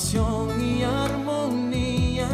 y 0.00 0.84
armonía. 0.84 2.28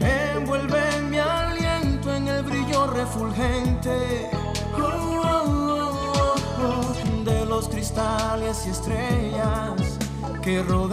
Envuelve 0.00 1.00
mi 1.08 1.16
aliento 1.16 2.14
en 2.14 2.28
el 2.28 2.42
brillo 2.42 2.88
refulgente 2.88 4.28
oh, 4.76 5.22
oh, 5.24 6.34
oh, 6.60 7.24
de 7.24 7.46
los 7.46 7.70
cristales 7.70 8.66
y 8.66 8.70
estrellas 8.70 9.98
que 10.42 10.62
rodean 10.62 10.89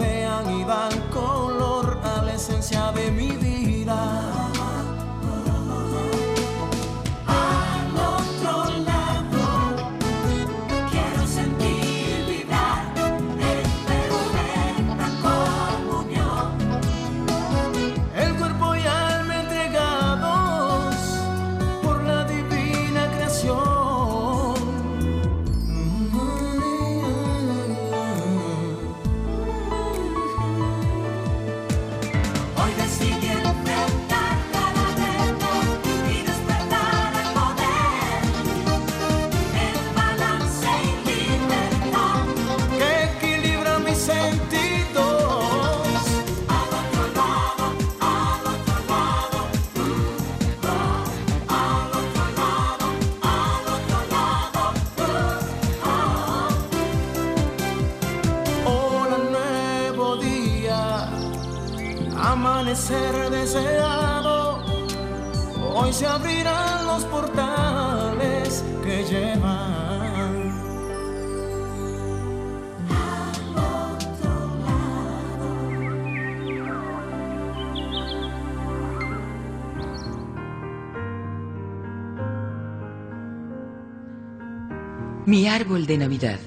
Mi 85.28 85.46
árbol 85.46 85.84
de 85.84 85.98
Navidad. 85.98 86.38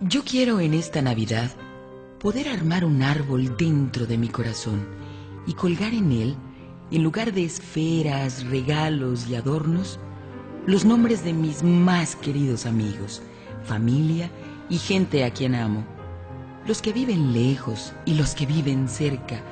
Yo 0.00 0.24
quiero 0.24 0.58
en 0.58 0.74
esta 0.74 1.00
Navidad 1.00 1.52
poder 2.18 2.48
armar 2.48 2.84
un 2.84 3.04
árbol 3.04 3.56
dentro 3.56 4.06
de 4.06 4.18
mi 4.18 4.26
corazón 4.26 4.84
y 5.46 5.52
colgar 5.52 5.94
en 5.94 6.10
él, 6.10 6.34
en 6.90 7.04
lugar 7.04 7.32
de 7.32 7.44
esferas, 7.44 8.44
regalos 8.44 9.28
y 9.28 9.36
adornos, 9.36 10.00
los 10.66 10.84
nombres 10.84 11.22
de 11.22 11.32
mis 11.32 11.62
más 11.62 12.16
queridos 12.16 12.66
amigos, 12.66 13.22
familia 13.62 14.28
y 14.68 14.78
gente 14.78 15.24
a 15.24 15.30
quien 15.30 15.54
amo, 15.54 15.86
los 16.66 16.82
que 16.82 16.92
viven 16.92 17.32
lejos 17.32 17.92
y 18.04 18.14
los 18.14 18.34
que 18.34 18.46
viven 18.46 18.88
cerca, 18.88 19.42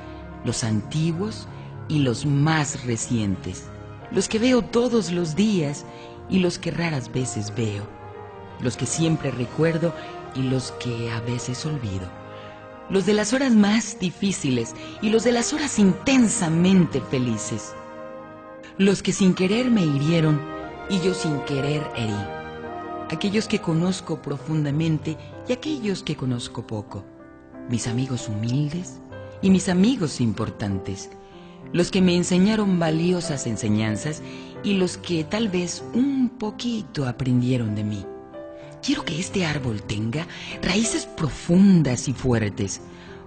los 0.43 0.65
antiguos 0.65 1.47
y 1.87 1.99
los 1.99 2.25
más 2.25 2.83
recientes, 2.83 3.69
los 4.11 4.27
que 4.27 4.39
veo 4.39 4.61
todos 4.61 5.13
los 5.13 5.37
días 5.37 5.85
y 6.29 6.39
los 6.39 6.59
que 6.59 6.71
raras 6.71 7.11
veces 7.11 7.53
veo, 7.55 7.87
los 8.61 8.77
que 8.77 8.85
siempre 8.85 9.31
recuerdo 9.31 9.93
y 10.35 10.43
los 10.43 10.71
que 10.73 11.11
a 11.11 11.19
veces 11.21 11.65
olvido. 11.65 12.07
Los 12.89 13.05
de 13.05 13.13
las 13.13 13.33
horas 13.33 13.51
más 13.51 13.99
difíciles 13.99 14.73
y 15.01 15.09
los 15.09 15.23
de 15.23 15.33
las 15.33 15.51
horas 15.51 15.77
intensamente 15.77 17.01
felices, 17.01 17.73
los 18.77 19.03
que 19.03 19.11
sin 19.11 19.33
querer 19.33 19.69
me 19.69 19.83
hirieron 19.83 20.39
y 20.89 21.01
yo 21.01 21.13
sin 21.13 21.39
querer 21.41 21.85
herí, 21.97 22.15
aquellos 23.09 23.47
que 23.47 23.59
conozco 23.59 24.21
profundamente 24.21 25.17
y 25.49 25.51
aquellos 25.51 26.01
que 26.01 26.15
conozco 26.15 26.65
poco, 26.65 27.03
mis 27.69 27.87
amigos 27.87 28.29
humildes 28.29 29.01
y 29.41 29.49
mis 29.49 29.67
amigos 29.67 30.21
importantes, 30.21 31.09
los 31.73 31.91
que 31.91 32.01
me 32.01 32.15
enseñaron 32.15 32.79
valiosas 32.79 33.47
enseñanzas 33.47 34.21
y 34.63 34.73
los 34.73 34.97
que 34.97 35.23
tal 35.23 35.49
vez 35.49 35.83
un 35.93 36.29
poquito 36.29 37.07
aprendieron 37.07 37.75
de 37.75 37.83
mí. 37.83 38.05
Quiero 38.81 39.03
que 39.03 39.19
este 39.19 39.45
árbol 39.45 39.81
tenga 39.83 40.27
raíces 40.61 41.05
profundas 41.05 42.07
y 42.07 42.13
fuertes 42.13 42.81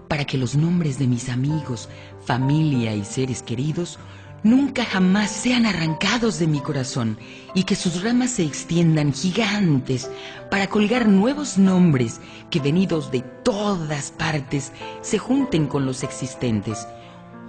para 0.09 0.25
que 0.25 0.39
los 0.39 0.56
nombres 0.56 0.99
de 0.99 1.06
mis 1.06 1.28
amigos, 1.28 1.89
familia 2.25 2.95
y 2.95 3.05
seres 3.05 3.43
queridos 3.43 3.99
nunca 4.43 4.84
jamás 4.84 5.31
sean 5.31 5.67
arrancados 5.67 6.39
de 6.39 6.47
mi 6.47 6.61
corazón 6.61 7.19
y 7.55 7.65
que 7.65 7.77
sus 7.77 8.03
ramas 8.03 8.31
se 8.31 8.45
extiendan 8.45 9.12
gigantes 9.12 10.11
para 10.51 10.69
colgar 10.69 11.07
nuevos 11.07 11.59
nombres 11.59 12.21
que 12.51 12.61
venidos 12.61 13.11
de 13.11 13.21
todas 13.21 14.11
partes 14.11 14.72
se 15.03 15.19
junten 15.19 15.67
con 15.67 15.84
los 15.87 16.03
existentes. 16.03 16.87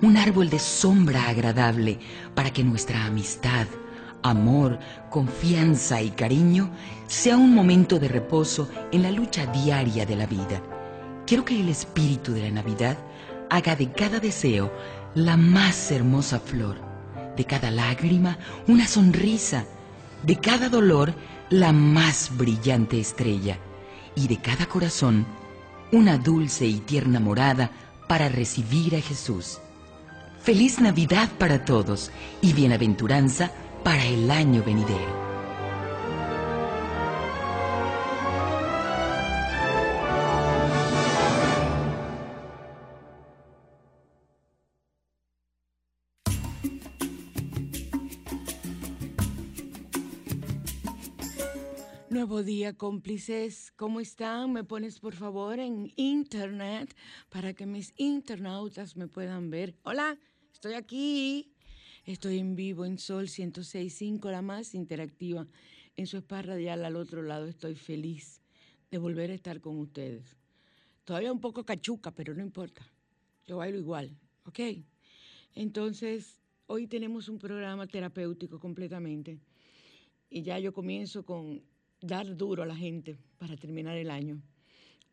Un 0.02 0.18
árbol 0.18 0.50
de 0.50 0.58
sombra 0.58 1.30
agradable 1.30 2.00
para 2.34 2.52
que 2.52 2.64
nuestra 2.64 3.06
amistad, 3.06 3.68
amor, 4.24 4.80
confianza 5.12 6.02
y 6.02 6.10
cariño 6.10 6.72
sea 7.06 7.38
un 7.38 7.54
momento 7.54 8.00
de 8.00 8.08
reposo 8.08 8.68
en 8.92 9.04
la 9.04 9.12
lucha 9.12 9.46
diaria 9.46 10.08
de 10.08 10.16
la 10.16 10.26
vida. 10.26 10.60
Quiero 11.28 11.46
que 11.46 11.60
el 11.60 11.70
espíritu 11.70 12.34
de 12.34 12.42
la 12.42 12.50
Navidad 12.50 12.98
haga 13.52 13.76
de 13.76 13.92
cada 13.92 14.20
deseo 14.20 14.74
la 15.14 15.38
más 15.38 15.92
hermosa 15.92 16.40
flor, 16.40 16.78
de 17.38 17.46
cada 17.46 17.70
lágrima 17.70 18.40
una 18.68 18.88
sonrisa, 18.88 19.66
de 20.24 20.36
cada 20.38 20.70
dolor 20.70 21.14
la 21.52 21.74
más 21.74 22.36
brillante 22.36 23.00
estrella 23.00 23.60
y 24.16 24.28
de 24.28 24.38
cada 24.38 24.66
corazón 24.66 25.28
una 25.92 26.18
dulce 26.18 26.66
y 26.66 26.80
tierna 26.80 27.20
morada 27.20 27.70
para 28.08 28.30
recibir 28.30 28.96
a 28.96 29.02
Jesús. 29.02 29.60
Feliz 30.44 30.82
Navidad 30.82 31.30
para 31.38 31.66
todos 31.66 32.10
y 32.42 32.54
bienaventuranza 32.54 33.52
para 33.84 34.04
el 34.08 34.32
año 34.32 34.64
venidero. 34.64 35.22
Nuevo 52.10 52.44
día, 52.44 52.74
cómplices. 52.74 53.72
¿Cómo 53.76 54.00
están? 54.00 54.54
Me 54.54 54.64
pones 54.64 55.00
por 55.00 55.14
favor 55.14 55.60
en 55.60 55.94
internet 55.96 56.96
para 57.30 57.54
que 57.54 57.66
mis 57.66 57.94
internautas 57.96 58.98
me 58.98 59.08
puedan 59.08 59.50
ver. 59.50 59.76
Hola, 59.84 60.18
estoy 60.62 60.76
aquí. 60.76 61.56
Estoy 62.06 62.38
en 62.38 62.56
vivo 62.56 62.86
en 62.86 63.00
Sol 63.00 63.26
106.5, 63.26 64.30
la 64.30 64.44
más 64.44 64.76
interactiva. 64.76 65.48
En 65.96 66.06
su 66.06 66.18
spa 66.18 66.44
radial 66.44 66.86
al 66.86 66.98
otro 66.98 67.24
lado 67.24 67.48
estoy 67.48 67.74
feliz 67.74 68.44
de 68.92 69.00
volver 69.00 69.32
a 69.32 69.34
estar 69.34 69.60
con 69.60 69.80
ustedes. 69.80 70.38
Todavía 71.04 71.34
un 71.34 71.40
poco 71.40 71.66
cachuca, 71.66 72.12
pero 72.12 72.36
no 72.36 72.44
importa. 72.44 72.86
Yo 73.48 73.58
bailo 73.58 73.80
igual, 73.80 74.16
¿ok? 74.46 74.60
Entonces, 75.56 76.40
hoy 76.68 76.86
tenemos 76.86 77.28
un 77.28 77.40
programa 77.40 77.88
terapéutico 77.88 78.60
completamente. 78.60 79.40
Y 80.30 80.44
ya 80.44 80.60
yo 80.60 80.74
comienzo 80.74 81.26
con 81.26 81.64
dar 82.02 82.38
duro 82.38 82.62
a 82.62 82.68
la 82.68 82.76
gente 82.76 83.18
para 83.40 83.58
terminar 83.58 83.98
el 83.98 84.12
año. 84.12 84.40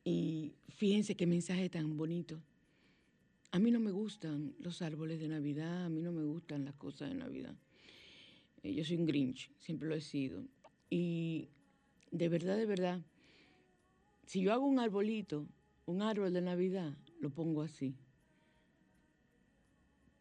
Y 0.05 0.53
fíjense 0.69 1.17
qué 1.17 1.27
mensaje 1.27 1.71
tan 1.71 1.97
bonito. 1.97 2.39
A 3.51 3.59
mí 3.59 3.71
no 3.71 3.81
me 3.81 3.91
gustan 3.91 4.55
los 4.61 4.83
árboles 4.83 5.21
de 5.21 5.29
Navidad, 5.29 5.87
a 5.87 5.89
mí 5.89 6.03
no 6.03 6.13
me 6.13 6.25
gustan 6.25 6.65
las 6.65 6.75
cosas 6.75 7.09
de 7.09 7.15
Navidad. 7.15 7.55
Eh, 8.63 8.75
yo 8.75 8.85
soy 8.85 8.97
un 8.97 9.07
Grinch, 9.07 9.51
siempre 9.59 9.89
lo 9.89 9.95
he 9.95 10.01
sido. 10.01 10.45
Y 10.91 11.49
de 12.11 12.29
verdad, 12.29 12.57
de 12.57 12.67
verdad, 12.67 13.03
si 14.27 14.43
yo 14.43 14.53
hago 14.53 14.67
un 14.67 14.79
arbolito, 14.79 15.47
un 15.87 16.03
árbol 16.03 16.33
de 16.33 16.43
Navidad, 16.43 16.95
lo 17.21 17.31
pongo 17.31 17.63
así. 17.63 17.97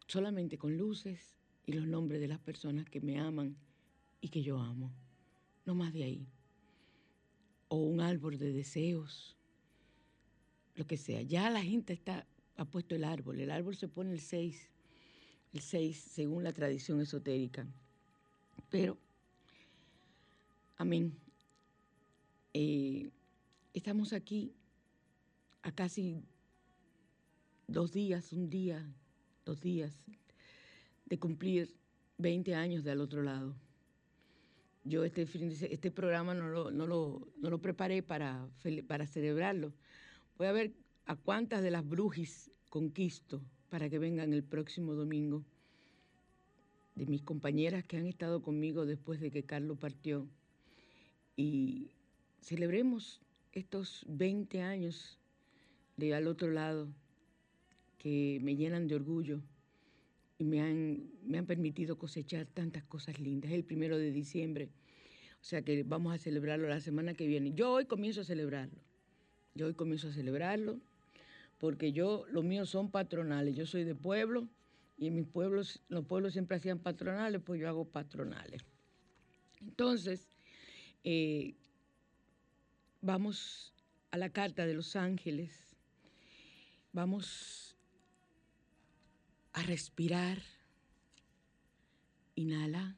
Solamente 0.06 0.56
con 0.56 0.76
luces 0.78 1.36
y 1.66 1.72
los 1.72 1.86
nombres 1.86 2.20
de 2.20 2.28
las 2.28 2.38
personas 2.38 2.88
que 2.88 3.02
me 3.02 3.18
aman 3.20 3.56
y 4.22 4.30
que 4.30 4.42
yo 4.42 4.58
amo. 4.58 4.90
No 5.66 5.74
más 5.74 5.92
de 5.92 6.04
ahí. 6.04 6.26
o 7.68 7.76
un 7.76 8.00
árbol 8.00 8.38
de 8.38 8.52
deseos, 8.52 9.36
lo 10.74 10.86
que 10.86 10.96
sea. 10.96 11.22
Ya 11.22 11.50
la 11.50 11.62
gente 11.62 11.92
está, 11.92 12.26
ha 12.58 12.64
puesto 12.64 12.94
el 12.94 13.04
árbol. 13.04 13.40
El 13.40 13.50
árbol 13.50 13.76
se 13.76 13.88
pone 13.88 14.12
el 14.12 14.20
6, 14.20 14.68
el 15.54 15.60
6 15.60 15.96
según 15.96 16.44
la 16.44 16.52
tradición 16.52 17.00
esotérica. 17.00 17.66
Pero, 18.68 18.98
amén. 20.76 21.16
Eh, 22.52 23.10
estamos 23.72 24.12
aquí 24.12 24.52
a 25.62 25.72
casi 25.72 26.20
dos 27.68 27.92
días, 27.92 28.32
un 28.32 28.50
día, 28.50 28.84
dos 29.44 29.60
días 29.60 30.02
de 31.06 31.18
cumplir 31.18 31.74
20 32.18 32.54
años 32.56 32.82
del 32.82 33.00
otro 33.00 33.22
lado. 33.22 33.54
Yo 34.82 35.04
este, 35.04 35.22
este 35.22 35.90
programa 35.92 36.34
no 36.34 36.48
lo, 36.48 36.70
no 36.72 36.86
lo, 36.86 37.62
preparé 37.62 38.02
para, 38.02 38.48
para 38.88 39.06
celebrarlo. 39.06 39.72
Voy 40.36 40.48
a 40.48 40.52
ver 40.52 40.72
a 41.08 41.16
cuántas 41.16 41.62
de 41.62 41.70
las 41.70 41.88
brujis 41.88 42.50
conquisto 42.68 43.42
para 43.70 43.88
que 43.88 43.98
vengan 43.98 44.34
el 44.34 44.44
próximo 44.44 44.92
domingo. 44.94 45.42
De 46.94 47.06
mis 47.06 47.22
compañeras 47.22 47.84
que 47.84 47.96
han 47.96 48.06
estado 48.06 48.42
conmigo 48.42 48.84
después 48.84 49.18
de 49.18 49.30
que 49.30 49.42
Carlos 49.42 49.78
partió. 49.78 50.28
Y 51.34 51.92
celebremos 52.42 53.22
estos 53.52 54.04
20 54.08 54.60
años 54.60 55.18
de 55.96 56.14
al 56.14 56.26
otro 56.26 56.50
lado 56.50 56.88
que 57.96 58.38
me 58.42 58.56
llenan 58.56 58.86
de 58.86 58.96
orgullo 58.96 59.40
y 60.36 60.44
me 60.44 60.60
han, 60.60 61.10
me 61.24 61.38
han 61.38 61.46
permitido 61.46 61.96
cosechar 61.96 62.46
tantas 62.46 62.84
cosas 62.84 63.18
lindas. 63.18 63.52
El 63.52 63.64
primero 63.64 63.96
de 63.96 64.12
diciembre, 64.12 64.68
o 65.40 65.44
sea 65.44 65.62
que 65.62 65.84
vamos 65.84 66.14
a 66.14 66.18
celebrarlo 66.18 66.68
la 66.68 66.80
semana 66.80 67.14
que 67.14 67.26
viene. 67.26 67.52
Yo 67.54 67.72
hoy 67.72 67.86
comienzo 67.86 68.20
a 68.20 68.24
celebrarlo. 68.24 68.78
Yo 69.54 69.66
hoy 69.66 69.74
comienzo 69.74 70.08
a 70.08 70.12
celebrarlo 70.12 70.80
porque 71.58 71.92
yo, 71.92 72.24
los 72.30 72.44
míos 72.44 72.70
son 72.70 72.90
patronales. 72.90 73.54
Yo 73.54 73.66
soy 73.66 73.84
de 73.84 73.94
pueblo 73.94 74.48
y 74.96 75.10
mis 75.10 75.26
pueblos, 75.26 75.82
los 75.88 76.04
pueblos 76.04 76.32
siempre 76.32 76.56
hacían 76.56 76.78
patronales, 76.78 77.42
pues 77.44 77.60
yo 77.60 77.68
hago 77.68 77.84
patronales. 77.84 78.64
Entonces, 79.60 80.28
eh, 81.04 81.54
vamos 83.00 83.74
a 84.10 84.18
la 84.18 84.30
carta 84.30 84.66
de 84.66 84.74
los 84.74 84.96
ángeles. 84.96 85.76
Vamos 86.92 87.76
a 89.52 89.62
respirar. 89.62 90.38
Inhala. 92.34 92.96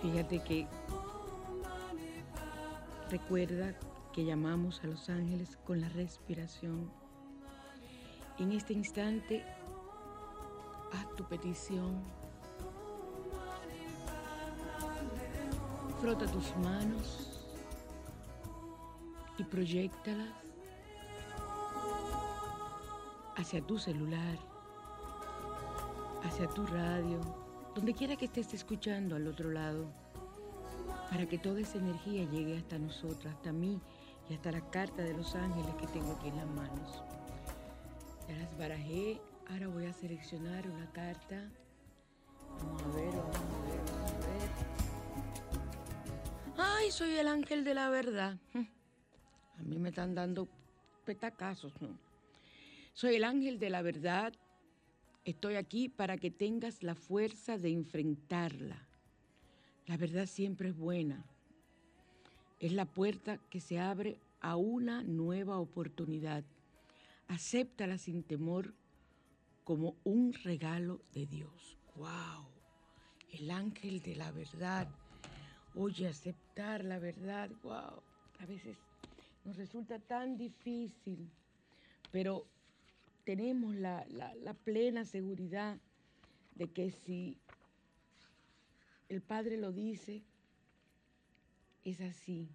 Fíjate 0.00 0.38
que 0.44 0.66
recuerda 3.10 3.74
que 4.12 4.24
llamamos 4.24 4.80
a 4.84 4.86
los 4.86 5.08
ángeles 5.08 5.56
con 5.64 5.80
la 5.80 5.88
respiración. 5.88 6.90
En 8.38 8.52
este 8.52 8.72
instante, 8.72 9.44
haz 10.92 11.16
tu 11.16 11.24
petición. 11.24 12.02
Frota 16.00 16.26
tus 16.26 16.56
manos 16.58 17.48
y 19.36 19.44
proyectalas 19.44 20.32
hacia 23.36 23.60
tu 23.62 23.78
celular, 23.78 24.38
hacia 26.22 26.48
tu 26.48 26.66
radio, 26.66 27.20
donde 27.74 27.94
quiera 27.94 28.16
que 28.16 28.26
estés 28.26 28.52
escuchando 28.54 29.16
al 29.16 29.26
otro 29.26 29.50
lado, 29.50 29.86
para 31.10 31.26
que 31.26 31.38
toda 31.38 31.60
esa 31.60 31.78
energía 31.78 32.24
llegue 32.24 32.56
hasta 32.56 32.78
nosotros, 32.78 33.32
hasta 33.32 33.52
mí 33.52 33.80
y 34.28 34.34
hasta 34.34 34.52
la 34.52 34.60
carta 34.70 35.02
de 35.02 35.14
los 35.14 35.34
ángeles 35.34 35.74
que 35.76 35.86
tengo 35.88 36.12
aquí 36.12 36.28
en 36.28 36.36
las 36.36 36.48
manos. 36.48 37.02
Ya 38.28 38.36
las 38.36 38.58
barajé, 38.58 39.20
ahora 39.48 39.68
voy 39.68 39.86
a 39.86 39.92
seleccionar 39.92 40.68
una 40.68 40.90
carta. 40.92 41.50
Vamos 42.58 42.82
a 42.82 42.88
ver, 42.88 43.10
vamos 43.10 43.36
a 43.36 43.62
ver, 43.62 43.80
vamos 43.92 44.12
a 44.12 44.28
ver. 44.28 44.78
Ay, 46.58 46.90
soy 46.90 47.16
el 47.16 47.28
ángel 47.28 47.64
de 47.64 47.74
la 47.74 47.88
verdad. 47.88 48.36
A 49.58 49.62
mí 49.62 49.78
me 49.78 49.88
están 49.88 50.14
dando 50.14 50.46
petacazos, 51.04 51.72
¿no? 51.80 51.98
Soy 52.92 53.16
el 53.16 53.24
ángel 53.24 53.58
de 53.58 53.70
la 53.70 53.82
verdad. 53.82 54.32
Estoy 55.28 55.56
aquí 55.56 55.90
para 55.90 56.16
que 56.16 56.30
tengas 56.30 56.82
la 56.82 56.94
fuerza 56.94 57.58
de 57.58 57.68
enfrentarla. 57.68 58.88
La 59.84 59.98
verdad 59.98 60.24
siempre 60.24 60.70
es 60.70 60.74
buena. 60.74 61.22
Es 62.60 62.72
la 62.72 62.86
puerta 62.86 63.36
que 63.50 63.60
se 63.60 63.78
abre 63.78 64.18
a 64.40 64.56
una 64.56 65.02
nueva 65.02 65.58
oportunidad. 65.58 66.44
Acéptala 67.26 67.98
sin 67.98 68.22
temor 68.22 68.72
como 69.64 69.96
un 70.02 70.32
regalo 70.32 71.02
de 71.12 71.26
Dios. 71.26 71.76
¡Wow! 71.94 72.48
El 73.30 73.50
ángel 73.50 74.00
de 74.00 74.16
la 74.16 74.32
verdad. 74.32 74.88
Oye, 75.74 76.08
aceptar 76.08 76.86
la 76.86 76.98
verdad, 76.98 77.50
wow. 77.62 78.02
A 78.38 78.46
veces 78.46 78.78
nos 79.44 79.58
resulta 79.58 79.98
tan 79.98 80.38
difícil, 80.38 81.28
pero 82.10 82.46
tenemos 83.28 83.74
la, 83.74 84.06
plena 84.64 85.04
seguridad 85.04 85.78
de 86.54 86.72
que 86.72 86.90
si 86.90 87.36
el 89.10 89.20
Padre 89.20 89.58
lo 89.58 89.70
dice, 89.70 90.22
es 91.84 92.00
así. 92.00 92.48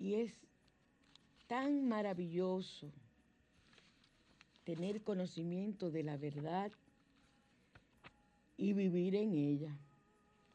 Y 0.00 0.14
es 0.14 0.32
tan 1.46 1.86
maravilloso 1.86 2.90
tener 4.64 5.02
conocimiento 5.02 5.92
de 5.92 6.02
la 6.02 6.16
verdad 6.16 6.72
y 8.56 8.72
vivir 8.72 9.14
en 9.14 9.36
ella. 9.36 9.78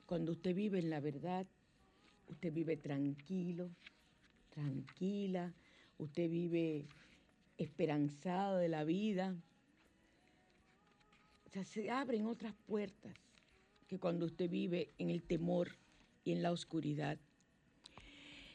Cuando 0.05 0.33
usted 0.33 0.53
vive 0.53 0.79
en 0.79 0.89
la 0.89 0.99
verdad, 0.99 1.47
usted 2.27 2.51
vive 2.51 2.75
tranquilo, 2.75 3.69
tranquila, 4.49 5.53
usted 5.99 6.29
vive 6.29 6.85
esperanzado 7.57 8.57
de 8.57 8.69
la 8.69 8.83
vida. 8.83 9.35
O 11.45 11.49
sea, 11.49 11.63
se 11.63 11.89
abren 11.89 12.25
otras 12.25 12.53
puertas 12.65 13.13
que 13.87 13.99
cuando 13.99 14.25
usted 14.25 14.49
vive 14.49 14.91
en 14.97 15.09
el 15.09 15.23
temor 15.23 15.69
y 16.23 16.31
en 16.31 16.41
la 16.41 16.51
oscuridad. 16.51 17.17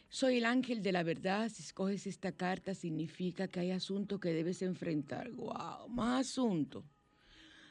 Soy 0.08 0.38
el 0.38 0.46
ángel 0.46 0.82
de 0.82 0.92
la 0.92 1.02
verdad. 1.02 1.48
Si 1.50 1.62
escoges 1.62 2.06
esta 2.06 2.32
carta, 2.32 2.74
significa 2.74 3.46
que 3.46 3.60
hay 3.60 3.70
asuntos 3.70 4.18
que 4.20 4.32
debes 4.32 4.62
enfrentar. 4.62 5.30
¡Wow! 5.32 5.88
Más 5.88 6.28
asuntos. 6.28 6.84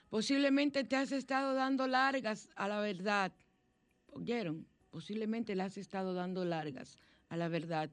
Posiblemente 0.10 0.84
te 0.84 0.96
has 0.96 1.12
estado 1.12 1.54
dando 1.56 1.88
largas 1.88 2.48
a 2.56 2.68
la 2.68 2.80
verdad. 2.80 3.34
¿Oyeron? 4.12 4.68
Posiblemente 4.92 5.56
le 5.56 5.64
has 5.64 5.78
estado 5.78 6.14
dando 6.14 6.46
largas 6.46 6.98
a 7.30 7.38
la 7.38 7.50
verdad 7.50 7.90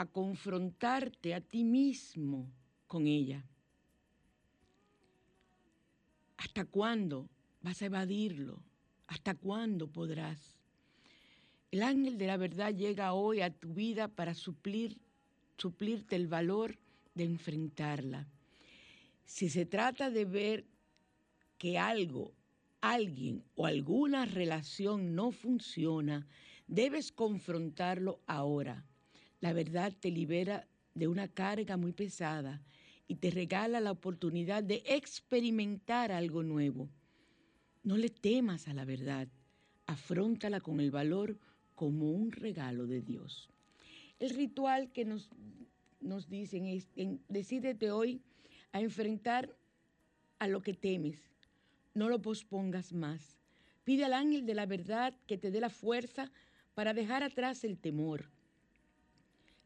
a 0.00 0.06
confrontarte 0.06 1.34
a 1.34 1.42
ti 1.42 1.62
mismo 1.62 2.50
con 2.86 3.06
ella. 3.06 3.44
¿Hasta 6.38 6.64
cuándo 6.64 7.28
vas 7.60 7.82
a 7.82 7.84
evadirlo? 7.84 8.62
¿Hasta 9.08 9.34
cuándo 9.34 9.88
podrás? 9.88 10.56
El 11.70 11.82
ángel 11.82 12.16
de 12.16 12.28
la 12.28 12.38
verdad 12.38 12.74
llega 12.74 13.12
hoy 13.12 13.42
a 13.42 13.50
tu 13.50 13.74
vida 13.74 14.08
para 14.08 14.32
suplir, 14.32 14.96
suplirte 15.58 16.16
el 16.16 16.28
valor 16.28 16.78
de 17.14 17.24
enfrentarla. 17.24 18.26
Si 19.26 19.50
se 19.50 19.66
trata 19.66 20.08
de 20.08 20.24
ver 20.24 20.64
que 21.58 21.78
algo, 21.78 22.32
alguien 22.80 23.44
o 23.54 23.66
alguna 23.66 24.24
relación 24.24 25.14
no 25.14 25.30
funciona, 25.30 26.26
debes 26.66 27.12
confrontarlo 27.12 28.18
ahora 28.26 28.86
la 29.40 29.52
verdad 29.52 29.92
te 29.98 30.10
libera 30.10 30.66
de 30.94 31.08
una 31.08 31.28
carga 31.28 31.76
muy 31.76 31.92
pesada 31.92 32.62
y 33.08 33.16
te 33.16 33.30
regala 33.30 33.80
la 33.80 33.90
oportunidad 33.90 34.62
de 34.62 34.82
experimentar 34.86 36.12
algo 36.12 36.42
nuevo. 36.42 36.88
No 37.82 37.96
le 37.96 38.10
temas 38.10 38.68
a 38.68 38.74
la 38.74 38.84
verdad, 38.84 39.28
afrontala 39.86 40.60
con 40.60 40.80
el 40.80 40.90
valor 40.90 41.38
como 41.74 42.10
un 42.12 42.30
regalo 42.30 42.86
de 42.86 43.00
Dios. 43.00 43.48
El 44.18 44.30
ritual 44.30 44.92
que 44.92 45.04
nos, 45.04 45.30
nos 46.00 46.28
dicen 46.28 46.66
es, 46.66 46.88
decídete 47.28 47.90
hoy 47.90 48.20
a 48.72 48.80
enfrentar 48.80 49.56
a 50.38 50.46
lo 50.46 50.62
que 50.62 50.74
temes, 50.74 51.18
no 51.94 52.08
lo 52.08 52.20
pospongas 52.20 52.92
más. 52.92 53.38
Pide 53.84 54.04
al 54.04 54.12
ángel 54.12 54.44
de 54.44 54.54
la 54.54 54.66
verdad 54.66 55.14
que 55.26 55.38
te 55.38 55.50
dé 55.50 55.60
la 55.60 55.70
fuerza 55.70 56.30
para 56.74 56.92
dejar 56.92 57.22
atrás 57.22 57.64
el 57.64 57.78
temor 57.78 58.28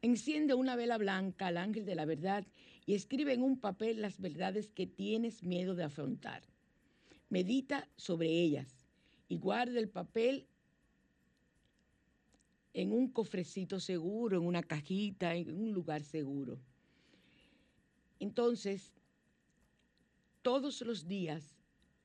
Enciende 0.05 0.53
una 0.53 0.75
vela 0.75 0.99
blanca 0.99 1.47
al 1.47 1.57
ángel 1.57 1.83
de 1.83 1.95
la 1.95 2.05
verdad 2.05 2.45
y 2.85 2.93
escribe 2.93 3.33
en 3.33 3.41
un 3.41 3.59
papel 3.59 4.03
las 4.03 4.19
verdades 4.19 4.69
que 4.69 4.85
tienes 4.85 5.41
miedo 5.41 5.73
de 5.73 5.83
afrontar. 5.83 6.43
medita 7.27 7.89
sobre 7.97 8.29
ellas 8.29 8.85
y 9.27 9.37
guarda 9.37 9.79
el 9.79 9.89
papel 9.89 10.45
en 12.75 12.91
un 12.91 13.07
cofrecito 13.07 13.79
seguro, 13.79 14.37
en 14.37 14.45
una 14.45 14.61
cajita, 14.61 15.33
en 15.33 15.59
un 15.59 15.71
lugar 15.71 16.03
seguro. 16.03 16.59
Entonces, 18.19 18.93
todos 20.43 20.81
los 20.81 21.07
días, 21.07 21.57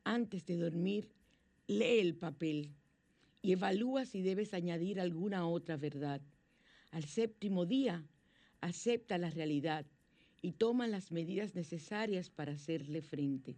antes 0.04 0.46
de 0.46 0.56
dormir, 0.56 1.10
lee 1.66 1.98
el 2.00 2.14
papel 2.14 2.72
y 3.42 3.52
evalúa 3.52 4.06
si 4.06 4.22
debes 4.22 4.54
añadir 4.54 5.00
alguna 5.00 5.46
otra 5.46 5.76
verdad. 5.76 6.22
Al 6.90 7.04
séptimo 7.04 7.66
día, 7.66 8.04
acepta 8.60 9.18
la 9.18 9.30
realidad 9.30 9.86
y 10.42 10.52
toma 10.52 10.86
las 10.86 11.12
medidas 11.12 11.54
necesarias 11.54 12.30
para 12.30 12.52
hacerle 12.52 13.02
frente. 13.02 13.56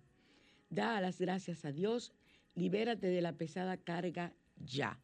Da 0.70 1.00
las 1.00 1.20
gracias 1.20 1.64
a 1.64 1.72
Dios, 1.72 2.12
libérate 2.54 3.06
de 3.06 3.22
la 3.22 3.32
pesada 3.32 3.76
carga 3.76 4.32
ya. 4.56 4.98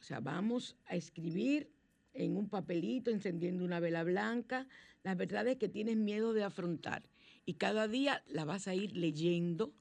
O 0.00 0.02
sea, 0.02 0.20
vamos 0.20 0.76
a 0.86 0.96
escribir 0.96 1.70
en 2.14 2.36
un 2.36 2.48
papelito, 2.48 3.10
encendiendo 3.10 3.64
una 3.64 3.80
vela 3.80 4.02
blanca, 4.02 4.66
las 5.02 5.16
verdades 5.16 5.56
que 5.56 5.68
tienes 5.68 5.96
miedo 5.96 6.32
de 6.32 6.44
afrontar. 6.44 7.02
Y 7.46 7.54
cada 7.54 7.88
día 7.88 8.22
la 8.26 8.44
vas 8.44 8.68
a 8.68 8.74
ir 8.74 8.96
leyendo 8.96 9.72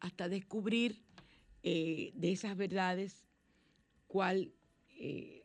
hasta 0.00 0.28
descubrir 0.28 1.02
eh, 1.62 2.12
de 2.14 2.32
esas 2.32 2.56
verdades 2.56 3.24
cuál 4.08 4.52
eh, 4.90 5.41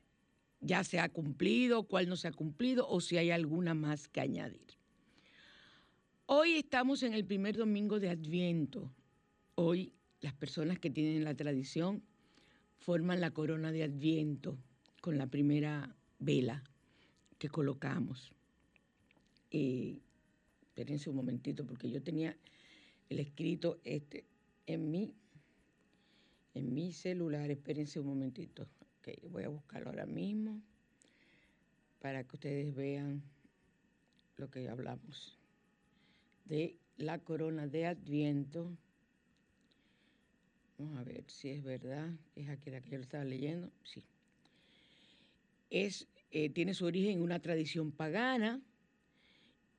ya 0.60 0.84
se 0.84 1.00
ha 1.00 1.10
cumplido, 1.10 1.84
cuál 1.84 2.10
no 2.10 2.16
se 2.16 2.28
ha 2.28 2.32
cumplido 2.32 2.88
o 2.88 3.02
si 3.02 3.18
hay 3.18 3.32
alguna 3.32 3.74
más 3.74 4.08
que 4.08 4.22
añadir. 4.22 4.78
Hoy 6.26 6.54
estamos 6.54 7.04
en 7.04 7.14
el 7.14 7.26
primer 7.26 7.56
domingo 7.56 8.00
de 8.00 8.10
Adviento. 8.10 8.92
Hoy 9.56 9.94
las 10.22 10.34
personas 10.34 10.80
que 10.80 10.90
tienen 10.90 11.24
la 11.24 11.36
tradición 11.36 12.04
forman 12.80 13.22
la 13.22 13.32
corona 13.32 13.72
de 13.72 13.84
Adviento 13.84 14.58
con 15.02 15.18
la 15.18 15.28
primera 15.28 15.96
vela 16.20 16.64
que 17.38 17.50
colocamos. 17.50 18.34
Eh, 19.52 20.00
espérense 20.62 21.10
un 21.10 21.16
momentito 21.16 21.66
porque 21.66 21.90
yo 21.90 22.02
tenía 22.02 22.36
el 23.10 23.20
escrito 23.20 23.80
este 23.84 24.26
en 24.66 24.92
mi, 24.92 25.16
en 26.54 26.74
mi 26.74 26.92
celular. 26.92 27.50
Espérense 27.52 28.00
un 28.00 28.08
momentito. 28.08 28.68
Voy 29.30 29.44
a 29.44 29.50
buscarlo 29.50 29.90
ahora 29.90 30.06
mismo 30.06 30.62
para 32.00 32.24
que 32.24 32.36
ustedes 32.36 32.76
vean 32.76 33.24
lo 34.38 34.50
que 34.50 34.70
hablamos 34.70 35.38
de 36.46 36.78
la 36.98 37.20
corona 37.20 37.68
de 37.68 37.86
Adviento 37.86 38.78
Vamos 40.78 41.00
a 41.00 41.04
ver 41.04 41.24
si 41.28 41.50
es 41.50 41.64
verdad. 41.64 42.12
Es 42.36 42.50
aquí 42.50 42.70
la 42.70 42.82
que 42.82 42.92
yo 42.92 42.98
lo 42.98 43.04
estaba 43.04 43.24
leyendo. 43.24 43.72
Sí. 43.84 44.04
Es, 45.70 46.08
eh, 46.32 46.50
tiene 46.50 46.74
su 46.74 46.86
origen 46.86 47.14
en 47.14 47.22
una 47.22 47.40
tradición 47.40 47.92
pagana 47.92 48.62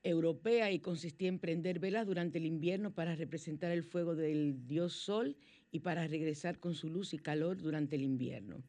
europea 0.03 0.71
y 0.71 0.79
consistía 0.79 1.29
en 1.29 1.39
prender 1.39 1.79
velas 1.79 2.05
durante 2.05 2.37
el 2.37 2.45
invierno 2.45 2.93
para 2.93 3.15
representar 3.15 3.71
el 3.71 3.83
fuego 3.83 4.15
del 4.15 4.67
dios 4.67 4.93
Sol 4.93 5.37
y 5.71 5.79
para 5.79 6.07
regresar 6.07 6.59
con 6.59 6.73
su 6.73 6.89
luz 6.89 7.13
y 7.13 7.17
calor 7.17 7.57
durante 7.61 7.95
el 7.95 8.01
invierno. 8.01 8.63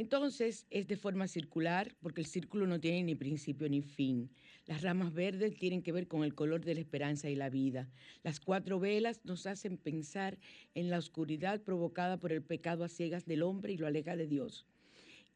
Entonces 0.00 0.66
es 0.70 0.88
de 0.88 0.96
forma 0.96 1.28
circular 1.28 1.94
porque 2.00 2.22
el 2.22 2.26
círculo 2.26 2.66
no 2.66 2.80
tiene 2.80 3.02
ni 3.02 3.14
principio 3.14 3.68
ni 3.68 3.82
fin. 3.82 4.30
Las 4.64 4.80
ramas 4.80 5.12
verdes 5.12 5.58
tienen 5.58 5.82
que 5.82 5.92
ver 5.92 6.08
con 6.08 6.24
el 6.24 6.34
color 6.34 6.64
de 6.64 6.72
la 6.72 6.80
esperanza 6.80 7.28
y 7.28 7.34
la 7.34 7.50
vida. 7.50 7.86
Las 8.22 8.40
cuatro 8.40 8.80
velas 8.80 9.20
nos 9.24 9.46
hacen 9.46 9.76
pensar 9.76 10.38
en 10.74 10.88
la 10.88 10.96
oscuridad 10.96 11.60
provocada 11.60 12.16
por 12.16 12.32
el 12.32 12.40
pecado 12.42 12.82
a 12.82 12.88
ciegas 12.88 13.26
del 13.26 13.42
hombre 13.42 13.74
y 13.74 13.76
lo 13.76 13.86
aleja 13.86 14.16
de 14.16 14.26
Dios. 14.26 14.66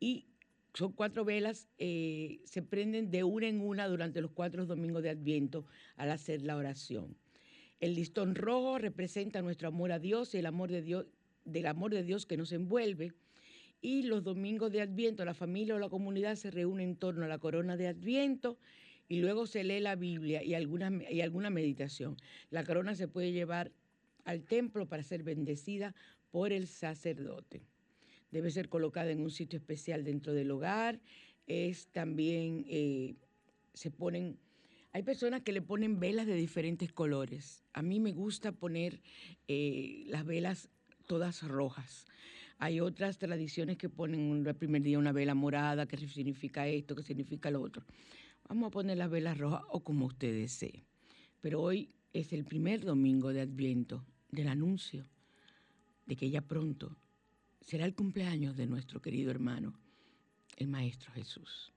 Y 0.01 0.25
son 0.73 0.93
cuatro 0.93 1.27
velas, 1.27 1.69
eh, 1.77 2.41
se 2.47 2.63
prenden 2.63 3.11
de 3.11 3.23
una 3.23 3.49
en 3.49 3.61
una 3.61 3.87
durante 3.87 4.23
los 4.23 4.31
cuatro 4.31 4.65
domingos 4.65 5.03
de 5.03 5.11
Adviento 5.11 5.67
al 5.97 6.11
hacer 6.11 6.41
la 6.41 6.57
oración. 6.57 7.19
El 7.81 7.97
listón 7.97 8.35
rojo 8.35 8.79
representa 8.79 9.43
nuestro 9.43 9.69
amor 9.69 9.93
a 9.93 9.99
Dios 9.99 10.35
y 10.35 10.39
el 10.39 10.47
amor 10.47 10.71
de 10.71 10.81
Dios, 10.81 11.05
del 11.45 11.67
amor 11.67 11.93
de 11.93 12.03
Dios 12.03 12.25
que 12.25 12.39
nos 12.39 12.51
envuelve 12.51 13.13
y 13.85 14.01
los 14.01 14.25
domingos 14.25 14.73
de 14.73 14.81
Adviento 14.81 15.27
la 15.27 15.35
familia 15.35 15.75
o 15.75 15.79
la 15.79 15.91
comunidad 15.91 16.37
se 16.37 16.51
reúne 16.51 16.83
en 16.85 16.97
torno 16.97 17.27
a 17.27 17.29
la 17.29 17.39
corona 17.39 17.77
de 17.77 17.87
Adviento 17.87 18.57
y 19.11 19.21
luego 19.21 19.47
se 19.47 19.63
lee 19.63 19.81
la 19.81 19.95
Biblia 19.95 20.43
y 20.43 20.55
alguna, 20.55 20.91
y 21.11 21.21
alguna 21.21 21.51
meditación. 21.51 22.17
La 22.49 22.65
corona 22.65 22.95
se 22.95 23.09
puede 23.09 23.33
llevar 23.33 23.73
al 24.25 24.43
templo 24.43 24.89
para 24.89 25.03
ser 25.03 25.23
bendecida 25.23 25.95
por 26.31 26.51
el 26.51 26.67
sacerdote. 26.67 27.61
Debe 28.31 28.51
ser 28.51 28.71
colocada 28.71 29.11
en 29.11 29.21
un 29.21 29.31
sitio 29.31 29.59
especial 29.59 30.03
dentro 30.03 30.33
del 30.33 30.51
hogar. 30.51 30.99
Es 31.47 31.89
también, 31.89 32.65
eh, 32.67 33.17
se 33.75 33.91
ponen, 33.91 34.39
hay 34.93 35.03
personas 35.03 35.43
que 35.43 35.53
le 35.53 35.61
ponen 35.61 36.01
velas 36.01 36.27
de 36.27 36.37
diferentes 36.37 36.91
colores. 36.91 37.63
A 37.75 37.83
mí 37.83 38.01
me 38.01 38.13
gusta 38.13 38.51
poner 38.51 39.03
eh, 39.47 40.05
las 40.07 40.25
velas 40.25 40.71
todas 41.07 41.43
rojas 41.43 42.07
hay 42.59 42.81
otras 42.81 43.19
tradiciones 43.19 43.77
que 43.77 43.89
ponen 43.89 44.47
el 44.47 44.55
primer 44.55 44.83
día 44.83 44.99
una 44.99 45.13
vela 45.13 45.35
morada, 45.35 45.87
que 45.87 45.97
significa 45.97 46.67
esto, 46.67 46.95
que 46.95 47.03
significa 47.03 47.51
lo 47.51 47.61
otro. 47.61 47.85
Vamos 48.49 48.69
a 48.69 48.71
poner 48.71 48.99
las 48.99 49.11
velas 49.11 49.39
rojas 49.39 49.63
o 49.69 49.83
como 49.83 50.07
usted 50.07 50.33
desee. 50.33 50.85
Pero 51.41 51.63
hoy 51.63 51.91
es 52.13 52.33
el 52.33 52.45
primer 52.45 52.85
domingo 52.85 53.33
de 53.33 53.41
Adviento 53.41 54.05
del 54.31 54.49
anuncio 54.49 55.07
de 56.07 56.17
que 56.17 56.31
ya 56.31 56.43
pronto 56.43 56.97
será 57.61 57.87
el 57.87 57.95
cumpleaños 57.95 58.57
de 58.57 58.67
nuestro 58.67 59.01
querido 59.01 59.31
hermano, 59.31 59.79
el 60.57 60.69
Maestro 60.69 61.13
Jesús, 61.13 61.73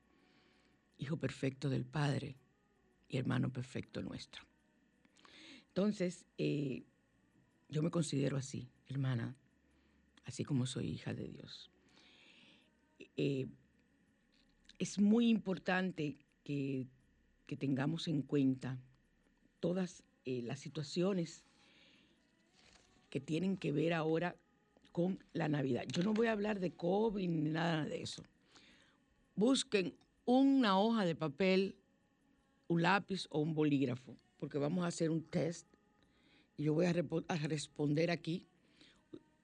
Hijo 0.99 1.17
perfecto 1.17 1.69
del 1.69 1.85
Padre 1.85 2.37
y 3.07 3.17
hermano 3.17 3.53
perfecto 3.53 4.01
nuestro. 4.01 4.43
Entonces, 5.67 6.25
eh, 6.39 6.85
yo 7.69 7.83
me 7.83 7.91
considero 7.91 8.35
así, 8.35 8.71
hermana 8.87 9.35
así 10.27 10.43
como 10.43 10.65
soy 10.65 10.89
hija 10.89 11.13
de 11.13 11.29
Dios. 11.29 11.71
Eh, 13.15 13.47
es 14.77 14.99
muy 14.99 15.29
importante 15.29 16.17
que, 16.43 16.85
tengamos 17.57 18.09
en 18.09 18.21
cuenta 18.21 18.77
todas 19.61 20.03
eh, 20.25 20.41
las 20.43 20.59
situaciones 20.59 21.45
que 23.09 23.21
tienen 23.21 23.55
que 23.55 23.71
ver 23.71 23.93
ahora 23.93 24.35
con 24.91 25.23
la 25.31 25.47
Navidad. 25.47 25.85
Yo 25.87 26.03
no 26.03 26.13
voy 26.13 26.27
a 26.27 26.33
hablar 26.33 26.59
de 26.59 26.71
COVID 26.71 27.27
ni 27.27 27.49
nada 27.49 27.85
de 27.85 28.01
eso. 28.01 28.21
Busquen 29.37 29.93
una 30.25 30.77
hoja 30.77 31.05
de 31.05 31.15
papel, 31.15 31.77
un 32.67 32.81
lápiz 32.81 33.27
o 33.29 33.39
un 33.39 33.55
bolígrafo, 33.55 34.17
porque 34.37 34.57
vamos 34.57 34.83
a 34.83 34.87
hacer 34.87 35.09
un 35.09 35.23
test 35.23 35.65
y 36.57 36.63
yo 36.63 36.73
voy 36.73 36.85
a 36.85 36.93
responder 37.47 38.11
aquí 38.11 38.45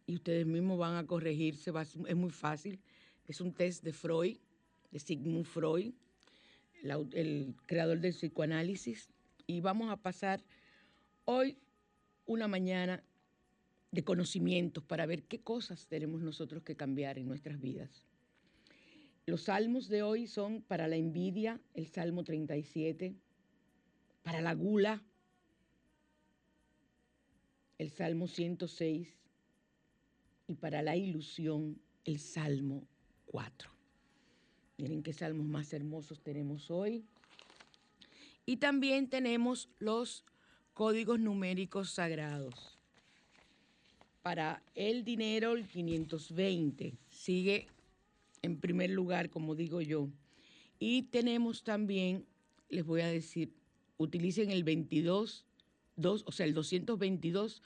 y 0.05 0.15
ustedes 0.15 0.45
mismos 0.45 0.77
van 0.77 0.95
a 0.95 1.05
corregirse, 1.05 1.71
es 2.07 2.15
muy 2.15 2.31
fácil. 2.31 2.79
Es 3.27 3.39
un 3.39 3.53
test 3.53 3.83
de 3.83 3.93
Freud, 3.93 4.37
de 4.91 4.99
Sigmund 4.99 5.45
Freud, 5.45 5.93
el 6.83 7.55
creador 7.65 7.99
del 7.99 8.13
psicoanálisis, 8.13 9.09
y 9.47 9.61
vamos 9.61 9.89
a 9.89 9.97
pasar 9.97 10.43
hoy 11.25 11.57
una 12.25 12.47
mañana 12.47 13.03
de 13.91 14.03
conocimientos 14.03 14.83
para 14.83 15.05
ver 15.05 15.23
qué 15.23 15.39
cosas 15.39 15.87
tenemos 15.87 16.21
nosotros 16.21 16.63
que 16.63 16.75
cambiar 16.75 17.17
en 17.17 17.27
nuestras 17.27 17.59
vidas. 17.59 18.05
Los 19.25 19.43
salmos 19.43 19.87
de 19.87 20.03
hoy 20.03 20.27
son 20.27 20.61
para 20.63 20.87
la 20.87 20.97
envidia, 20.97 21.61
el 21.75 21.87
Salmo 21.87 22.23
37, 22.23 23.15
para 24.21 24.41
la 24.41 24.53
gula, 24.53 25.01
el 27.77 27.89
Salmo 27.89 28.27
106, 28.27 29.07
y 30.47 30.55
para 30.55 30.81
la 30.81 30.95
ilusión 30.95 31.79
el 32.05 32.19
Salmo 32.19 32.87
4. 33.25 33.69
Miren 34.77 35.03
qué 35.03 35.13
salmos 35.13 35.45
más 35.45 35.73
hermosos 35.73 36.21
tenemos 36.21 36.69
hoy. 36.69 37.05
Y 38.45 38.57
también 38.57 39.09
tenemos 39.09 39.69
los 39.79 40.25
códigos 40.73 41.19
numéricos 41.19 41.91
sagrados. 41.91 42.77
Para 44.21 44.63
el 44.75 45.03
dinero, 45.03 45.53
el 45.53 45.67
520 45.67 46.97
sigue 47.09 47.67
en 48.41 48.59
primer 48.59 48.89
lugar, 48.89 49.29
como 49.29 49.55
digo 49.55 49.81
yo. 49.81 50.09
Y 50.79 51.03
tenemos 51.03 51.63
también, 51.63 52.25
les 52.69 52.85
voy 52.85 53.01
a 53.01 53.07
decir, 53.07 53.53
utilicen 53.97 54.51
el 54.51 54.63
22, 54.63 55.45
2, 55.95 56.23
o 56.25 56.31
sea, 56.31 56.45
el 56.45 56.53
222 56.53 57.61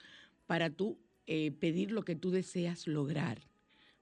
para 0.46 0.70
tu 0.70 0.98
eh, 1.30 1.50
pedir 1.52 1.92
lo 1.92 2.06
que 2.06 2.16
tú 2.16 2.30
deseas 2.30 2.86
lograr, 2.86 3.42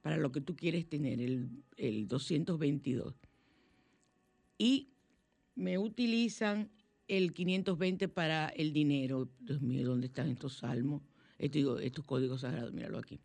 para 0.00 0.16
lo 0.16 0.30
que 0.30 0.40
tú 0.40 0.54
quieres 0.54 0.88
tener, 0.88 1.20
el, 1.20 1.48
el 1.76 2.06
222. 2.06 3.14
Y 4.58 4.90
me 5.56 5.76
utilizan 5.76 6.70
el 7.08 7.32
520 7.32 8.06
para 8.06 8.46
el 8.50 8.72
dinero. 8.72 9.28
Dios 9.40 9.60
mío, 9.60 9.88
¿dónde 9.88 10.06
están 10.06 10.28
estos 10.28 10.58
salmos? 10.58 11.02
Esto, 11.36 11.80
estos 11.80 12.04
códigos 12.04 12.42
sagrados, 12.42 12.72
míralo 12.72 12.98
aquí. 12.98 13.18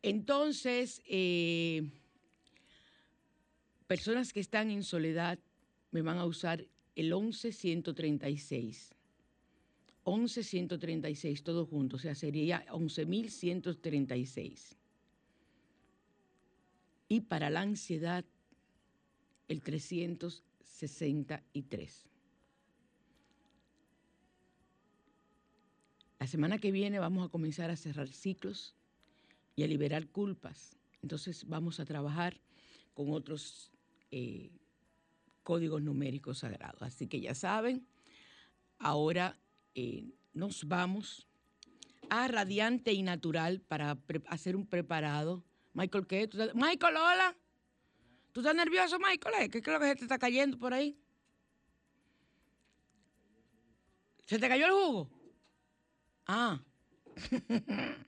Entonces, 0.00 1.02
eh, 1.06 1.90
personas 3.86 4.32
que 4.32 4.40
están 4.40 4.70
en 4.70 4.82
soledad 4.82 5.38
me 5.90 6.00
van 6.00 6.16
a 6.16 6.24
usar 6.24 6.66
el 6.94 7.12
11136. 7.12 8.94
11136, 10.04 11.42
todo 11.42 11.66
junto, 11.66 11.96
o 11.96 11.98
sea, 11.98 12.14
sería 12.14 12.64
11136. 12.70 14.76
Y 17.08 17.22
para 17.22 17.50
la 17.50 17.62
ansiedad, 17.62 18.24
el 19.48 19.62
363. 19.62 22.08
La 26.18 26.26
semana 26.26 26.58
que 26.58 26.72
viene 26.72 26.98
vamos 26.98 27.26
a 27.26 27.30
comenzar 27.30 27.70
a 27.70 27.76
cerrar 27.76 28.08
ciclos 28.08 28.74
y 29.56 29.62
a 29.62 29.66
liberar 29.66 30.08
culpas. 30.08 30.76
Entonces 31.02 31.46
vamos 31.46 31.80
a 31.80 31.84
trabajar 31.84 32.40
con 32.94 33.12
otros 33.12 33.70
eh, 34.10 34.50
códigos 35.42 35.82
numéricos 35.82 36.38
sagrados. 36.38 36.80
Así 36.82 37.06
que 37.06 37.20
ya 37.20 37.34
saben, 37.34 37.86
ahora 38.78 39.38
eh, 39.74 40.04
nos 40.32 40.66
vamos 40.66 41.26
a 42.10 42.28
Radiante 42.28 42.92
y 42.92 43.02
Natural 43.02 43.60
para 43.60 43.98
hacer 44.28 44.56
un 44.56 44.66
preparado. 44.66 45.44
Michael, 45.72 46.06
¿qué? 46.06 46.28
Michael, 46.54 46.96
hola. 46.96 47.36
¿Tú 48.32 48.40
estás 48.40 48.54
nervioso, 48.54 48.98
Michael? 48.98 49.50
¿Qué 49.50 49.58
es 49.58 49.66
lo 49.66 49.80
que 49.80 49.94
te 49.94 50.02
está 50.02 50.18
cayendo 50.18 50.58
por 50.58 50.74
ahí? 50.74 50.98
¿Se 54.26 54.38
te 54.38 54.48
cayó 54.48 54.66
el 54.66 54.72
jugo? 54.72 55.10
Ah. 56.26 56.60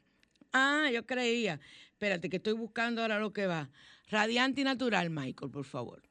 ah, 0.52 0.90
yo 0.92 1.06
creía. 1.06 1.60
Espérate, 1.90 2.28
que 2.28 2.36
estoy 2.36 2.54
buscando 2.54 3.02
ahora 3.02 3.18
lo 3.18 3.32
que 3.32 3.46
va. 3.46 3.70
Radiante 4.08 4.62
y 4.62 4.64
natural, 4.64 5.10
Michael, 5.10 5.50
por 5.50 5.64
favor. 5.64 6.02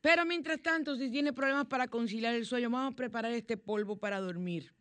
Pero 0.00 0.24
mientras 0.24 0.62
tanto, 0.62 0.96
si 0.96 1.10
tiene 1.10 1.32
problemas 1.32 1.66
para 1.66 1.88
conciliar 1.88 2.34
el 2.34 2.46
sueño, 2.46 2.70
vamos 2.70 2.94
a 2.94 2.96
preparar 2.96 3.32
este 3.32 3.56
polvo 3.56 3.96
para 3.96 4.20
dormir. 4.20 4.72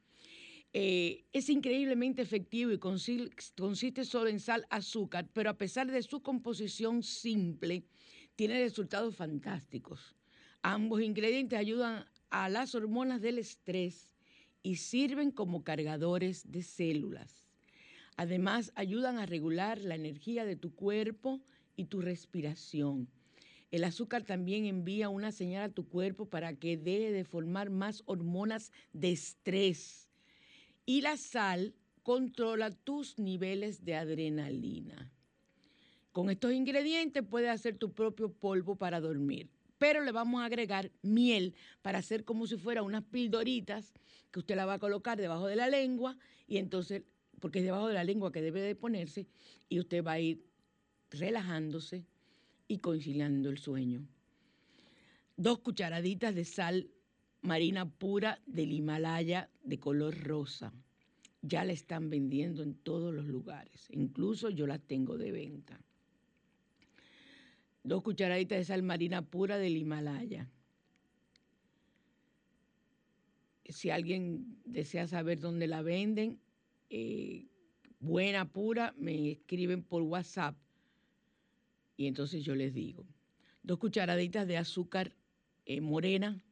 Eh, 0.79 1.25
es 1.33 1.49
increíblemente 1.49 2.21
efectivo 2.21 2.71
y 2.71 2.77
consiste 2.77 4.05
solo 4.05 4.29
en 4.29 4.39
sal, 4.39 4.67
azúcar, 4.69 5.27
pero 5.33 5.49
a 5.49 5.57
pesar 5.57 5.89
de 5.89 6.03
su 6.03 6.21
composición 6.21 7.01
simple, 7.01 7.83
tiene 8.35 8.59
resultados 8.59 9.15
fantásticos. 9.15 10.15
Ambos 10.61 11.01
ingredientes 11.01 11.57
ayudan 11.57 12.05
a 12.29 12.47
las 12.49 12.75
hormonas 12.75 13.21
del 13.23 13.39
estrés 13.39 14.13
y 14.61 14.75
sirven 14.75 15.31
como 15.31 15.63
cargadores 15.63 16.51
de 16.51 16.61
células. 16.61 17.47
Además, 18.15 18.71
ayudan 18.75 19.17
a 19.17 19.25
regular 19.25 19.79
la 19.79 19.95
energía 19.95 20.45
de 20.45 20.57
tu 20.57 20.75
cuerpo 20.75 21.41
y 21.75 21.85
tu 21.85 22.01
respiración. 22.01 23.09
El 23.71 23.83
azúcar 23.83 24.25
también 24.25 24.67
envía 24.67 25.09
una 25.09 25.31
señal 25.31 25.71
a 25.71 25.73
tu 25.73 25.87
cuerpo 25.87 26.27
para 26.27 26.53
que 26.53 26.77
deje 26.77 27.11
de 27.11 27.23
formar 27.23 27.71
más 27.71 28.03
hormonas 28.05 28.71
de 28.93 29.11
estrés. 29.11 30.06
Y 30.87 31.01
la 31.01 31.17
sal 31.17 31.75
controla 32.01 32.71
tus 32.71 33.19
niveles 33.19 33.85
de 33.85 33.93
adrenalina. 33.93 35.11
Con 36.11 36.31
estos 36.31 36.53
ingredientes 36.53 37.23
puedes 37.29 37.51
hacer 37.51 37.77
tu 37.77 37.93
propio 37.93 38.33
polvo 38.33 38.77
para 38.77 38.99
dormir, 38.99 39.51
pero 39.77 40.03
le 40.03 40.11
vamos 40.11 40.41
a 40.41 40.45
agregar 40.45 40.89
miel 41.03 41.53
para 41.83 41.99
hacer 41.99 42.23
como 42.23 42.47
si 42.47 42.57
fuera 42.57 42.81
unas 42.81 43.03
pildoritas 43.03 43.93
que 44.31 44.39
usted 44.39 44.55
la 44.55 44.65
va 44.65 44.75
a 44.75 44.79
colocar 44.79 45.19
debajo 45.19 45.45
de 45.45 45.57
la 45.57 45.67
lengua 45.67 46.17
y 46.47 46.57
entonces 46.57 47.03
porque 47.39 47.59
es 47.59 47.65
debajo 47.65 47.87
de 47.87 47.93
la 47.93 48.03
lengua 48.03 48.31
que 48.31 48.41
debe 48.41 48.61
de 48.61 48.75
ponerse, 48.75 49.27
y 49.69 49.79
usted 49.79 50.03
va 50.03 50.13
a 50.13 50.19
ir 50.19 50.45
relajándose 51.09 52.05
y 52.67 52.79
conciliando 52.79 53.49
el 53.49 53.57
sueño. 53.57 54.07
Dos 55.35 55.59
cucharaditas 55.59 56.33
de 56.33 56.45
sal 56.45 56.89
marina 57.41 57.89
pura 57.89 58.41
del 58.45 58.71
Himalaya 58.71 59.49
de 59.63 59.79
color 59.79 60.17
rosa. 60.23 60.73
Ya 61.41 61.63
la 61.63 61.73
están 61.73 62.09
vendiendo 62.09 62.63
en 62.63 62.73
todos 62.75 63.13
los 63.13 63.25
lugares, 63.25 63.87
incluso 63.91 64.49
yo 64.49 64.67
la 64.67 64.79
tengo 64.79 65.17
de 65.17 65.31
venta. 65.31 65.79
Dos 67.83 68.03
cucharaditas 68.03 68.57
de 68.57 68.65
sal 68.65 68.83
marina 68.83 69.21
pura 69.21 69.57
del 69.57 69.77
Himalaya. 69.77 70.49
Si 73.69 73.89
alguien 73.89 74.57
desea 74.65 75.07
saber 75.07 75.39
dónde 75.39 75.67
la 75.67 75.81
venden, 75.81 76.39
eh, 76.89 77.45
buena, 77.99 78.51
pura, 78.51 78.93
me 78.97 79.31
escriben 79.31 79.83
por 79.83 80.03
WhatsApp 80.03 80.57
y 81.97 82.05
entonces 82.07 82.43
yo 82.43 82.55
les 82.55 82.73
digo. 82.73 83.05
Dos 83.63 83.79
cucharaditas 83.79 84.47
de 84.47 84.57
azúcar 84.57 85.11
eh, 85.65 85.81
morena, 85.81 86.43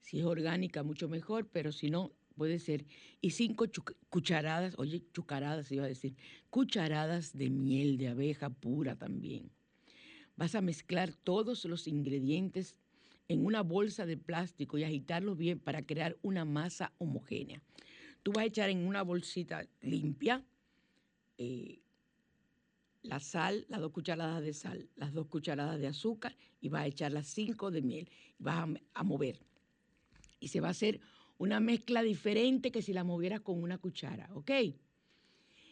si 0.00 0.20
es 0.20 0.24
orgánica 0.24 0.82
mucho 0.82 1.08
mejor, 1.08 1.48
pero 1.48 1.72
si 1.72 1.90
no, 1.90 2.12
puede 2.36 2.58
ser. 2.58 2.86
Y 3.20 3.30
cinco 3.30 3.66
cucharadas, 4.08 4.74
oye, 4.78 5.04
chucaradas 5.12 5.70
iba 5.72 5.84
a 5.84 5.88
decir, 5.88 6.16
cucharadas 6.50 7.36
de 7.36 7.50
miel 7.50 7.98
de 7.98 8.08
abeja 8.08 8.48
pura 8.48 8.96
también. 8.96 9.50
Vas 10.36 10.54
a 10.54 10.60
mezclar 10.60 11.12
todos 11.12 11.64
los 11.64 11.88
ingredientes 11.88 12.76
en 13.26 13.44
una 13.44 13.62
bolsa 13.62 14.06
de 14.06 14.16
plástico 14.16 14.78
y 14.78 14.84
agitarlos 14.84 15.36
bien 15.36 15.58
para 15.58 15.84
crear 15.84 16.16
una 16.22 16.44
masa 16.44 16.92
homogénea. 16.98 17.60
Tú 18.22 18.32
vas 18.32 18.44
a 18.44 18.46
echar 18.46 18.70
en 18.70 18.86
una 18.86 19.02
bolsita 19.02 19.66
limpia 19.80 20.44
eh, 21.36 21.80
la 23.02 23.20
sal, 23.20 23.64
las 23.68 23.80
dos 23.80 23.92
cucharadas 23.92 24.42
de 24.42 24.52
sal, 24.52 24.88
las 24.96 25.12
dos 25.12 25.26
cucharadas 25.26 25.78
de 25.78 25.86
azúcar 25.86 26.36
y 26.60 26.68
vas 26.68 26.82
a 26.82 26.86
echar 26.86 27.12
las 27.12 27.26
cinco 27.26 27.70
de 27.70 27.82
miel. 27.82 28.10
Y 28.38 28.42
vas 28.42 28.68
a 28.94 29.02
mover. 29.02 29.40
Y 30.40 30.48
se 30.48 30.60
va 30.60 30.68
a 30.68 30.72
hacer 30.72 31.00
una 31.38 31.60
mezcla 31.60 32.02
diferente 32.02 32.70
que 32.70 32.82
si 32.82 32.92
la 32.92 33.04
movieras 33.04 33.40
con 33.40 33.62
una 33.62 33.78
cuchara, 33.78 34.28
¿ok? 34.34 34.50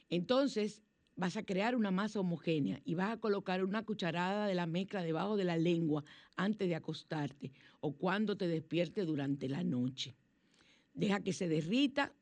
Entonces 0.09 0.83
vas 1.17 1.37
a 1.37 1.45
crear 1.45 1.75
una 1.75 1.91
masa 1.91 2.21
homogénea 2.21 2.81
y 2.85 2.95
vas 2.95 3.13
a 3.13 3.17
colocar 3.17 3.65
una 3.65 3.85
cucharada 3.85 4.47
de 4.47 4.55
la 4.55 4.67
mezcla 4.67 5.03
debajo 5.03 5.37
de 5.37 5.45
la 5.45 5.57
lengua 5.57 6.05
antes 6.37 6.69
de 6.69 6.75
acostarte 6.75 7.53
o 7.81 7.97
cuando 7.97 8.37
te 8.37 8.47
despiertes 8.47 9.07
durante 9.07 9.49
la 9.49 9.65
noche. 9.65 10.15
Deja 10.95 11.21
que 11.21 11.33
se 11.33 11.49
derrita 11.49 12.13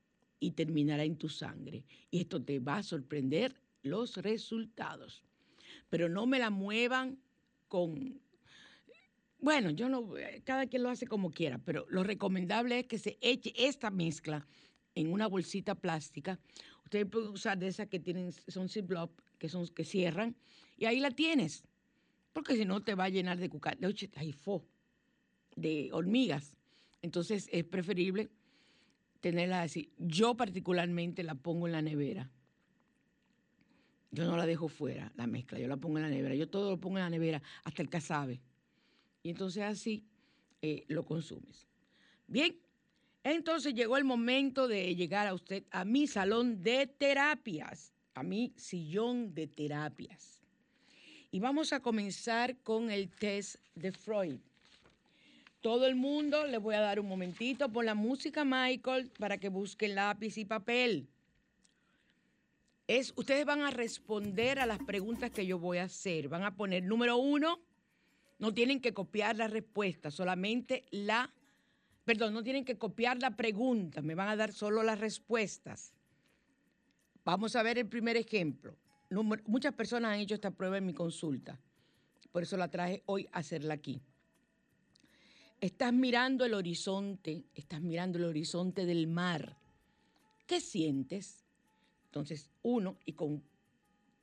y 0.41 0.53
terminará 0.53 1.05
en 1.05 1.17
tu 1.17 1.29
sangre. 1.29 1.85
Y 2.11 2.21
esto 2.21 2.43
te 2.43 2.61
va 2.61 2.79
a 2.79 2.83
sorprender 2.83 3.61
los 3.83 4.17
resultados. 4.17 5.25
Pero 5.91 6.09
no 6.09 6.27
me 6.27 6.39
la 6.39 6.51
muevan 6.51 7.19
con... 7.69 8.21
Bueno, 9.45 9.69
yo 9.69 9.91
no, 9.91 10.09
cada 10.45 10.67
quien 10.67 10.83
lo 10.83 10.89
hace 10.89 11.07
como 11.07 11.31
quiera, 11.31 11.59
pero 11.59 11.85
lo 11.91 12.03
recomendable 12.03 12.79
es 12.79 12.87
que 12.87 12.99
se 12.99 13.19
eche 13.21 13.53
esta 13.55 13.91
mezcla 13.91 14.47
en 14.95 15.13
una 15.13 15.27
bolsita 15.27 15.75
plástica. 15.75 16.41
Ustedes 16.83 17.05
pueden 17.05 17.29
usar 17.29 17.59
de 17.59 17.67
esas 17.69 17.89
que 17.89 18.01
tienen, 18.01 18.33
son 18.33 18.71
Ziploc, 18.71 19.13
que 19.37 19.51
son 19.51 19.69
que 19.69 19.85
cierran, 19.85 20.35
y 20.79 20.87
ahí 20.87 20.99
la 20.99 21.11
tienes. 21.11 21.63
Porque 22.33 22.57
si 22.57 22.65
no 22.65 22.83
te 22.83 22.95
va 22.95 23.05
a 23.05 23.09
llenar 23.11 23.37
de 23.37 23.51
cucarachas, 23.51 24.09
de 25.57 25.91
hormigas. 25.93 26.57
Entonces 27.03 27.51
es 27.53 27.65
preferible 27.65 28.31
tenerla 29.21 29.61
así. 29.61 29.93
Yo 29.99 30.39
particularmente 30.39 31.23
la 31.23 31.35
pongo 31.35 31.67
en 31.67 31.73
la 31.73 31.83
nevera. 31.83 32.31
Yo 34.11 34.25
no 34.25 34.39
la 34.39 34.47
dejo 34.47 34.69
fuera, 34.69 35.13
la 35.17 35.27
mezcla, 35.27 35.59
yo 35.59 35.69
la 35.69 35.77
pongo 35.77 35.99
en 35.99 36.05
la 36.05 36.09
nevera. 36.09 36.35
Yo 36.35 36.49
todo 36.49 36.71
lo 36.71 36.81
pongo 36.81 36.97
en 36.97 37.05
la 37.05 37.11
nevera, 37.11 37.43
hasta 37.63 37.83
el 37.83 37.91
casabe. 37.91 38.41
Y 39.25 39.31
entonces 39.31 39.65
así 39.65 40.05
eh, 40.63 40.85
lo 40.87 41.05
consumes. 41.05 41.67
Bien, 42.29 42.55
entonces 43.25 43.75
llegó 43.75 43.97
el 43.97 44.05
momento 44.05 44.69
de 44.69 44.95
llegar 44.95 45.27
a 45.27 45.35
usted 45.35 45.65
a 45.71 45.85
mi 45.85 46.07
salón 46.07 46.63
de 46.63 46.87
terapias, 46.87 47.93
a 48.15 48.23
mi 48.23 48.53
sillón 48.57 49.35
de 49.35 49.47
terapias. 49.47 50.43
Y 51.31 51.41
vamos 51.41 51.73
a 51.73 51.81
comenzar 51.81 52.57
con 52.59 52.91
el 52.91 53.11
test 53.11 53.57
de 53.75 53.93
Freud. 53.93 54.37
Todo 55.63 55.87
el 55.87 55.95
mundo, 55.95 56.47
le 56.47 56.59
voy 56.59 56.75
a 56.75 56.81
dar 56.81 57.01
un 57.01 57.09
momentito 57.09 57.71
por 57.71 57.87
la 57.87 57.95
música, 57.95 58.45
Michael, 58.45 59.11
para 59.19 59.39
que 59.39 59.49
busquen 59.49 59.95
lápiz 59.95 60.37
y 60.37 60.45
papel. 60.45 61.09
Es, 62.87 63.15
ustedes 63.17 63.47
van 63.47 63.63
a 63.63 63.71
responder 63.71 64.59
a 64.61 64.67
las 64.67 64.79
preguntas 64.81 65.31
que 65.31 65.47
yo 65.47 65.59
voy 65.59 65.79
a 65.79 65.85
hacer. 65.85 66.29
Van 66.29 66.43
a 66.43 66.55
poner 66.55 66.83
número 66.83 67.17
uno, 67.17 67.59
no 68.39 68.53
tienen 68.53 68.81
que 68.81 68.93
copiar 68.93 69.37
la 69.37 69.49
respuesta, 69.49 70.11
solamente 70.11 70.85
la, 70.91 71.33
perdón, 72.05 72.35
no 72.35 72.43
tienen 72.43 72.65
que 72.65 72.79
copiar 72.79 73.21
la 73.21 73.37
pregunta, 73.37 74.03
me 74.03 74.15
van 74.15 74.29
a 74.29 74.37
dar 74.37 74.53
solo 74.53 74.83
las 74.83 74.99
respuestas. 74.99 75.93
Vamos 77.25 77.57
a 77.57 77.63
ver 77.63 77.79
el 77.79 77.89
primer 77.89 78.17
ejemplo. 78.17 78.77
muchas 79.47 79.73
personas 79.75 80.13
han 80.13 80.21
hecho 80.21 80.35
esta 80.35 80.51
prueba 80.51 80.79
en 80.79 80.87
mi 80.87 80.95
consulta, 80.95 81.59
por 82.33 82.43
eso 82.43 82.57
la 82.57 82.69
traje 82.69 83.03
hoy 83.07 83.29
a 83.33 83.39
hacerla 83.39 83.75
aquí. 83.75 84.01
Estás 85.61 85.93
mirando 85.93 86.45
el 86.45 86.53
horizonte, 86.53 87.45
estás 87.55 87.81
mirando 87.81 88.19
el 88.19 88.25
horizonte 88.25 88.85
del 88.85 89.07
mar. 89.07 89.57
¿Qué 90.47 90.61
sientes? 90.61 91.45
Entonces, 92.07 92.51
uno, 92.63 92.99
y 93.07 93.13
con 93.13 93.43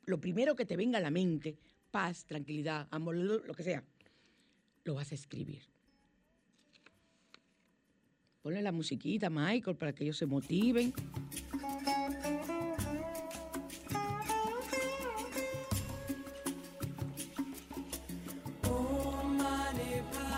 lo 0.04 0.20
primero 0.20 0.54
que 0.54 0.66
te 0.66 0.76
venga 0.76 0.98
a 0.98 1.00
la 1.00 1.10
mente, 1.10 1.58
paz, 1.90 2.24
tranquilidad, 2.26 2.86
amor, 2.90 3.16
lo 3.16 3.54
que 3.54 3.62
sea, 3.62 3.82
lo 4.84 4.94
vas 4.94 5.12
a 5.12 5.14
escribir. 5.14 5.62
Ponle 8.42 8.60
la 8.60 8.72
musiquita, 8.72 9.30
Michael, 9.30 9.76
para 9.76 9.92
que 9.92 10.04
ellos 10.04 10.16
se 10.16 10.26
motiven. 10.26 10.92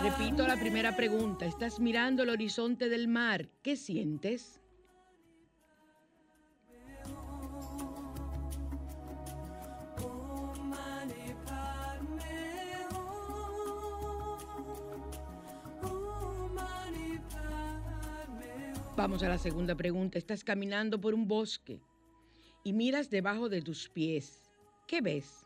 Repito 0.03 0.47
la 0.47 0.59
primera 0.59 0.95
pregunta. 0.95 1.47
Estás 1.47 1.79
mirando 1.79 2.21
el 2.23 2.29
horizonte 2.29 2.89
del 2.89 3.07
mar. 3.07 3.49
¿Qué 3.63 3.75
sientes? 3.75 4.61
Vamos 18.97 19.23
a 19.23 19.27
la 19.27 19.37
segunda 19.37 19.75
pregunta. 19.75 20.17
Estás 20.17 20.45
caminando 20.45 21.01
por 21.01 21.13
un 21.13 21.27
bosque 21.27 21.81
y 22.63 22.71
miras 22.71 23.09
debajo 23.09 23.49
de 23.49 23.61
tus 23.61 23.89
pies. 23.89 24.49
¿Qué 24.87 25.01
ves? 25.01 25.45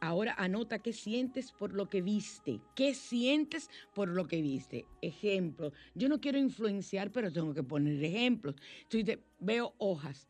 Ahora 0.00 0.34
anota 0.36 0.80
qué 0.80 0.92
sientes 0.92 1.52
por 1.52 1.72
lo 1.72 1.88
que 1.88 2.02
viste. 2.02 2.60
¿Qué 2.74 2.92
sientes 2.92 3.70
por 3.94 4.08
lo 4.08 4.26
que 4.26 4.42
viste? 4.42 4.84
Ejemplo. 5.00 5.72
Yo 5.94 6.08
no 6.08 6.20
quiero 6.20 6.38
influenciar, 6.38 7.12
pero 7.12 7.32
tengo 7.32 7.54
que 7.54 7.62
poner 7.62 8.02
ejemplos. 8.02 8.56
Entonces, 8.82 9.20
veo 9.38 9.72
hojas. 9.78 10.26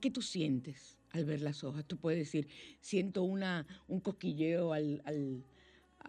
¿Qué 0.00 0.10
tú 0.10 0.22
sientes 0.22 0.98
al 1.12 1.24
ver 1.24 1.40
las 1.40 1.62
hojas? 1.62 1.84
Tú 1.86 1.98
puedes 1.98 2.18
decir, 2.18 2.48
siento 2.80 3.22
una, 3.22 3.64
un 3.86 4.00
cosquilleo 4.00 4.72
al, 4.72 5.02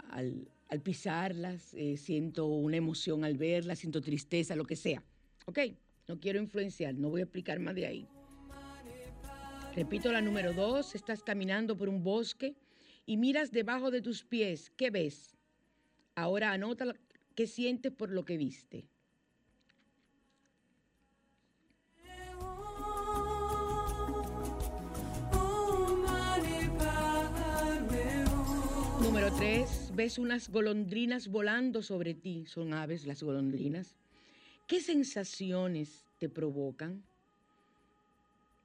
al, 0.10 0.82
pisarlas, 0.82 1.76
eh, 1.76 1.98
siento 1.98 2.48
una 2.48 2.78
emoción 2.78 3.24
al 3.24 3.38
verlas, 3.38 3.78
siento 3.78 4.02
tristeza, 4.02 4.56
lo 4.56 4.66
que 4.66 4.76
sea. 4.76 5.04
¿Ok? 5.48 5.60
No 6.10 6.20
quiero 6.20 6.40
influenciar, 6.40 6.94
no 6.96 7.10
voy 7.10 7.22
a 7.22 7.24
explicar 7.24 7.60
más 7.60 7.74
de 7.74 7.86
ahí. 7.86 8.08
Repito 9.76 10.12
la 10.12 10.22
número 10.22 10.54
dos, 10.54 10.94
estás 10.94 11.24
caminando 11.24 11.78
por 11.78 11.88
un 11.88 12.04
bosque 12.04 12.56
y 13.06 13.16
miras 13.16 13.52
debajo 13.52 13.90
de 13.90 14.02
tus 14.02 14.26
pies, 14.26 14.72
¿qué 14.76 14.90
ves? 14.90 15.38
Ahora 16.16 16.52
anota 16.52 16.94
qué 17.34 17.48
sientes 17.48 17.94
por 17.94 18.12
lo 18.12 18.26
que 18.26 18.36
viste. 18.38 18.90
Número 29.02 29.34
tres, 29.38 29.92
ves 29.94 30.18
unas 30.18 30.50
golondrinas 30.50 31.30
volando 31.30 31.82
sobre 31.82 32.14
ti. 32.14 32.46
Son 32.48 32.74
aves 32.74 33.06
las 33.06 33.24
golondrinas. 33.24 33.96
¿Qué 34.67 34.82
sensaciones 34.82 36.03
te 36.19 36.27
provocan? 36.27 37.01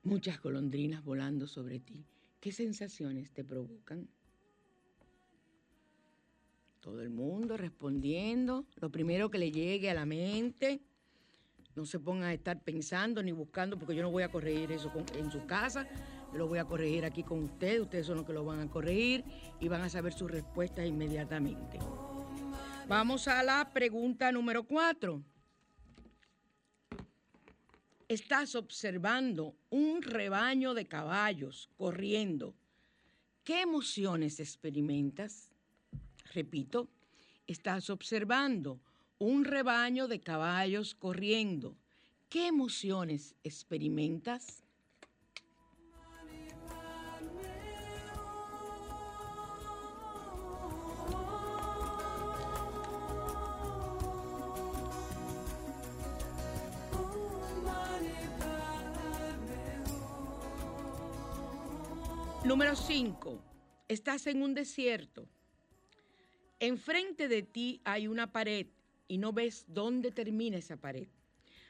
Muchas 0.03 0.43
golondrinas 0.43 1.05
volando 1.05 1.47
sobre 1.47 1.79
ti. 1.79 2.05
¿Qué 2.41 2.51
sensaciones 2.51 3.31
te 3.31 3.45
provocan? 3.45 4.09
Todo 6.81 7.01
el 7.03 7.11
mundo 7.11 7.57
respondiendo, 7.57 8.67
lo 8.81 8.91
primero 8.91 9.31
que 9.31 9.39
le 9.39 9.53
llegue 9.53 9.91
a 9.91 9.95
la 9.95 10.05
mente. 10.05 10.81
No 11.77 11.87
se 11.87 12.01
pongan 12.01 12.25
a 12.25 12.35
estar 12.35 12.61
pensando 12.61 13.23
ni 13.23 13.31
buscando, 13.31 13.79
porque 13.79 13.95
yo 13.95 14.03
no 14.03 14.11
voy 14.11 14.25
a 14.25 14.29
corregir 14.29 14.73
eso 14.73 14.93
en 15.15 15.31
su 15.31 15.47
casa, 15.47 15.87
lo 16.35 16.49
voy 16.49 16.59
a 16.59 16.65
corregir 16.65 17.05
aquí 17.05 17.23
con 17.23 17.45
ustedes, 17.45 17.81
ustedes 17.81 18.07
son 18.07 18.17
los 18.17 18.27
que 18.27 18.33
lo 18.33 18.45
van 18.45 18.59
a 18.59 18.69
corregir 18.69 19.25
y 19.61 19.69
van 19.69 19.83
a 19.83 19.89
saber 19.89 20.13
sus 20.13 20.29
respuestas 20.29 20.85
inmediatamente. 20.85 21.79
Vamos 22.89 23.29
a 23.29 23.41
la 23.45 23.71
pregunta 23.73 24.33
número 24.33 24.65
cuatro. 24.65 25.23
Estás 28.13 28.55
observando 28.57 29.57
un 29.71 30.03
rebaño 30.03 30.75
de 30.75 30.85
caballos 30.85 31.71
corriendo. 31.79 32.55
¿Qué 33.43 33.63
emociones 33.63 34.39
experimentas? 34.39 35.51
Repito, 36.35 36.91
estás 37.47 37.89
observando 37.89 38.79
un 39.19 39.47
rebaño 39.47 40.09
de 40.09 40.21
caballos 40.21 40.95
corriendo. 40.95 41.75
¿Qué 42.29 42.49
emociones 42.49 43.35
experimentas? 43.45 44.62
Número 62.53 62.77
5. 62.77 63.43
Estás 63.89 64.27
en 64.27 64.43
un 64.43 64.53
desierto. 64.53 65.27
Enfrente 66.61 67.27
de 67.27 67.43
ti 67.43 67.81
hay 67.83 68.07
una 68.07 68.31
pared 68.31 68.67
y 69.09 69.17
no 69.17 69.33
ves 69.33 69.65
dónde 69.69 70.11
termina 70.11 70.59
esa 70.59 70.77
pared. 70.77 71.09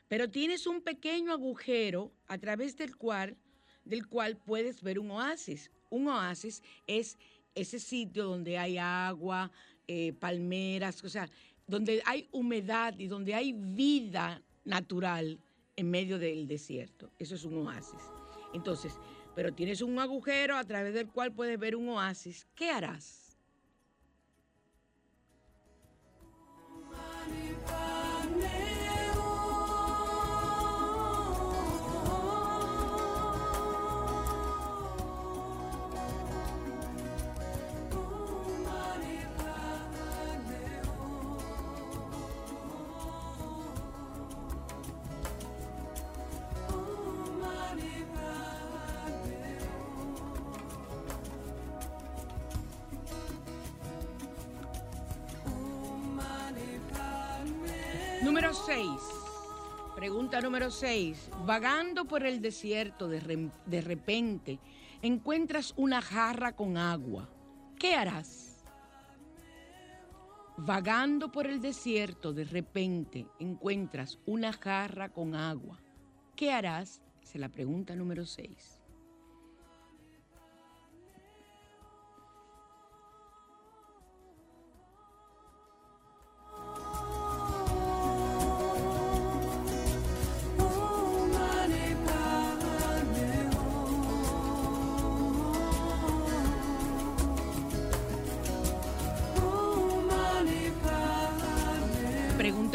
Pero 0.09 0.29
tienes 0.29 0.67
un 0.67 0.81
pequeño 0.81 1.31
agujero 1.31 2.11
a 2.27 2.37
través 2.37 2.77
del 2.77 2.97
cual, 2.97 3.37
del 3.85 4.09
cual 4.09 4.37
puedes 4.39 4.83
ver 4.83 4.99
un 4.99 5.13
oasis 5.13 5.71
Un 5.89 6.09
oasis 6.09 6.65
es 6.89 7.17
ese 7.55 7.79
sitio 7.79 8.25
donde 8.25 8.59
hay 8.59 8.77
agua, 8.77 9.53
eh, 9.87 10.13
palmeras, 10.15 11.05
o 11.05 11.09
sea, 11.09 11.31
donde 11.65 12.03
hay 12.05 12.29
humedad 12.33 12.99
y 12.99 13.07
donde 13.07 13.37
hay 13.37 13.53
vida 13.53 14.43
natural 14.65 15.39
en 15.77 15.91
medio 15.93 16.19
del 16.19 16.49
desierto. 16.49 17.13
Eso 17.21 17.37
es 17.37 17.45
un 17.45 17.69
oasis. 17.69 18.03
Entonces, 18.53 18.99
pero 19.35 19.53
tienes 19.53 19.81
un 19.83 19.99
agujero 19.99 20.57
a 20.57 20.65
través 20.65 20.95
del 20.95 21.11
cual 21.11 21.33
puedes 21.33 21.59
ver 21.59 21.77
un 21.77 21.89
oasis. 21.89 22.47
¿Qué 22.55 22.71
harás? 22.71 23.22
Pregunta 60.33 60.49
número 60.49 60.71
6. 60.71 61.31
Vagando 61.45 62.07
por 62.07 62.25
el 62.25 62.41
desierto 62.41 63.07
de, 63.07 63.21
repente 63.83 64.59
encuentras 65.03 65.75
una 65.77 66.01
jarra 66.01 66.57
con 66.57 66.79
agua. 66.79 67.29
¿Qué 67.79 67.95
harás? 67.95 68.65
Vagando 70.57 71.31
por 71.31 71.47
el 71.47 71.61
desierto 71.61 72.33
de 72.33 72.45
repente 72.45 73.27
encuentras 73.41 74.19
una 74.25 74.55
jarra 74.55 75.11
con 75.11 75.35
agua. 75.35 75.79
¿Qué 76.35 76.51
harás? 76.51 77.03
Es 77.23 77.35
la 77.35 77.51
pregunta 77.51 77.95
número 77.95 78.25
6. 78.25 78.82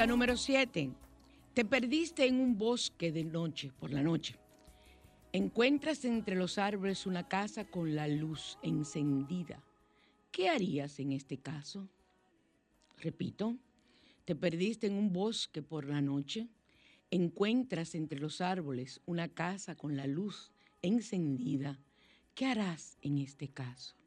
Número 0.07 0.37
7. 0.37 0.89
Te 1.53 1.65
perdiste 1.65 2.25
en 2.25 2.39
un 2.39 2.57
bosque 2.57 3.11
de 3.11 3.25
noche, 3.25 3.73
por 3.77 3.91
la 3.91 4.01
noche. 4.01 4.39
Encuentras 5.33 6.05
entre 6.05 6.35
los 6.35 6.57
árboles 6.57 7.05
una 7.05 7.27
casa 7.27 7.65
con 7.65 7.93
la 7.93 8.07
luz 8.07 8.57
encendida. 8.63 9.61
¿Qué 10.31 10.47
harías 10.47 10.99
en 10.99 11.11
este 11.11 11.37
caso? 11.39 11.89
Repito, 13.01 13.57
te 14.23 14.33
perdiste 14.33 14.87
en 14.87 14.93
un 14.93 15.11
bosque 15.11 15.61
por 15.61 15.85
la 15.85 15.99
noche. 15.99 16.47
Encuentras 17.11 17.93
entre 17.93 18.17
los 18.17 18.39
árboles 18.39 19.01
una 19.05 19.27
casa 19.27 19.75
con 19.75 19.97
la 19.97 20.07
luz 20.07 20.53
encendida. 20.81 21.81
¿Qué 22.33 22.45
harás 22.45 22.97
en 23.01 23.17
este 23.17 23.49
caso? 23.49 23.97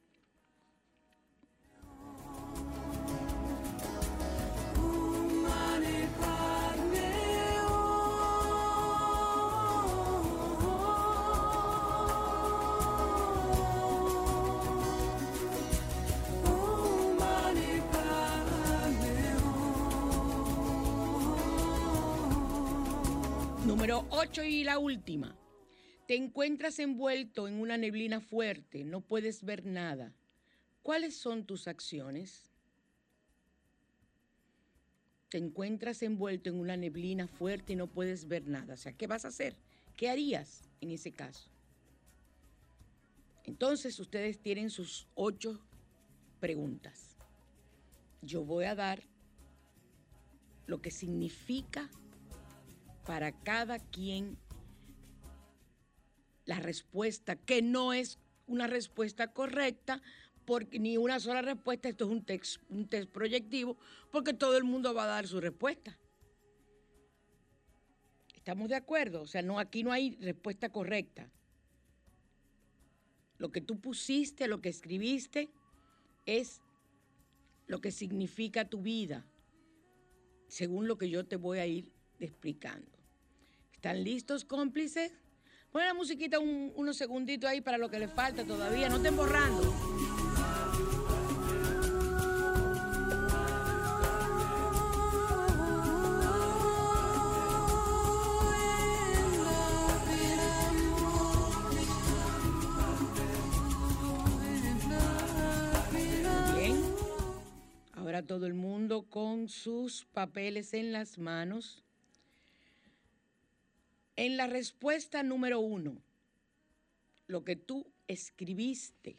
8 24.13 24.43
y 24.43 24.65
la 24.65 24.79
última. 24.81 25.37
Te 26.09 26.17
encuentras 26.17 26.81
envuelto 26.81 27.47
en 27.47 27.61
una 27.61 27.77
neblina 27.77 28.21
fuerte, 28.21 28.83
no 28.83 29.03
puedes 29.03 29.45
ver 29.45 29.65
nada. 29.65 30.13
¿Cuáles 30.83 31.17
son 31.17 31.45
tus 31.45 31.69
acciones? 31.69 32.51
Te 35.29 35.39
encuentras 35.39 36.03
envuelto 36.03 36.51
en 36.51 36.59
una 36.59 36.77
neblina 36.77 37.29
fuerte 37.29 37.75
y 37.75 37.77
no 37.77 37.87
puedes 37.87 38.27
ver 38.27 38.49
nada. 38.49 38.75
O 38.75 38.77
sea, 38.77 38.93
¿qué 38.93 39.07
vas 39.07 39.25
a 39.25 39.29
hacer? 39.29 39.57
¿Qué 39.97 40.11
harías 40.11 40.69
en 40.81 40.91
ese 40.91 41.13
caso? 41.13 41.49
Entonces 43.45 44.01
ustedes 44.01 44.41
tienen 44.41 44.71
sus 44.71 45.07
ocho 45.15 45.61
preguntas. 46.41 47.17
Yo 48.23 48.45
voy 48.45 48.65
a 48.65 48.75
dar 48.75 49.05
lo 50.67 50.83
que 50.83 50.91
significa 50.91 51.89
para 53.11 53.33
cada 53.33 53.81
quien 53.81 54.39
la 56.45 56.61
respuesta, 56.61 57.35
que 57.35 57.61
no 57.61 57.93
es 57.93 58.21
una 58.47 58.69
respuesta 58.69 59.33
correcta, 59.33 60.01
porque 60.45 60.79
ni 60.79 60.97
una 60.97 61.19
sola 61.19 61.43
respuesta, 61.43 61.89
esto 61.89 62.05
es 62.05 62.11
un 62.13 62.25
test, 62.25 62.63
un 62.69 62.87
test 62.87 63.11
proyectivo, 63.11 63.77
porque 64.13 64.33
todo 64.33 64.57
el 64.57 64.63
mundo 64.63 64.95
va 64.95 65.03
a 65.03 65.07
dar 65.09 65.27
su 65.27 65.41
respuesta. 65.41 65.99
¿Estamos 68.37 68.69
de 68.69 68.77
acuerdo? 68.77 69.23
O 69.23 69.27
sea, 69.27 69.43
no, 69.43 69.59
aquí 69.59 69.83
no 69.83 69.91
hay 69.91 70.15
respuesta 70.21 70.69
correcta. 70.69 71.29
Lo 73.39 73.51
que 73.51 73.61
tú 73.61 73.81
pusiste, 73.81 74.47
lo 74.47 74.61
que 74.61 74.69
escribiste, 74.69 75.51
es 76.27 76.63
lo 77.67 77.81
que 77.81 77.91
significa 77.91 78.69
tu 78.69 78.83
vida, 78.83 79.27
según 80.47 80.87
lo 80.87 80.97
que 80.97 81.11
yo 81.11 81.27
te 81.27 81.35
voy 81.35 81.59
a 81.59 81.67
ir 81.67 81.91
explicando. 82.21 83.00
¿Están 83.81 84.05
listos, 84.05 84.45
cómplices? 84.45 85.11
Pon 85.73 85.83
la 85.83 85.95
musiquita 85.95 86.39
unos 86.39 86.99
segunditos 86.99 87.49
ahí 87.49 87.63
para 87.63 87.79
lo 87.79 87.89
que 87.89 87.99
le 87.99 88.09
falta 88.09 88.45
todavía. 88.45 88.91
No 88.91 88.97
estén 88.97 89.17
borrando. 89.17 89.63
Bien. 106.55 106.85
Ahora 107.93 108.23
todo 108.27 108.45
el 108.45 108.53
mundo 108.53 109.07
con 109.09 109.49
sus 109.49 110.05
papeles 110.05 110.75
en 110.75 110.93
las 110.93 111.17
manos. 111.17 111.83
En 114.21 114.37
la 114.37 114.47
respuesta 114.47 115.23
número 115.23 115.61
uno, 115.61 115.97
lo 117.27 117.43
que 117.43 117.57
tú 117.57 117.87
escribiste 118.07 119.17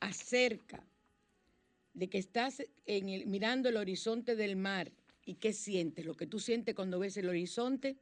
acerca 0.00 0.82
de 1.92 2.08
que 2.08 2.16
estás 2.16 2.62
mirando 3.26 3.68
el 3.68 3.76
horizonte 3.76 4.36
del 4.36 4.56
mar 4.56 4.90
y 5.26 5.34
qué 5.34 5.52
sientes, 5.52 6.06
lo 6.06 6.14
que 6.14 6.26
tú 6.26 6.40
sientes 6.40 6.74
cuando 6.74 6.98
ves 6.98 7.18
el 7.18 7.28
horizonte, 7.28 7.98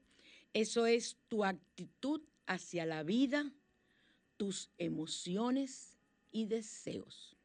eso 0.53 0.87
es 0.87 1.16
tu 1.27 1.45
actitud 1.45 2.23
hacia 2.47 2.87
la 2.87 3.03
vida, 3.03 3.51
tus 4.37 4.71
emociones 4.79 5.99
y 6.31 6.47
deseos. 6.47 7.37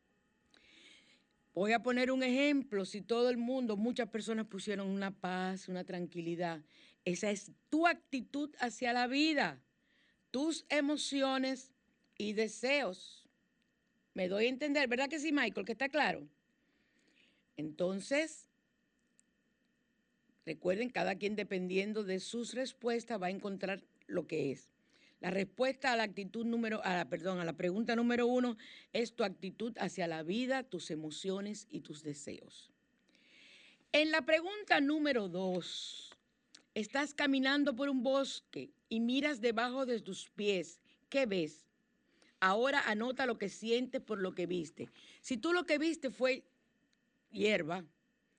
Voy 1.56 1.74
a 1.74 1.82
poner 1.82 2.12
un 2.12 2.22
ejemplo, 2.22 2.86
si 2.86 3.02
todo 3.02 3.32
el 3.32 3.38
mundo, 3.38 3.78
muchas 3.78 4.10
personas 4.10 4.46
pusieron 4.46 4.90
una 4.90 5.10
paz, 5.10 5.68
una 5.70 5.84
tranquilidad, 5.84 6.62
esa 7.08 7.32
es 7.32 7.54
tu 7.70 7.88
actitud 7.88 8.54
hacia 8.60 8.92
la 8.92 9.08
vida, 9.08 9.64
tus 10.30 10.66
emociones 10.68 11.72
y 12.18 12.34
deseos. 12.34 13.26
Me 14.14 14.28
doy 14.28 14.48
a 14.48 14.50
entender, 14.50 14.90
¿verdad 14.90 15.08
que 15.08 15.20
sí, 15.20 15.32
Michael? 15.32 15.66
Que 15.66 15.72
está 15.72 15.88
claro. 15.88 16.28
Entonces, 17.56 18.50
recuerden, 20.46 20.90
cada 20.90 21.16
quien 21.16 21.38
dependiendo 21.38 22.04
de 22.04 22.20
sus 22.20 22.54
respuestas 22.54 23.22
va 23.22 23.28
a 23.28 23.32
encontrar 23.32 23.86
lo 24.08 24.28
que 24.28 24.52
es. 24.52 24.70
La 25.22 25.32
respuesta 25.32 25.94
a 25.94 25.96
la 25.96 26.04
actitud 26.04 26.46
número, 26.46 26.84
a 26.84 26.94
la, 26.94 27.10
perdón, 27.10 27.40
a 27.40 27.46
la 27.46 27.54
pregunta 27.54 27.96
número 27.96 28.28
uno 28.28 28.58
es 28.92 29.16
tu 29.16 29.24
actitud 29.24 29.74
hacia 29.80 30.08
la 30.08 30.24
vida, 30.24 30.64
tus 30.64 30.92
emociones 30.92 31.68
y 31.70 31.80
tus 31.80 32.04
deseos. 32.04 32.70
En 33.94 34.12
la 34.12 34.24
pregunta 34.24 34.82
número 34.82 35.30
dos, 35.30 36.17
Estás 36.78 37.16
caminando 37.16 37.76
por 37.76 37.90
un 37.90 38.04
bosque 38.04 38.70
y 38.88 39.00
miras 39.00 39.42
debajo 39.42 39.88
de 39.88 40.00
tus 40.00 40.30
pies. 40.30 40.80
¿Qué 41.10 41.26
ves? 41.26 41.66
Ahora 42.40 42.82
anota 42.82 43.26
lo 43.26 43.40
que 43.40 43.50
sientes 43.50 44.00
por 44.00 44.20
lo 44.20 44.36
que 44.36 44.46
viste. 44.46 44.88
Si 45.22 45.38
tú 45.38 45.54
lo 45.54 45.66
que 45.66 45.80
viste 45.80 46.12
fue 46.12 46.44
hierba, 47.32 47.84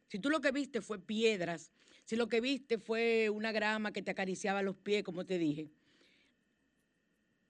si 0.06 0.20
tú 0.20 0.30
lo 0.30 0.40
que 0.40 0.52
viste 0.52 0.82
fue 0.82 1.00
piedras, 1.00 1.72
si 2.04 2.14
lo 2.14 2.28
que 2.28 2.40
viste 2.40 2.78
fue 2.78 3.28
una 3.28 3.50
grama 3.50 3.92
que 3.92 4.02
te 4.02 4.12
acariciaba 4.12 4.62
los 4.62 4.76
pies, 4.76 5.02
como 5.02 5.26
te 5.26 5.36
dije, 5.36 5.68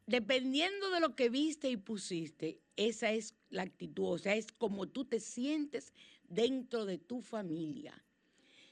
dependiendo 0.07 0.89
de 0.89 1.01
lo 1.01 1.15
que 1.15 1.29
viste 1.29 1.69
y 1.69 1.77
pusiste, 1.77 2.63
esa 2.77 3.13
es 3.13 3.35
la 3.51 3.61
actitud, 3.61 4.13
o 4.15 4.17
sea, 4.17 4.37
es 4.37 4.47
como 4.53 4.89
tú 4.89 5.05
te 5.05 5.21
sientes 5.21 5.93
dentro 6.31 6.87
de 6.87 6.97
tu 6.97 7.21
familia. 7.21 8.03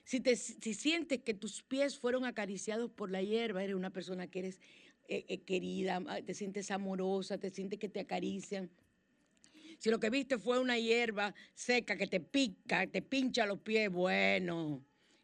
Si, 0.07 0.21
te, 0.21 0.37
si 0.37 0.73
sientes 0.73 1.21
que 1.21 1.35
tus 1.35 1.65
pies 1.65 1.99
fueron 1.99 2.25
acariciados 2.25 2.93
por 2.93 3.11
la 3.11 3.23
hierba, 3.23 3.65
eres 3.65 3.75
una 3.75 3.91
persona 3.91 4.29
que 4.29 4.39
eres 4.39 4.61
eh, 5.09 5.25
eh, 5.27 5.39
querida, 5.39 6.01
ah, 6.07 6.23
te 6.23 6.33
sientes 6.33 6.71
amorosa, 6.71 7.39
te 7.39 7.51
sientes 7.51 7.81
que 7.81 7.89
te 7.89 7.99
acarician. 7.99 8.71
Si 9.79 9.91
lo 9.91 9.99
que 9.99 10.09
viste 10.09 10.39
fue 10.39 10.61
una 10.61 10.79
hierba 10.79 11.35
seca 11.57 11.97
que 11.97 12.07
te 12.07 12.21
pica, 12.21 12.87
te 12.87 13.03
pincha 13.03 13.47
los 13.47 13.59
pies, 13.59 13.91
bueno, 13.91 14.81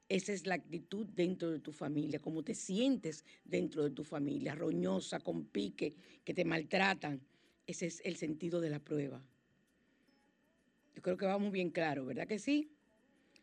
esa 0.08 0.32
es 0.32 0.48
la 0.48 0.56
actitud 0.56 1.06
dentro 1.06 1.52
de 1.52 1.60
tu 1.60 1.70
familia, 1.70 2.18
cómo 2.18 2.42
te 2.42 2.56
sientes 2.56 3.24
dentro 3.44 3.84
de 3.84 3.90
tu 3.90 4.02
familia, 4.02 4.56
roñosa, 4.56 5.20
con 5.20 5.44
pique, 5.44 5.94
que 6.24 6.34
te 6.34 6.44
maltratan. 6.44 7.20
Ese 7.68 7.86
es 7.86 8.02
el 8.04 8.16
sentido 8.16 8.60
de 8.60 8.70
la 8.70 8.80
prueba. 8.80 9.24
Yo 10.96 11.02
creo 11.02 11.16
que 11.16 11.26
va 11.26 11.38
muy 11.38 11.50
bien 11.50 11.70
claro, 11.70 12.04
¿verdad 12.04 12.26
que 12.26 12.40
sí? 12.40 12.71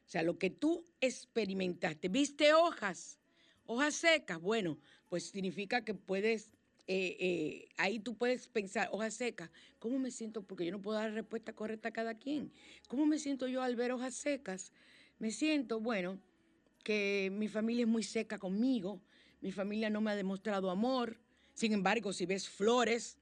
O 0.10 0.12
sea, 0.12 0.24
lo 0.24 0.39
que 0.39 0.50
tú 0.50 0.88
experimentaste, 1.02 2.08
viste 2.08 2.52
hojas, 2.52 3.19
hojas 3.67 3.93
secas, 3.93 4.41
bueno, 4.41 4.80
pues 5.08 5.26
significa 5.26 5.86
que 5.86 5.93
puedes, 5.93 6.50
eh, 6.88 7.15
eh, 7.19 7.69
ahí 7.78 8.00
tú 8.00 8.17
puedes 8.17 8.48
pensar, 8.48 8.89
hojas 8.91 9.13
secas, 9.13 9.52
¿cómo 9.78 10.00
me 10.00 10.10
siento? 10.10 10.41
Porque 10.41 10.65
yo 10.65 10.72
no 10.72 10.82
puedo 10.82 10.98
dar 10.98 11.13
respuesta 11.13 11.54
correcta 11.54 11.89
a 11.89 11.93
cada 11.93 12.15
quien. 12.15 12.52
¿Cómo 12.88 13.06
me 13.06 13.19
siento 13.19 13.48
yo 13.48 13.62
al 13.62 13.76
ver 13.76 13.91
hojas 13.91 14.15
secas? 14.15 14.74
Me 15.19 15.30
siento, 15.30 15.80
bueno, 15.80 16.19
que 16.84 17.30
mi 17.32 17.48
familia 17.48 17.84
es 17.84 17.88
muy 17.88 18.02
seca 18.02 18.39
conmigo, 18.39 19.04
mi 19.41 19.52
familia 19.52 19.91
no 19.91 20.02
me 20.02 20.10
ha 20.10 20.15
demostrado 20.15 20.72
amor, 20.72 21.19
sin 21.54 21.72
embargo, 21.72 22.13
si 22.13 22.26
ves 22.26 22.50
flores, 22.50 23.19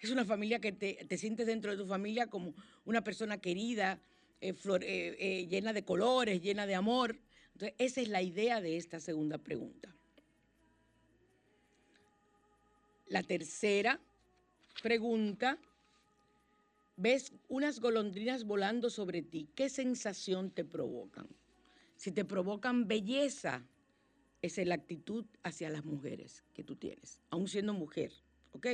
es 0.00 0.10
una 0.10 0.24
familia 0.24 0.58
que 0.58 0.72
te, 0.72 1.16
sientes 1.16 1.46
dentro 1.46 1.70
de 1.70 1.76
tu 1.76 1.86
familia 1.86 2.26
como 2.26 2.54
una 2.84 3.04
persona 3.04 3.38
querida, 3.38 4.00
eh, 4.40 5.46
llena 5.48 5.72
de 5.72 5.84
colores, 5.84 6.42
llena 6.42 6.66
de 6.66 6.74
amor. 6.74 7.18
Entonces, 7.52 7.74
esa 7.78 8.00
es 8.00 8.08
la 8.08 8.22
idea 8.22 8.60
de 8.60 8.76
esta 8.76 9.00
segunda 9.00 9.38
pregunta. 9.38 9.94
La 13.06 13.22
tercera 13.22 14.00
pregunta, 14.82 15.58
ves 16.96 17.32
unas 17.48 17.80
golondrinas 17.80 18.44
volando 18.44 18.90
sobre 18.90 19.22
ti, 19.22 19.48
¿qué 19.54 19.68
sensación 19.68 20.50
te 20.50 20.64
provocan? 20.64 21.28
Si 21.96 22.10
te 22.10 22.24
provocan 22.24 22.88
belleza, 22.88 23.64
es 24.42 24.58
la 24.58 24.74
actitud 24.74 25.24
hacia 25.42 25.70
las 25.70 25.84
mujeres 25.84 26.44
que 26.52 26.64
tú 26.64 26.76
tienes, 26.76 27.20
aún 27.30 27.48
siendo 27.48 27.72
mujer, 27.72 28.12
¿ok? 28.52 28.66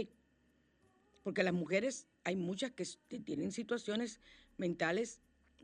Porque 1.22 1.42
las 1.42 1.54
mujeres, 1.54 2.08
hay 2.24 2.34
muchas 2.34 2.72
que 2.72 3.20
tienen 3.20 3.52
situaciones 3.52 4.20
mentales 4.56 5.20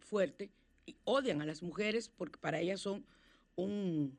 fuertes 0.07 0.51
y 0.87 0.97
odian 1.05 1.43
a 1.43 1.47
las 1.47 1.63
mujeres 1.63 2.09
porque 2.09 2.39
para 2.39 2.61
ellas 2.61 2.81
son 2.81 3.05
un, 3.57 4.17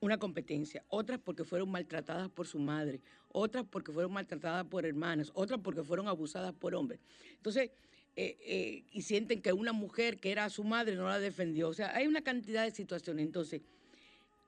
una 0.00 0.18
competencia, 0.18 0.84
otras 0.88 1.18
porque 1.18 1.44
fueron 1.44 1.70
maltratadas 1.70 2.30
por 2.30 2.46
su 2.46 2.58
madre, 2.58 3.00
otras 3.28 3.64
porque 3.70 3.92
fueron 3.92 4.12
maltratadas 4.12 4.64
por 4.66 4.86
hermanas, 4.86 5.30
otras 5.34 5.60
porque 5.62 5.82
fueron 5.82 6.08
abusadas 6.08 6.54
por 6.54 6.74
hombres. 6.74 7.00
Entonces, 7.34 7.70
eh, 8.16 8.36
eh, 8.40 8.84
y 8.92 9.02
sienten 9.02 9.40
que 9.40 9.52
una 9.52 9.72
mujer 9.72 10.18
que 10.18 10.32
era 10.32 10.48
su 10.50 10.64
madre 10.64 10.96
no 10.96 11.08
la 11.08 11.18
defendió. 11.18 11.68
O 11.68 11.74
sea, 11.74 11.94
hay 11.94 12.06
una 12.06 12.22
cantidad 12.22 12.64
de 12.64 12.70
situaciones. 12.70 13.24
Entonces, 13.24 13.62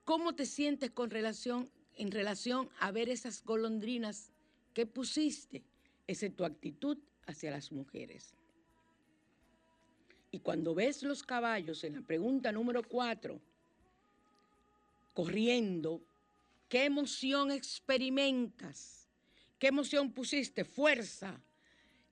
¿cómo 0.05 0.33
te 0.33 0.45
sientes 0.45 0.91
con 0.91 1.09
relación, 1.09 1.69
en 1.95 2.11
relación 2.11 2.69
a 2.79 2.91
ver 2.91 3.09
esas 3.09 3.43
golondrinas 3.43 4.31
que 4.73 4.85
pusiste? 4.85 5.63
Esa 6.07 6.25
es 6.25 6.35
tu 6.35 6.45
actitud 6.45 6.97
hacia 7.25 7.51
las 7.51 7.71
mujeres. 7.71 8.33
Y 10.33 10.39
cuando 10.39 10.73
ves 10.73 11.03
los 11.03 11.21
caballos 11.21 11.83
en 11.83 11.93
la 11.93 12.01
pregunta 12.01 12.51
número 12.51 12.81
cuatro, 12.81 13.39
corriendo, 15.13 16.01
¿qué 16.67 16.85
emoción 16.85 17.51
experimentas? 17.51 19.07
¿Qué 19.59 19.67
emoción 19.67 20.11
pusiste? 20.11 20.65
Fuerza, 20.65 21.39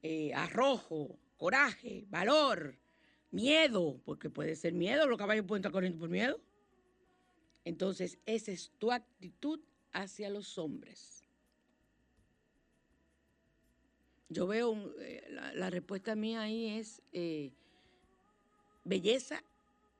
eh, 0.03 0.31
arrojo, 0.35 1.17
coraje, 1.35 2.05
valor, 2.11 2.77
miedo, 3.31 3.99
porque 4.05 4.29
puede 4.29 4.55
ser 4.55 4.73
miedo, 4.73 5.07
los 5.07 5.17
caballos 5.17 5.47
pueden 5.47 5.61
estar 5.61 5.71
corriendo 5.71 5.97
por 5.97 6.09
miedo. 6.09 6.39
Entonces, 7.65 8.19
esa 8.27 8.51
es 8.51 8.71
tu 8.77 8.91
actitud 8.91 9.61
hacia 9.93 10.29
los 10.29 10.59
hombres. 10.59 11.23
Yo 14.29 14.45
veo, 14.45 14.93
eh, 14.99 15.27
la, 15.55 15.71
respuesta 15.71 16.15
mía 16.15 16.43
ahí 16.43 16.67
es 16.67 17.01
eh, 17.13 17.51
belleza 18.83 19.43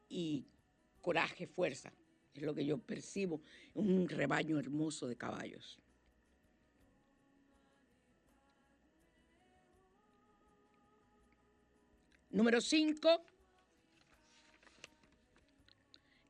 y 0.10 0.46
coraje, 1.02 1.48
fuerza. 1.48 1.92
Es 2.34 2.44
lo 2.44 2.54
que 2.56 2.66
yo 2.66 2.78
percibo, 2.78 3.42
un 3.74 4.08
rebaño 4.08 4.58
hermoso 4.60 5.08
de 5.08 5.18
caballos. 5.18 5.80
Número 12.30 12.62
5. 12.62 13.22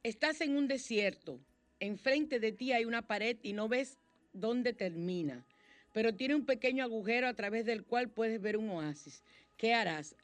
Estás 0.02 0.42
en 0.42 0.58
un 0.58 0.68
desierto. 0.68 1.40
Enfrente 1.80 2.40
de 2.40 2.52
ti 2.52 2.74
hay 2.74 2.86
una 2.86 3.04
pared 3.04 3.38
y 3.44 3.54
no 3.54 3.68
ves 3.68 3.98
dónde 4.34 4.74
termina, 4.74 5.46
pero 5.94 6.16
tiene 6.16 6.36
un 6.36 6.46
pequeño 6.46 6.84
agujero 6.84 7.28
a 7.28 7.34
través 7.34 7.66
del 7.66 7.84
cual 7.84 8.10
puedes 8.10 8.42
ver 8.42 8.58
un 8.58 8.70
oasis. 8.70 9.24
¿Qué 9.58 9.74
harás? 9.74 10.16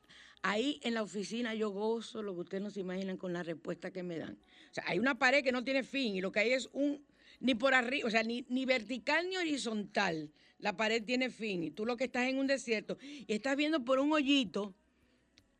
Ahí 0.43 0.79
en 0.83 0.93
la 0.93 1.03
oficina 1.03 1.53
yo 1.55 1.71
gozo 1.71 2.21
lo 2.21 2.33
que 2.35 2.41
ustedes 2.41 2.63
no 2.63 2.69
se 2.69 2.79
imaginan 2.79 3.17
con 3.17 3.33
la 3.33 3.43
respuesta 3.43 3.91
que 3.91 4.03
me 4.03 4.17
dan. 4.17 4.37
O 4.71 4.73
sea, 4.73 4.83
hay 4.87 4.99
una 4.99 5.17
pared 5.17 5.43
que 5.43 5.51
no 5.51 5.63
tiene 5.63 5.83
fin 5.83 6.15
y 6.15 6.21
lo 6.21 6.31
que 6.31 6.39
hay 6.39 6.53
es 6.53 6.69
un, 6.73 7.03
ni 7.39 7.55
por 7.55 7.73
arriba, 7.73 8.07
o 8.07 8.11
sea, 8.11 8.23
ni, 8.23 8.45
ni 8.49 8.65
vertical 8.65 9.27
ni 9.29 9.37
horizontal. 9.37 10.31
La 10.59 10.75
pared 10.75 11.03
tiene 11.03 11.29
fin 11.29 11.63
y 11.63 11.71
tú 11.71 11.85
lo 11.85 11.97
que 11.97 12.05
estás 12.05 12.27
en 12.27 12.37
un 12.37 12.47
desierto 12.47 12.97
y 13.01 13.31
estás 13.33 13.55
viendo 13.55 13.83
por 13.83 13.99
un 13.99 14.11
hoyito, 14.11 14.73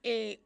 eh, 0.04 0.40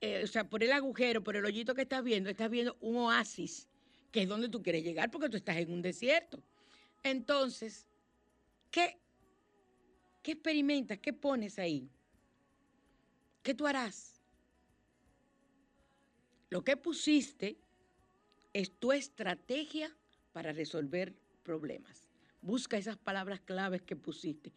eh, 0.00 0.22
o 0.24 0.26
sea, 0.26 0.48
por 0.48 0.62
el 0.62 0.72
agujero, 0.72 1.24
por 1.24 1.36
el 1.36 1.44
hoyito 1.44 1.74
que 1.74 1.82
estás 1.82 2.04
viendo, 2.04 2.30
estás 2.30 2.50
viendo 2.50 2.76
un 2.80 2.96
oasis, 2.96 3.68
que 4.10 4.22
es 4.22 4.28
donde 4.28 4.48
tú 4.48 4.62
quieres 4.62 4.84
llegar 4.84 5.10
porque 5.10 5.28
tú 5.28 5.36
estás 5.36 5.56
en 5.56 5.72
un 5.72 5.82
desierto. 5.82 6.42
Entonces, 7.02 7.86
¿qué, 8.70 8.98
qué 10.22 10.32
experimentas? 10.32 10.98
¿Qué 10.98 11.12
pones 11.12 11.58
ahí? 11.58 11.88
¿Qué 13.48 13.54
tú 13.54 13.66
harás? 13.66 14.20
Lo 16.50 16.62
que 16.62 16.76
pusiste 16.76 17.56
es 18.52 18.70
tu 18.78 18.92
estrategia 18.92 19.90
para 20.34 20.52
resolver 20.52 21.14
problemas. 21.44 22.10
Busca 22.42 22.76
esas 22.76 22.98
palabras 22.98 23.40
claves 23.40 23.80
que 23.80 23.96
pusiste. 23.96 24.52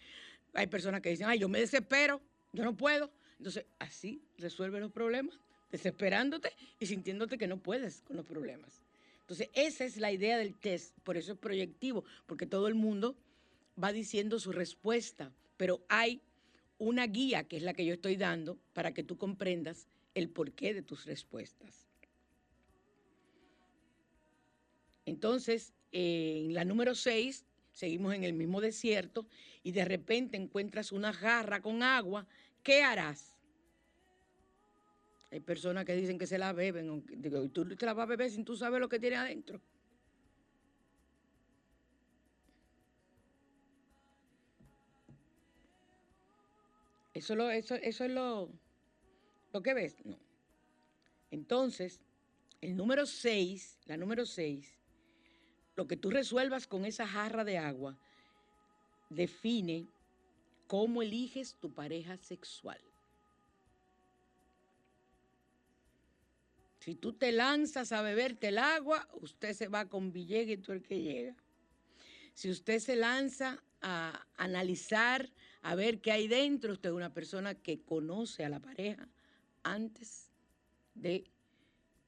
Hay 0.53 0.68
personas 0.68 0.99
que 0.99 1.11
dicen, 1.11 1.28
ay, 1.28 1.39
yo 1.39 1.47
me 1.47 1.61
desespero, 1.61 2.20
yo 2.51 2.66
no 2.66 2.76
puedo. 2.76 3.09
Entonces, 3.38 3.66
así 3.80 4.22
resuelve 4.38 4.82
los 4.82 4.91
problemas, 4.91 5.39
desesperándote 5.72 6.51
y 6.78 6.86
sintiéndote 6.86 7.38
que 7.38 7.47
no 7.47 7.63
puedes 7.63 8.01
con 8.01 8.18
los 8.18 8.26
problemas. 8.26 8.82
Entonces, 9.22 9.47
esa 9.53 9.86
es 9.86 9.95
la 9.95 10.11
idea 10.11 10.38
del 10.38 10.53
test, 10.53 10.99
por 11.05 11.16
eso 11.16 11.32
es 11.32 11.38
proyectivo, 11.38 12.03
porque 12.26 12.45
todo 12.45 12.68
el 12.68 12.76
mundo 12.76 13.16
va 13.82 13.93
diciendo 13.93 14.38
su 14.38 14.51
respuesta, 14.51 15.32
pero 15.55 15.82
hay 15.88 16.22
una 16.82 17.05
guía 17.05 17.43
que 17.43 17.57
es 17.57 17.61
la 17.61 17.75
que 17.75 17.86
yo 17.86 17.93
estoy 17.93 18.15
dando 18.15 18.57
para 18.73 18.91
que 18.91 19.03
tú 19.03 19.15
comprendas 19.15 19.88
el 20.15 20.29
porqué 20.29 20.73
de 20.73 20.82
tus 20.82 21.05
respuestas. 21.05 21.88
Entonces, 25.05 25.73
en 25.91 26.55
la 26.55 26.65
número 26.65 26.95
6, 26.95 27.45
seguimos 27.71 28.15
en 28.15 28.23
el 28.23 28.34
mismo 28.34 28.61
desierto 28.61 29.27
y 29.61 29.73
de 29.73 29.86
repente 29.86 30.38
encuentras 30.38 30.91
una 30.91 31.13
jarra 31.13 31.61
con 31.61 31.84
agua, 31.84 32.25
¿qué 32.63 32.82
harás? 32.82 33.38
Hay 35.29 35.39
personas 35.39 35.86
que 35.86 35.95
dicen 35.95 36.17
que 36.17 36.25
se 36.25 36.39
la 36.39 36.51
beben, 36.51 37.03
digo, 37.15 37.47
tú 37.49 37.75
te 37.75 37.86
la 37.86 37.93
vas 37.93 38.05
a 38.05 38.07
beber 38.07 38.32
sin 38.32 38.43
tú 38.43 38.57
sabes 38.57 38.79
lo 38.79 38.89
que 38.89 38.99
tiene 38.99 39.17
adentro. 39.17 39.61
Eso, 47.22 47.76
es 47.76 47.99
lo, 47.99 48.49
lo 49.53 49.61
que 49.61 49.74
ves. 49.74 49.95
No. 50.03 50.17
Entonces, 51.30 52.01
el 52.61 52.76
número 52.76 53.05
6, 53.05 53.80
la 53.86 53.97
número 53.97 54.26
6, 54.26 54.67
lo 55.76 55.88
que 55.88 55.97
tú 55.97 56.09
resuelvas 56.09 56.67
con 56.67 56.86
esa 56.86 57.07
jarra 57.07 57.43
de 57.43 57.57
agua, 57.57 57.97
define 59.09 59.88
cómo 60.67 61.01
eliges 61.01 61.55
tu 61.55 61.72
pareja 61.74 62.17
sexual. 62.17 62.82
Si 66.80 66.95
tú 66.95 67.13
te 67.13 67.32
lanzas 67.32 67.91
a 67.91 68.01
beberte 68.01 68.47
el 68.47 68.57
agua, 68.57 69.07
usted 69.22 69.53
se 69.53 69.67
va 69.67 69.88
con 69.88 70.11
Villegas 70.11 70.57
y 70.57 70.57
tú 70.57 70.72
el 70.72 70.82
que 70.82 70.99
llega. 70.99 71.36
Si 72.34 72.49
usted 72.49 72.80
se 72.80 72.95
lanza 72.95 73.63
a 73.82 74.26
analizar, 74.36 75.30
a 75.62 75.76
ver 75.76 76.01
qué 76.01 76.12
hay 76.12 76.28
dentro, 76.28 76.74
usted 76.74 76.89
es 76.89 76.95
una 76.95 77.14
persona 77.14 77.55
que 77.55 77.82
conoce 77.82 78.43
a 78.43 78.49
la 78.49 78.59
pareja 78.59 79.07
antes 79.64 80.30
de 80.95 81.26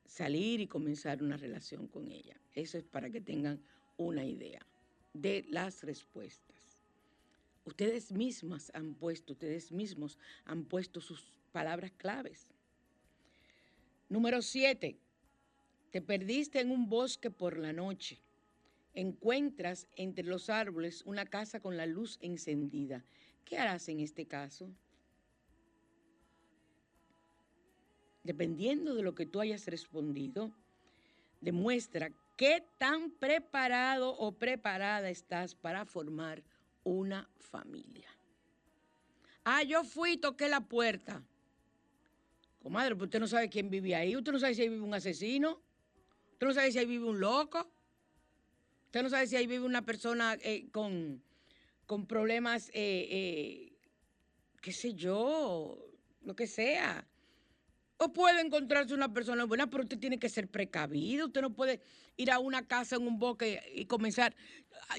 salir 0.05 0.59
y 0.59 0.67
comenzar 0.67 1.21
una 1.23 1.37
relación 1.37 1.87
con 1.87 2.11
ella. 2.11 2.35
Eso 2.53 2.77
es 2.77 2.83
para 2.83 3.09
que 3.09 3.21
tengan 3.21 3.61
una 3.97 4.25
idea 4.25 4.65
de 5.13 5.45
las 5.49 5.83
respuestas. 5.83 6.79
Ustedes 7.65 8.11
mismas 8.11 8.71
han 8.73 8.93
puesto, 8.95 9.33
ustedes 9.33 9.71
mismos 9.71 10.17
han 10.45 10.65
puesto 10.65 10.99
sus 10.99 11.31
palabras 11.51 11.91
claves. 11.91 12.47
Número 14.09 14.41
siete, 14.41 14.97
te 15.91 16.01
perdiste 16.01 16.59
en 16.59 16.71
un 16.71 16.89
bosque 16.89 17.31
por 17.31 17.57
la 17.57 17.71
noche. 17.71 18.19
Encuentras 18.93 19.87
entre 19.95 20.25
los 20.25 20.49
árboles 20.49 21.03
una 21.05 21.25
casa 21.25 21.59
con 21.59 21.77
la 21.77 21.85
luz 21.85 22.17
encendida. 22.21 23.05
¿Qué 23.45 23.57
harás 23.57 23.87
en 23.89 23.99
este 23.99 24.25
caso? 24.25 24.69
Dependiendo 28.23 28.95
de 28.95 29.03
lo 29.03 29.15
que 29.15 29.25
tú 29.25 29.41
hayas 29.41 29.67
respondido, 29.67 30.51
demuestra 31.41 32.11
qué 32.37 32.65
tan 32.77 33.11
preparado 33.11 34.15
o 34.17 34.31
preparada 34.31 35.09
estás 35.09 35.55
para 35.55 35.85
formar 35.85 36.41
una 36.83 37.29
familia. 37.37 38.09
Ah, 39.43 39.63
yo 39.63 39.83
fui 39.83 40.13
y 40.13 40.17
toqué 40.17 40.47
la 40.47 40.61
puerta. 40.61 41.21
Comadre, 42.61 42.95
pues 42.95 43.07
usted 43.07 43.19
no 43.19 43.27
sabe 43.27 43.49
quién 43.49 43.69
vive 43.69 43.93
ahí. 43.93 44.15
Usted 44.15 44.31
no 44.31 44.39
sabe 44.39 44.55
si 44.55 44.61
ahí 44.61 44.69
vive 44.69 44.81
un 44.81 44.93
asesino. 44.93 45.61
Usted 46.31 46.47
no 46.47 46.53
sabe 46.53 46.71
si 46.71 46.79
ahí 46.79 46.85
vive 46.85 47.05
un 47.05 47.19
loco. 47.19 47.69
Usted 48.85 49.03
no 49.03 49.09
sabe 49.09 49.27
si 49.27 49.35
ahí 49.35 49.47
vive 49.47 49.65
una 49.65 49.81
persona 49.81 50.37
eh, 50.41 50.69
con, 50.71 51.21
con, 51.85 52.07
problemas, 52.07 52.69
eh, 52.69 53.07
eh, 53.09 53.77
qué 54.61 54.71
sé 54.71 54.93
yo, 54.93 55.77
lo 56.21 56.35
que 56.35 56.47
sea. 56.47 57.07
O 57.97 58.11
puede 58.11 58.41
encontrarse 58.41 58.93
una 58.93 59.13
persona 59.13 59.45
buena, 59.45 59.69
pero 59.69 59.83
usted 59.83 59.99
tiene 59.99 60.19
que 60.19 60.29
ser 60.29 60.49
precavido. 60.49 61.27
Usted 61.27 61.41
no 61.41 61.53
puede 61.53 61.81
ir 62.17 62.31
a 62.31 62.39
una 62.39 62.67
casa 62.67 62.95
en 62.95 63.07
un 63.07 63.19
bosque 63.19 63.61
y 63.75 63.85
comenzar. 63.85 64.35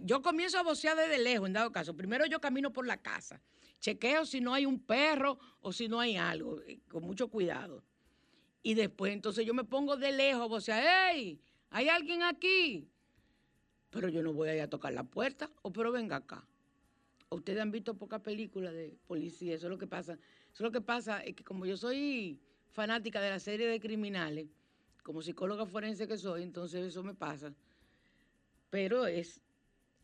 Yo 0.03 0.23
comienzo 0.23 0.59
a 0.59 0.63
vocear 0.63 0.97
desde 0.97 1.19
lejos, 1.19 1.47
en 1.47 1.53
dado 1.53 1.73
caso. 1.73 1.97
Primero 1.97 2.25
yo 2.27 2.41
camino 2.41 2.73
por 2.73 2.87
la 2.87 2.97
casa. 2.97 3.43
Chequeo 3.81 4.25
si 4.25 4.41
no 4.41 4.55
hay 4.55 4.65
un 4.65 4.81
perro 4.81 5.39
o 5.61 5.73
si 5.73 5.89
no 5.89 6.01
hay 6.01 6.17
algo, 6.17 6.63
eh, 6.63 6.81
con 6.89 7.03
mucho 7.03 7.29
cuidado. 7.29 7.85
Y 8.63 8.75
después 8.75 9.13
entonces 9.13 9.45
yo 9.45 9.53
me 9.53 9.65
pongo 9.65 9.97
de 9.97 10.13
lejos 10.13 10.43
a 10.43 10.47
vocear, 10.47 10.83
¡Hey! 10.83 11.43
¿Hay 11.69 11.89
alguien 11.89 12.23
aquí? 12.23 12.89
Pero 13.91 14.09
yo 14.09 14.23
no 14.23 14.33
voy 14.33 14.59
a 14.59 14.71
tocar 14.71 14.93
la 14.95 15.05
puerta. 15.05 15.51
O 15.63 15.73
pero 15.73 15.93
venga 15.93 16.17
acá. 16.17 16.47
Ustedes 17.35 17.61
han 17.61 17.71
visto 17.71 17.95
pocas 17.95 18.21
películas 18.21 18.73
de 18.73 18.97
policía, 19.07 19.55
eso 19.55 19.67
es 19.67 19.71
lo 19.71 19.79
que 19.79 19.87
pasa. 19.87 20.13
Eso 20.13 20.55
es 20.55 20.61
lo 20.61 20.71
que 20.71 20.81
pasa, 20.81 21.21
es 21.21 21.35
que 21.35 21.45
como 21.45 21.67
yo 21.67 21.77
soy 21.77 22.39
fanática 22.73 23.21
de 23.21 23.31
la 23.31 23.41
serie 23.41 23.67
de 23.67 23.81
criminales, 23.81 24.47
como 25.03 25.21
psicóloga 25.21 25.67
forense 25.67 26.07
que 26.07 26.17
soy, 26.17 26.43
entonces 26.43 26.87
eso 26.87 27.03
me 27.03 27.15
pasa. 27.15 27.53
Pero 28.71 29.07
es, 29.07 29.41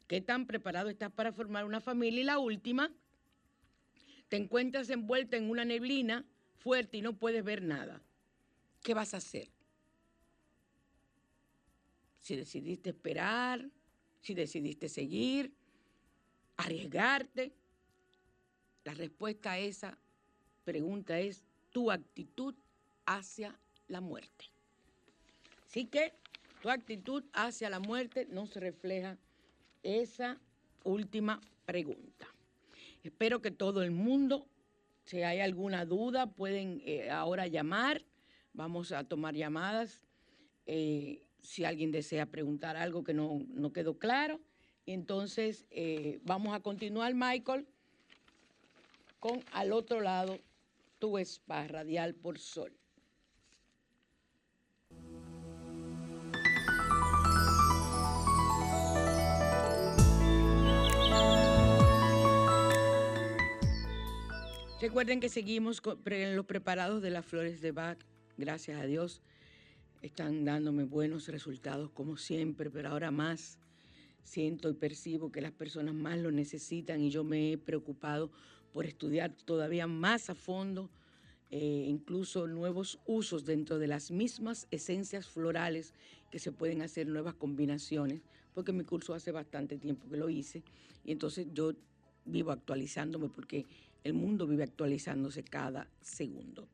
¿qué 0.06 0.20
tan 0.20 0.46
preparado 0.46 0.90
estás 0.90 1.12
para 1.12 1.32
formar 1.32 1.64
una 1.64 1.80
familia? 1.80 2.20
Y 2.20 2.24
la 2.24 2.38
última, 2.38 2.90
te 4.28 4.36
encuentras 4.36 4.90
envuelta 4.90 5.36
en 5.36 5.50
una 5.50 5.64
neblina 5.64 6.24
fuerte 6.58 6.98
y 6.98 7.02
no 7.02 7.14
puedes 7.14 7.44
ver 7.44 7.62
nada. 7.62 8.02
¿Qué 8.82 8.94
vas 8.94 9.14
a 9.14 9.18
hacer? 9.18 9.48
Si 12.18 12.36
decidiste 12.36 12.90
esperar, 12.90 13.68
si 14.20 14.34
decidiste 14.34 14.88
seguir, 14.88 15.52
arriesgarte, 16.60 17.52
la 18.84 18.94
respuesta 18.94 19.52
a 19.52 19.58
esa 19.58 19.98
pregunta 20.64 21.18
es 21.18 21.44
tu 21.70 21.90
actitud 21.90 22.54
hacia 23.06 23.58
la 23.88 24.00
muerte. 24.00 24.46
Así 25.66 25.86
que 25.86 26.12
tu 26.62 26.70
actitud 26.70 27.24
hacia 27.32 27.70
la 27.70 27.80
muerte 27.80 28.26
no 28.30 28.46
se 28.46 28.60
refleja 28.60 29.16
esa 29.82 30.38
última 30.84 31.40
pregunta. 31.64 32.26
Espero 33.02 33.40
que 33.40 33.50
todo 33.50 33.82
el 33.82 33.90
mundo, 33.90 34.46
si 35.04 35.22
hay 35.22 35.40
alguna 35.40 35.84
duda, 35.84 36.26
pueden 36.26 36.82
eh, 36.84 37.10
ahora 37.10 37.46
llamar. 37.46 38.04
Vamos 38.52 38.92
a 38.92 39.04
tomar 39.04 39.34
llamadas. 39.34 40.06
Eh, 40.66 41.22
si 41.40 41.64
alguien 41.64 41.90
desea 41.90 42.26
preguntar 42.26 42.76
algo 42.76 43.02
que 43.02 43.14
no, 43.14 43.46
quedó 43.72 43.98
claro. 43.98 44.40
Entonces, 44.86 45.66
eh, 45.70 46.20
vamos 46.24 46.54
a 46.54 46.60
continuar, 46.60 47.14
Michael, 47.14 47.66
con 49.18 49.44
al 49.52 49.72
otro 49.72 50.00
lado 50.00 50.38
tu 50.98 51.18
spa 51.18 51.66
radial 51.66 52.14
por 52.14 52.38
sol. 52.38 52.72
Recuerden 64.80 65.20
que 65.20 65.28
seguimos 65.28 65.82
con 65.82 66.02
los 66.34 66.46
preparados 66.46 67.02
de 67.02 67.10
las 67.10 67.26
flores 67.26 67.60
de 67.60 67.70
Bach. 67.70 67.98
Gracias 68.38 68.80
a 68.80 68.86
Dios 68.86 69.20
están 70.02 70.44
dándome 70.44 70.84
buenos 70.84 71.28
resultados 71.28 71.90
como 71.90 72.16
siempre, 72.16 72.70
pero 72.70 72.88
ahora 72.88 73.10
más 73.10 73.58
siento 74.24 74.68
y 74.68 74.74
percibo 74.74 75.32
que 75.32 75.40
las 75.40 75.52
personas 75.52 75.94
más 75.94 76.18
lo 76.18 76.30
necesitan 76.30 77.00
y 77.00 77.10
yo 77.10 77.24
me 77.24 77.52
he 77.52 77.58
preocupado 77.58 78.30
por 78.72 78.86
estudiar 78.86 79.32
todavía 79.32 79.86
más 79.86 80.30
a 80.30 80.34
fondo 80.34 80.90
eh, 81.52 81.86
incluso 81.88 82.46
nuevos 82.46 83.00
usos 83.06 83.44
dentro 83.44 83.80
de 83.80 83.88
las 83.88 84.12
mismas 84.12 84.68
esencias 84.70 85.26
florales 85.26 85.94
que 86.30 86.38
se 86.38 86.52
pueden 86.52 86.80
hacer 86.80 87.08
nuevas 87.08 87.34
combinaciones, 87.34 88.20
porque 88.54 88.70
mi 88.70 88.84
curso 88.84 89.14
hace 89.14 89.32
bastante 89.32 89.76
tiempo 89.76 90.08
que 90.08 90.16
lo 90.16 90.30
hice 90.30 90.62
y 91.04 91.10
entonces 91.10 91.48
yo 91.52 91.72
vivo 92.24 92.52
actualizándome 92.52 93.28
porque 93.28 93.66
el 94.04 94.14
mundo 94.14 94.46
vive 94.46 94.62
actualizándose 94.62 95.42
cada 95.42 95.88
segundo. 96.00 96.68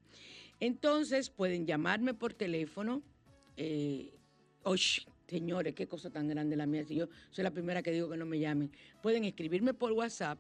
Entonces 0.61 1.31
pueden 1.31 1.67
llamarme 1.67 2.13
por 2.13 2.35
teléfono. 2.35 3.03
Eh, 3.57 4.13
señores, 5.27 5.75
qué 5.75 5.87
cosa 5.87 6.11
tan 6.11 6.29
grande 6.29 6.57
la 6.57 6.67
mía. 6.67 6.85
Si 6.85 6.95
yo 6.95 7.09
soy 7.31 7.45
la 7.45 7.51
primera 7.51 7.83
que 7.83 7.91
digo 7.91 8.09
que 8.09 8.17
no 8.17 8.27
me 8.27 8.39
llamen. 8.39 8.71
Pueden 9.03 9.25
escribirme 9.25 9.75
por 9.75 9.93
WhatsApp 9.93 10.39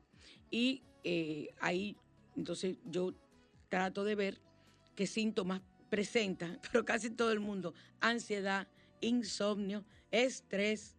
y 0.50 0.82
eh, 1.04 1.48
ahí 1.60 1.96
entonces 2.36 2.76
yo 2.84 3.14
trato 3.68 4.04
de 4.04 4.14
ver 4.14 4.40
qué 4.94 5.06
síntomas 5.06 5.62
presenta, 5.88 6.58
pero 6.70 6.84
casi 6.84 7.10
todo 7.10 7.32
el 7.32 7.40
mundo, 7.40 7.74
ansiedad, 8.00 8.68
insomnio, 9.00 9.84
estrés, 10.10 10.96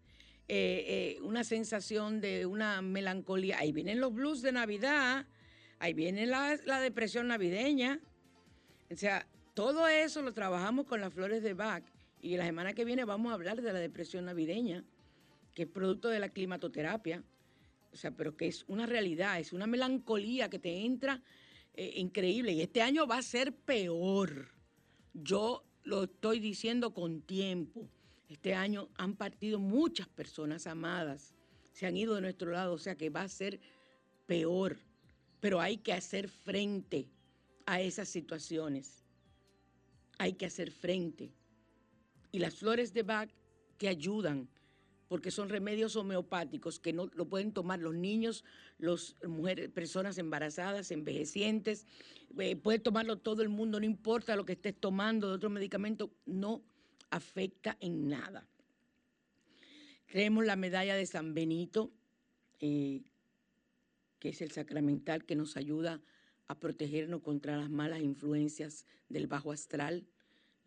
eh, 0.48 1.18
eh, 1.18 1.22
una 1.22 1.44
sensación 1.44 2.22
de 2.22 2.46
una 2.46 2.82
melancolía. 2.82 3.60
Ahí 3.60 3.72
vienen 3.72 4.00
los 4.00 4.14
blues 4.14 4.42
de 4.42 4.52
Navidad, 4.52 5.26
ahí 5.80 5.94
viene 5.94 6.26
la, 6.26 6.58
la 6.66 6.80
depresión 6.80 7.28
navideña. 7.28 8.00
O 8.90 8.96
sea, 8.96 9.28
todo 9.54 9.88
eso 9.88 10.22
lo 10.22 10.34
trabajamos 10.34 10.86
con 10.86 11.02
las 11.02 11.14
flores 11.14 11.44
de 11.44 11.54
Bach. 11.54 11.84
Y 12.22 12.38
la 12.38 12.46
semana 12.46 12.74
que 12.74 12.86
viene 12.86 13.06
vamos 13.06 13.32
a 13.32 13.36
hablar 13.36 13.62
de 13.62 13.74
la 13.74 13.80
depresión 13.80 14.26
navideña, 14.26 14.84
que 15.54 15.64
es 15.64 15.70
producto 15.70 16.10
de 16.10 16.20
la 16.20 16.30
climatoterapia 16.30 17.24
o 17.98 18.00
sea, 18.00 18.12
pero 18.12 18.36
que 18.36 18.48
es 18.48 18.64
una 18.68 18.86
realidad, 18.86 19.40
es 19.40 19.54
una 19.54 19.68
melancolía 19.68 20.50
que 20.50 20.60
te 20.60 20.86
entra 20.86 21.24
eh, 21.74 21.94
increíble. 21.96 22.52
Y 22.52 22.62
este 22.62 22.82
año 22.82 23.08
va 23.08 23.18
a 23.18 23.24
ser 23.24 23.56
peor. 23.56 24.50
Yo 25.14 25.64
lo 25.84 26.04
estoy 26.04 26.40
diciendo 26.40 26.94
con 26.94 27.22
tiempo. 27.22 27.90
Este 28.30 28.54
año 28.54 28.90
han 28.98 29.16
partido 29.16 29.58
muchas 29.58 30.08
personas 30.10 30.68
amadas, 30.68 31.34
se 31.72 31.88
han 31.88 31.96
ido 31.96 32.14
de 32.14 32.22
nuestro 32.22 32.52
lado, 32.52 32.74
o 32.74 32.78
sea 32.78 32.96
que 32.96 33.10
va 33.10 33.22
a 33.22 33.30
ser 33.30 33.60
peor. 34.26 34.78
Pero 35.40 35.62
hay 35.62 35.78
que 35.78 35.94
hacer 35.94 36.28
frente 36.28 37.08
a 37.66 37.82
esas 37.82 38.10
situaciones. 38.10 39.04
Hay 40.20 40.34
que 40.34 40.46
hacer 40.46 40.72
frente. 40.72 41.32
Y 42.38 42.40
las 42.40 42.54
flores 42.54 42.94
de 42.94 43.02
Bach 43.02 43.32
te 43.80 43.88
ayudan 43.88 44.48
porque 45.08 45.32
son 45.32 45.50
remedios 45.50 45.96
homeopáticos 45.96 46.80
que 46.80 46.94
no 46.94 47.10
lo 47.16 47.28
pueden 47.28 47.52
tomar 47.52 47.80
los 47.80 47.96
niños, 47.96 48.44
las 48.78 49.16
mujeres, 49.28 49.70
personas 49.70 50.20
embarazadas, 50.20 50.92
envejecientes, 50.92 51.88
eh, 52.38 52.56
puede 52.56 52.78
tomarlo 52.78 53.18
todo 53.18 53.42
el 53.42 53.50
mundo, 53.50 53.80
no 53.80 53.88
importa 53.88 54.36
lo 54.36 54.46
que 54.46 54.54
estés 54.54 54.76
tomando 54.80 55.30
de 55.30 55.34
otro 55.34 55.50
medicamento, 55.50 56.12
no 56.28 56.62
afecta 57.10 57.76
en 57.80 58.08
nada. 58.08 58.48
Tenemos 60.12 60.46
la 60.46 60.58
medalla 60.58 60.94
de 60.94 61.08
San 61.08 61.34
Benito, 61.34 61.92
eh, 62.60 63.02
que 64.20 64.30
es 64.30 64.44
el 64.44 64.52
sacramental 64.52 65.26
que 65.26 65.36
nos 65.36 65.58
ayuda 65.58 66.04
a 66.46 66.60
protegernos 66.60 67.24
contra 67.24 67.58
las 67.58 67.72
malas 67.72 68.02
influencias 68.02 68.86
del 69.10 69.26
bajo 69.26 69.52
astral, 69.52 70.06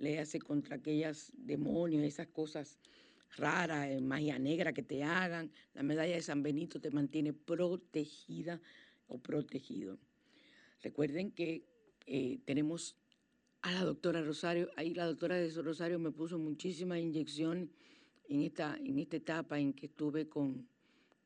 le 0.01 0.19
hace 0.19 0.41
contra 0.41 0.77
aquellas 0.77 1.31
demonios, 1.37 2.03
esas 2.03 2.27
cosas 2.29 2.79
raras, 3.37 3.89
eh, 3.91 4.01
magia 4.01 4.39
negra 4.39 4.73
que 4.73 4.83
te 4.83 5.05
hagan. 5.05 5.53
La 5.75 5.83
medalla 5.83 6.15
de 6.15 6.23
San 6.23 6.43
Benito 6.43 6.81
te 6.81 6.91
mantiene 6.91 7.33
protegida 7.35 8.61
o 9.09 9.19
protegido. 9.19 9.99
Recuerden 10.83 11.33
que 11.33 11.67
eh, 12.07 12.41
tenemos 12.47 12.97
a 13.61 13.73
la 13.73 13.85
doctora 13.85 14.23
Rosario, 14.23 14.71
ahí 14.77 14.95
la 14.95 15.05
doctora 15.05 15.37
de 15.37 15.51
Rosario 15.51 15.99
me 15.99 16.13
puso 16.13 16.39
muchísimas 16.39 16.99
inyecciones 16.99 17.69
en 18.27 18.43
esta, 18.43 18.79
en 18.79 18.99
esta 18.99 19.19
etapa 19.19 19.61
en 19.61 19.75
que 19.75 19.87
estuve 19.87 20.31
con, 20.31 20.67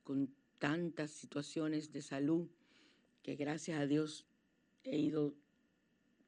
con 0.03 0.35
tantas 0.59 1.13
situaciones 1.13 1.93
de 1.93 2.03
salud, 2.03 2.49
que 3.23 3.37
gracias 3.37 3.79
a 3.79 3.87
Dios 3.87 4.27
he 4.83 4.99
ido 4.99 5.37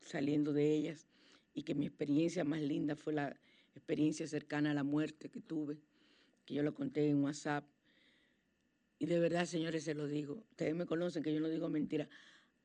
saliendo 0.01 0.53
de 0.53 0.73
ellas 0.73 1.09
y 1.57 1.63
que 1.63 1.75
mi 1.75 1.87
experiencia 1.87 2.45
más 2.45 2.61
linda 2.61 2.95
fue 2.95 3.15
la 3.15 3.35
experiencia 3.75 4.27
cercana 4.27 4.73
a 4.73 4.75
la 4.75 4.85
muerte 4.85 5.31
que 5.31 5.41
tuve, 5.41 5.79
que 6.45 6.53
yo 6.53 6.63
lo 6.63 6.75
conté 6.75 7.09
en 7.09 7.25
WhatsApp. 7.25 7.65
Y 8.99 9.07
de 9.07 9.19
verdad, 9.19 9.47
señores, 9.47 9.85
se 9.85 9.95
lo 9.95 10.07
digo. 10.07 10.45
Ustedes 10.51 10.75
me 10.75 10.85
conocen 10.85 11.23
que 11.23 11.33
yo 11.33 11.41
no 11.41 11.49
digo 11.49 11.71
mentira. 11.71 12.11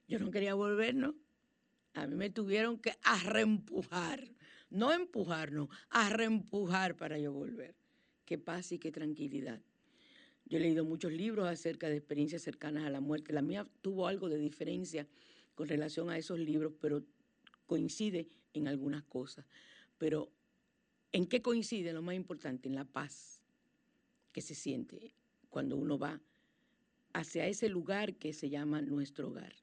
Yo 0.09 0.19
no 0.19 0.29
quería 0.29 0.55
volver, 0.55 0.93
¿no? 0.93 1.15
A 1.93 2.05
mí 2.05 2.15
me 2.15 2.29
tuvieron 2.29 2.79
que 2.79 2.93
arreempujar, 3.03 4.35
no 4.69 4.91
empujar, 4.91 5.53
no, 5.53 5.69
a 5.89 6.09
reempujar 6.09 6.97
para 6.97 7.17
yo 7.17 7.31
volver. 7.31 7.75
Qué 8.25 8.37
paz 8.37 8.73
y 8.73 8.79
qué 8.79 8.91
tranquilidad. 8.91 9.61
Yo 10.45 10.57
he 10.57 10.61
leído 10.61 10.83
muchos 10.83 11.13
libros 11.13 11.47
acerca 11.47 11.87
de 11.87 11.95
experiencias 11.95 12.41
cercanas 12.41 12.83
a 12.83 12.89
la 12.89 12.99
muerte. 12.99 13.31
La 13.31 13.41
mía 13.41 13.65
tuvo 13.81 14.07
algo 14.07 14.27
de 14.27 14.37
diferencia 14.37 15.07
con 15.55 15.69
relación 15.69 16.09
a 16.09 16.17
esos 16.17 16.39
libros, 16.39 16.73
pero 16.81 17.05
coincide 17.71 18.27
en 18.53 18.67
algunas 18.67 19.03
cosas. 19.05 19.45
Pero 19.97 20.29
¿en 21.13 21.25
qué 21.25 21.41
coincide 21.41 21.93
lo 21.93 22.01
más 22.01 22.15
importante? 22.15 22.67
En 22.67 22.75
la 22.75 22.83
paz 22.83 23.41
que 24.33 24.41
se 24.41 24.55
siente 24.55 25.13
cuando 25.49 25.77
uno 25.77 25.97
va 25.97 26.19
hacia 27.13 27.47
ese 27.47 27.69
lugar 27.69 28.15
que 28.15 28.33
se 28.33 28.49
llama 28.49 28.81
nuestro 28.81 29.29
hogar. 29.29 29.53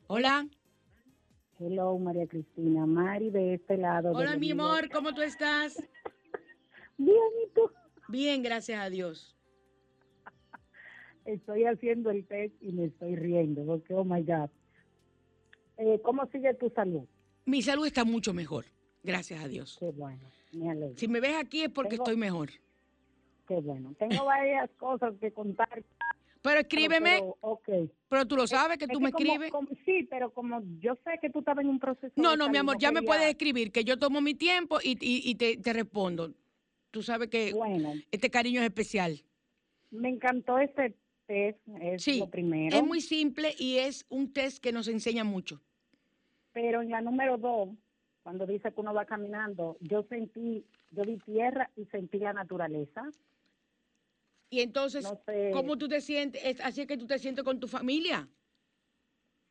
Hola. 0.06 0.48
Hello, 1.58 1.96
María 1.98 2.26
Cristina. 2.26 2.84
Mari 2.84 3.30
de 3.30 3.54
este 3.54 3.76
lado. 3.76 4.10
Hola, 4.12 4.36
mi 4.36 4.50
amor, 4.50 4.90
¿cómo 4.90 5.14
tú 5.14 5.22
estás? 5.22 5.76
Bien, 6.98 7.16
¿y 7.44 7.54
tú? 7.54 7.70
Bien, 8.08 8.42
gracias 8.42 8.80
a 8.80 8.90
Dios. 8.90 9.36
Estoy 11.24 11.64
haciendo 11.64 12.10
el 12.10 12.26
test 12.26 12.54
y 12.60 12.72
me 12.72 12.86
estoy 12.86 13.14
riendo, 13.14 13.64
porque, 13.64 13.94
oh 13.94 14.04
my 14.04 14.22
God. 14.22 14.50
Eh, 15.76 16.00
¿Cómo 16.02 16.26
sigue 16.26 16.54
tu 16.54 16.70
salud? 16.70 17.04
Mi 17.44 17.62
salud 17.62 17.86
está 17.86 18.04
mucho 18.04 18.34
mejor, 18.34 18.64
gracias 19.02 19.42
a 19.42 19.48
Dios. 19.48 19.76
Qué 19.78 19.90
bueno, 19.90 20.30
me 20.52 20.70
alegro. 20.70 20.96
Si 20.96 21.06
me 21.08 21.20
ves 21.20 21.36
aquí 21.36 21.62
es 21.62 21.70
porque 21.70 21.96
estoy 21.96 22.16
mejor. 22.16 22.50
Qué 23.46 23.60
bueno. 23.60 23.94
Tengo 23.98 24.24
varias 24.24 24.70
cosas 24.78 25.14
que 25.20 25.30
contar. 25.32 25.84
Pero 26.44 26.60
escríbeme. 26.60 27.20
Pero, 27.20 27.38
okay. 27.40 27.90
pero 28.06 28.26
tú 28.26 28.36
lo 28.36 28.46
sabes 28.46 28.76
que 28.76 28.86
tú 28.86 29.00
me 29.00 29.08
escribes. 29.08 29.50
sí, 29.86 30.06
pero 30.10 30.30
como 30.30 30.60
yo 30.78 30.94
sé 30.96 31.18
que 31.18 31.30
tú 31.30 31.38
estabas 31.38 31.64
en 31.64 31.70
un 31.70 31.78
proceso. 31.78 32.12
No, 32.16 32.36
no, 32.36 32.50
mi 32.50 32.58
amor, 32.58 32.76
ya 32.78 32.92
me 32.92 33.02
puedes 33.02 33.24
escribir, 33.24 33.72
que 33.72 33.82
yo 33.82 33.98
tomo 33.98 34.20
mi 34.20 34.34
tiempo 34.34 34.78
y, 34.82 34.90
y, 35.00 35.30
y 35.30 35.36
te, 35.36 35.56
te, 35.56 35.72
respondo. 35.72 36.34
Tú 36.90 37.02
sabes 37.02 37.28
que 37.28 37.54
bueno, 37.54 37.94
este 38.10 38.28
cariño 38.28 38.60
es 38.60 38.66
especial. 38.66 39.22
Me 39.90 40.10
encantó 40.10 40.58
este 40.58 40.94
test, 41.26 41.58
es 41.80 42.02
sí, 42.02 42.18
lo 42.18 42.28
primero. 42.28 42.76
Es 42.76 42.84
muy 42.84 43.00
simple 43.00 43.54
y 43.58 43.78
es 43.78 44.04
un 44.10 44.30
test 44.30 44.62
que 44.62 44.70
nos 44.70 44.86
enseña 44.88 45.24
mucho. 45.24 45.62
Pero 46.52 46.82
en 46.82 46.90
la 46.90 47.00
número 47.00 47.38
dos, 47.38 47.70
cuando 48.22 48.46
dice 48.46 48.70
que 48.70 48.80
uno 48.82 48.92
va 48.92 49.06
caminando, 49.06 49.78
yo 49.80 50.02
sentí, 50.10 50.66
yo 50.90 51.04
vi 51.04 51.16
tierra 51.16 51.70
y 51.74 51.86
sentí 51.86 52.18
la 52.18 52.34
naturaleza. 52.34 53.10
Y 54.54 54.60
entonces, 54.60 55.02
No 55.02 55.20
sé. 55.26 55.50
¿cómo 55.52 55.76
tú 55.76 55.88
te 55.88 56.00
sientes? 56.00 56.40
¿Es 56.44 56.60
así 56.60 56.82
es 56.82 56.86
que 56.86 56.96
tú 56.96 57.08
te 57.08 57.18
sientes 57.18 57.42
con 57.44 57.58
tu 57.58 57.66
familia? 57.66 58.28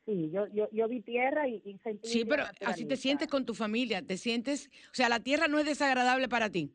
Sí, 0.05 0.29
yo, 0.31 0.47
yo, 0.53 0.69
yo 0.71 0.87
vi 0.87 1.01
tierra 1.01 1.45
y, 1.49 1.61
y 1.65 1.77
sentí 1.79 2.07
Sí, 2.07 2.23
pero 2.23 2.45
así 2.65 2.85
te 2.85 2.95
sientes 2.95 3.27
con 3.27 3.45
tu 3.45 3.53
familia, 3.53 4.01
te 4.01 4.17
sientes, 4.17 4.69
o 4.91 4.93
sea, 4.93 5.09
la 5.09 5.19
tierra 5.19 5.49
no 5.49 5.59
es 5.59 5.65
desagradable 5.65 6.29
para 6.29 6.49
ti. 6.49 6.71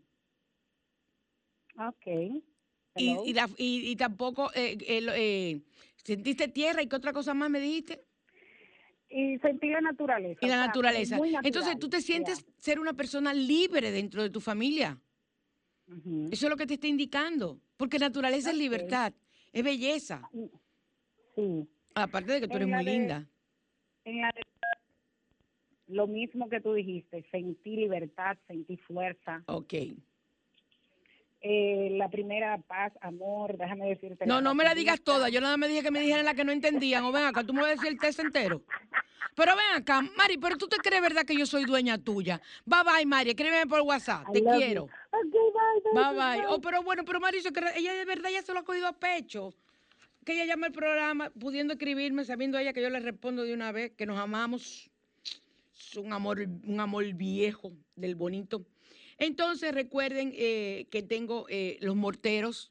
Ok. 1.78 2.06
Y, 2.96 3.16
y, 3.24 3.32
la- 3.32 3.48
y- 3.56 3.90
y 3.90 3.96
tampoco 3.96 4.50
eh, 4.54 4.76
eh, 4.80 5.06
eh, 5.16 5.62
sentiste 6.04 6.48
tierra 6.48 6.82
y 6.82 6.86
qué 6.86 6.96
otra 6.96 7.14
cosa 7.14 7.32
más 7.32 7.48
me 7.48 7.60
dijiste. 7.60 8.04
Y 9.08 9.38
sentí 9.38 9.68
la 9.70 9.80
naturaleza. 9.80 10.38
Y 10.42 10.46
o 10.46 10.48
la 10.48 10.56
sea, 10.56 10.66
naturaleza. 10.66 11.18
Entonces 11.42 11.78
tú 11.78 11.88
te 11.88 12.02
sientes 12.02 12.44
ser 12.58 12.78
una 12.78 12.92
persona 12.92 13.32
libre 13.32 13.90
dentro 13.90 14.22
de 14.22 14.28
tu 14.28 14.40
familia. 14.40 15.00
Eso 16.30 16.46
es 16.46 16.50
lo 16.50 16.56
que 16.56 16.66
te 16.66 16.74
está 16.74 16.86
indicando. 16.86 17.60
Porque 17.78 17.98
naturaleza 17.98 18.50
es 18.50 18.56
libertad, 18.58 19.12
es 19.52 19.62
belleza. 19.64 20.28
Sí. 21.34 21.66
Aparte 21.94 22.32
de 22.32 22.40
que 22.42 22.48
tú 22.48 22.56
En 22.56 22.62
eres 22.62 22.74
muy 22.74 22.84
de- 22.84 22.90
linda. 22.92 23.26
En 24.04 24.20
la- 24.20 24.30
lo 25.86 26.06
mismo 26.06 26.48
que 26.50 26.60
tú 26.60 26.74
dijiste, 26.74 27.24
sentí 27.30 27.76
libertad, 27.76 28.36
sentí 28.46 28.76
fuerza. 28.76 29.42
Ok. 29.46 29.74
Eh, 31.40 31.90
la 31.92 32.08
primera, 32.10 32.58
paz, 32.58 32.92
amor, 33.00 33.56
déjame 33.56 33.88
decirte. 33.90 34.26
No, 34.26 34.40
no 34.40 34.56
me 34.56 34.64
la 34.64 34.74
digas 34.74 35.00
toda. 35.00 35.28
Yo 35.28 35.40
nada 35.40 35.56
me 35.56 35.68
dije 35.68 35.84
que 35.84 35.92
me 35.92 36.00
dijeran 36.00 36.24
la 36.24 36.34
que 36.34 36.44
no 36.44 36.50
entendían. 36.50 37.04
O 37.04 37.12
ven 37.12 37.24
acá, 37.26 37.44
tú 37.44 37.54
me 37.54 37.60
vas 37.62 37.70
a 37.70 37.74
decir 37.74 37.88
el 37.88 37.98
test 37.98 38.18
entero. 38.18 38.60
Pero 39.36 39.52
ven 39.54 39.80
acá, 39.80 40.02
Mari, 40.16 40.36
pero 40.36 40.56
tú 40.58 40.66
te 40.66 40.78
crees 40.78 41.00
verdad 41.00 41.24
que 41.24 41.36
yo 41.36 41.46
soy 41.46 41.64
dueña 41.64 41.96
tuya. 41.96 42.40
Bye 42.66 42.80
bye, 42.82 43.06
Mari, 43.06 43.30
escríbeme 43.30 43.66
por 43.68 43.82
WhatsApp. 43.82 44.26
I 44.30 44.32
Te 44.32 44.40
you. 44.40 44.88
Ok, 45.24 45.32
bye, 45.32 45.92
Bye 45.92 46.14
bye, 46.14 46.36
bye. 46.38 46.46
Oh, 46.48 46.60
pero 46.60 46.82
bueno, 46.82 47.04
pero 47.04 47.20
Mari, 47.20 47.40
se 47.40 47.52
cree- 47.52 47.76
ella 47.76 47.94
de 47.94 48.04
verdad 48.04 48.30
ya 48.30 48.42
se 48.42 48.52
lo 48.52 48.60
ha 48.60 48.64
cogido 48.64 48.86
a 48.86 48.92
pecho. 48.92 49.54
Que 50.24 50.34
ella 50.34 50.44
llama 50.44 50.66
al 50.66 50.72
programa 50.72 51.30
pudiendo 51.30 51.72
escribirme, 51.74 52.24
sabiendo 52.24 52.58
ella 52.58 52.72
que 52.72 52.82
yo 52.82 52.90
le 52.90 53.00
respondo 53.00 53.44
de 53.44 53.54
una 53.54 53.72
vez, 53.72 53.92
que 53.92 54.06
nos 54.06 54.18
amamos. 54.18 54.90
es 55.74 55.96
un 55.96 56.12
amor, 56.12 56.40
un 56.40 56.80
amor 56.80 57.04
viejo 57.14 57.72
del 57.96 58.14
bonito. 58.14 58.64
Entonces 59.16 59.72
recuerden 59.72 60.32
eh, 60.34 60.86
que 60.90 61.02
tengo 61.02 61.46
eh, 61.48 61.78
los 61.80 61.96
morteros 61.96 62.68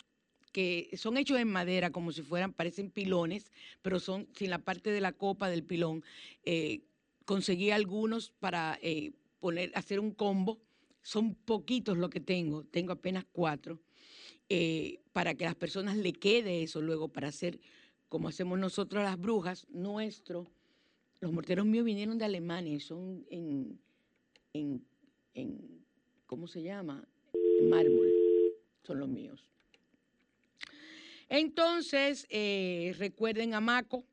que 0.52 0.90
son 0.98 1.18
hechos 1.18 1.40
en 1.40 1.48
madera 1.50 1.92
como 1.92 2.12
si 2.12 2.22
fueran, 2.22 2.54
parecen 2.54 2.90
pilones, 2.90 3.52
pero 3.82 4.00
son 4.00 4.28
sin 4.36 4.50
la 4.50 4.60
parte 4.60 4.92
de 4.92 5.02
la 5.02 5.12
copa 5.12 5.50
del 5.50 5.64
pilón. 5.64 6.04
Eh, 6.44 6.82
conseguí 7.26 7.72
algunos 7.72 8.32
para 8.40 8.80
poner, 9.40 9.72
hacer 9.76 10.00
un 10.00 10.12
combo. 10.12 10.60
Son 11.08 11.36
poquitos 11.36 11.98
lo 11.98 12.10
que 12.10 12.20
tengo, 12.20 12.66
tengo 12.66 12.92
apenas 12.92 13.24
cuatro, 13.32 13.80
para 15.14 15.36
que 15.36 15.46
a 15.46 15.48
las 15.48 15.56
personas 15.56 15.96
le 15.96 16.12
quede 16.12 16.64
eso 16.64 16.82
luego 16.82 17.08
para 17.08 17.30
hacer 17.30 17.62
como 18.10 18.28
hacemos 18.28 18.60
nosotros 18.60 19.06
las 19.06 19.18
brujas, 19.18 19.66
nuestro, 19.70 20.52
los 21.22 21.32
morteros 21.32 21.66
míos 21.66 21.86
vinieron 21.86 22.18
de 22.18 22.26
Alemania, 22.26 22.78
son 22.82 23.26
en, 23.30 23.80
en, 24.52 24.86
en 25.34 25.86
¿cómo 26.26 26.46
se 26.46 26.62
llama? 26.62 27.08
Mármol, 27.62 28.12
son 28.84 29.00
los 29.00 29.08
míos. 29.08 29.50
Entonces, 31.30 32.28
eh, 32.30 32.94
recuerden 32.98 33.54
a 33.54 33.62
Maco, 33.62 34.04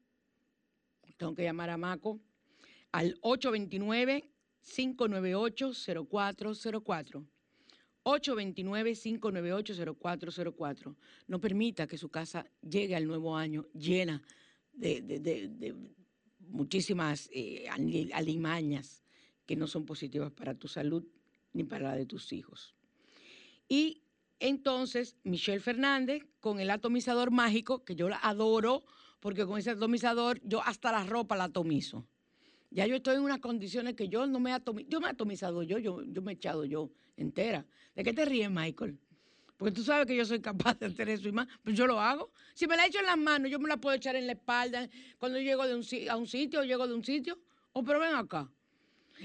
tengo 1.17 1.35
que 1.35 1.43
llamar 1.43 1.71
a 1.71 1.77
Maco, 1.77 2.21
al 2.93 3.19
829-598-0404. 4.65 7.25
829-598-0404. 8.05 10.97
No 11.27 11.41
permita 11.41 11.87
que 11.87 11.97
su 11.97 12.11
casa 12.11 12.45
llegue 12.61 12.97
al 12.97 13.07
nuevo 13.07 13.35
año 13.37 13.65
llena 13.73 14.23
de, 14.73 15.75
muchísimas 16.49 17.31
eh, 17.33 17.67
alimañas 18.13 19.05
que 19.47 19.57
no 19.57 19.67
son 19.67 19.87
positivas 19.87 20.31
para 20.33 20.55
tu 20.55 20.69
salud 20.69 21.07
ni 21.53 21.65
para 21.65 21.89
la 21.89 21.97
de 21.97 22.07
tus 22.07 22.33
hijos. 22.33 22.75
Y 23.69 24.03
entonces, 24.41 25.17
Michelle 25.23 25.61
Fernández, 25.61 26.27
con 26.41 26.59
el 26.61 26.71
atomizador 26.71 27.31
mágico, 27.31 27.85
que 27.85 27.95
yo 27.95 28.09
la 28.09 28.19
adoro, 28.19 28.85
porque 29.21 29.47
con 29.47 29.59
ese 29.59 29.71
atomizador 29.71 30.41
yo 30.45 30.63
hasta 30.63 30.93
la 30.93 31.05
ropa 31.05 31.37
la 31.37 31.45
atomizo. 31.45 32.07
Ya 32.75 32.89
yo 32.89 32.97
estoy 32.97 33.15
en 33.15 33.23
unas 33.23 33.39
condiciones 33.39 33.95
que 33.95 34.09
yo 34.09 34.27
no 34.27 34.41
me 34.41 34.51
he 34.51 34.53
atomizado, 34.53 34.91
yo 34.91 35.01
me 35.01 35.07
he 35.07 35.11
atomizado 35.11 35.63
yo, 35.63 35.79
yo, 35.79 36.23
me 36.23 36.33
he 36.33 36.35
echado 36.35 36.65
yo 36.65 36.91
entera. 37.17 37.65
¿De 37.95 38.03
qué 38.03 38.13
te 38.13 38.25
ríes, 38.25 38.51
Michael? 38.51 38.99
Porque 39.57 39.73
tú 39.73 39.85
sabes 39.85 40.09
que 40.09 40.17
yo 40.17 40.25
soy 40.25 40.41
capaz 40.41 40.81
de 40.81 40.87
hacer 40.87 41.09
eso 41.09 41.29
y 41.29 41.33
más, 41.33 41.47
pues 41.63 41.77
yo 41.77 41.87
lo 41.87 42.01
hago. 42.01 42.33
Si 42.53 42.67
me 42.67 42.77
la 42.77 42.87
echo 42.87 42.99
en 42.99 43.07
las 43.07 43.17
manos, 43.17 43.49
yo 43.49 43.61
me 43.61 43.69
la 43.69 43.77
puedo 43.77 43.95
echar 43.95 44.17
en 44.17 44.27
la 44.27 44.33
espalda 44.33 44.91
cuando 45.19 45.39
llego 45.39 45.65
de 45.69 45.77
un, 45.77 45.85
a 46.11 46.17
un 46.17 46.27
sitio 46.27 46.61
o 46.61 46.65
llego 46.65 46.89
de 46.89 46.95
un 46.95 47.05
sitio. 47.05 47.39
O 47.73 47.81
oh, 47.81 47.85
pero 47.85 48.01
ven 48.01 48.17
acá. 48.17 48.51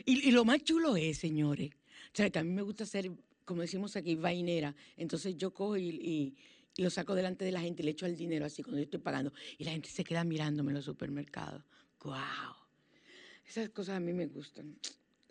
Y, 0.05 0.29
lo 0.29 0.45
más 0.45 0.63
chulo 0.63 0.95
es, 0.95 1.17
señores, 1.17 1.71
o 1.71 2.11
sea, 2.13 2.29
que 2.29 2.37
a 2.37 2.43
mí 2.43 2.51
me 2.51 2.61
gusta 2.61 2.85
ser, 2.85 3.11
como 3.45 3.61
decimos 3.61 3.95
aquí, 3.95 4.13
vainera. 4.13 4.75
Entonces 4.95 5.35
yo 5.35 5.51
cojo 5.51 5.75
y, 5.75 6.35
y 6.77 6.83
lo 6.83 6.91
saco 6.91 7.15
delante 7.15 7.45
de 7.45 7.51
la 7.51 7.61
gente 7.61 7.81
y 7.81 7.85
le 7.85 7.91
echo 7.91 8.05
el 8.05 8.15
dinero 8.15 8.45
así 8.45 8.61
cuando 8.61 8.77
yo 8.77 8.83
estoy 8.83 8.99
pagando. 8.99 9.33
Y 9.57 9.63
la 9.63 9.71
gente 9.71 9.89
se 9.89 10.03
queda 10.03 10.23
mirándome 10.23 10.69
en 10.69 10.75
los 10.75 10.85
supermercados. 10.85 11.63
¡Guau! 11.99 12.58
Esas 13.49 13.69
cosas 13.69 13.95
a 13.95 13.99
mí 13.99 14.13
me 14.13 14.27
gustan. 14.27 14.75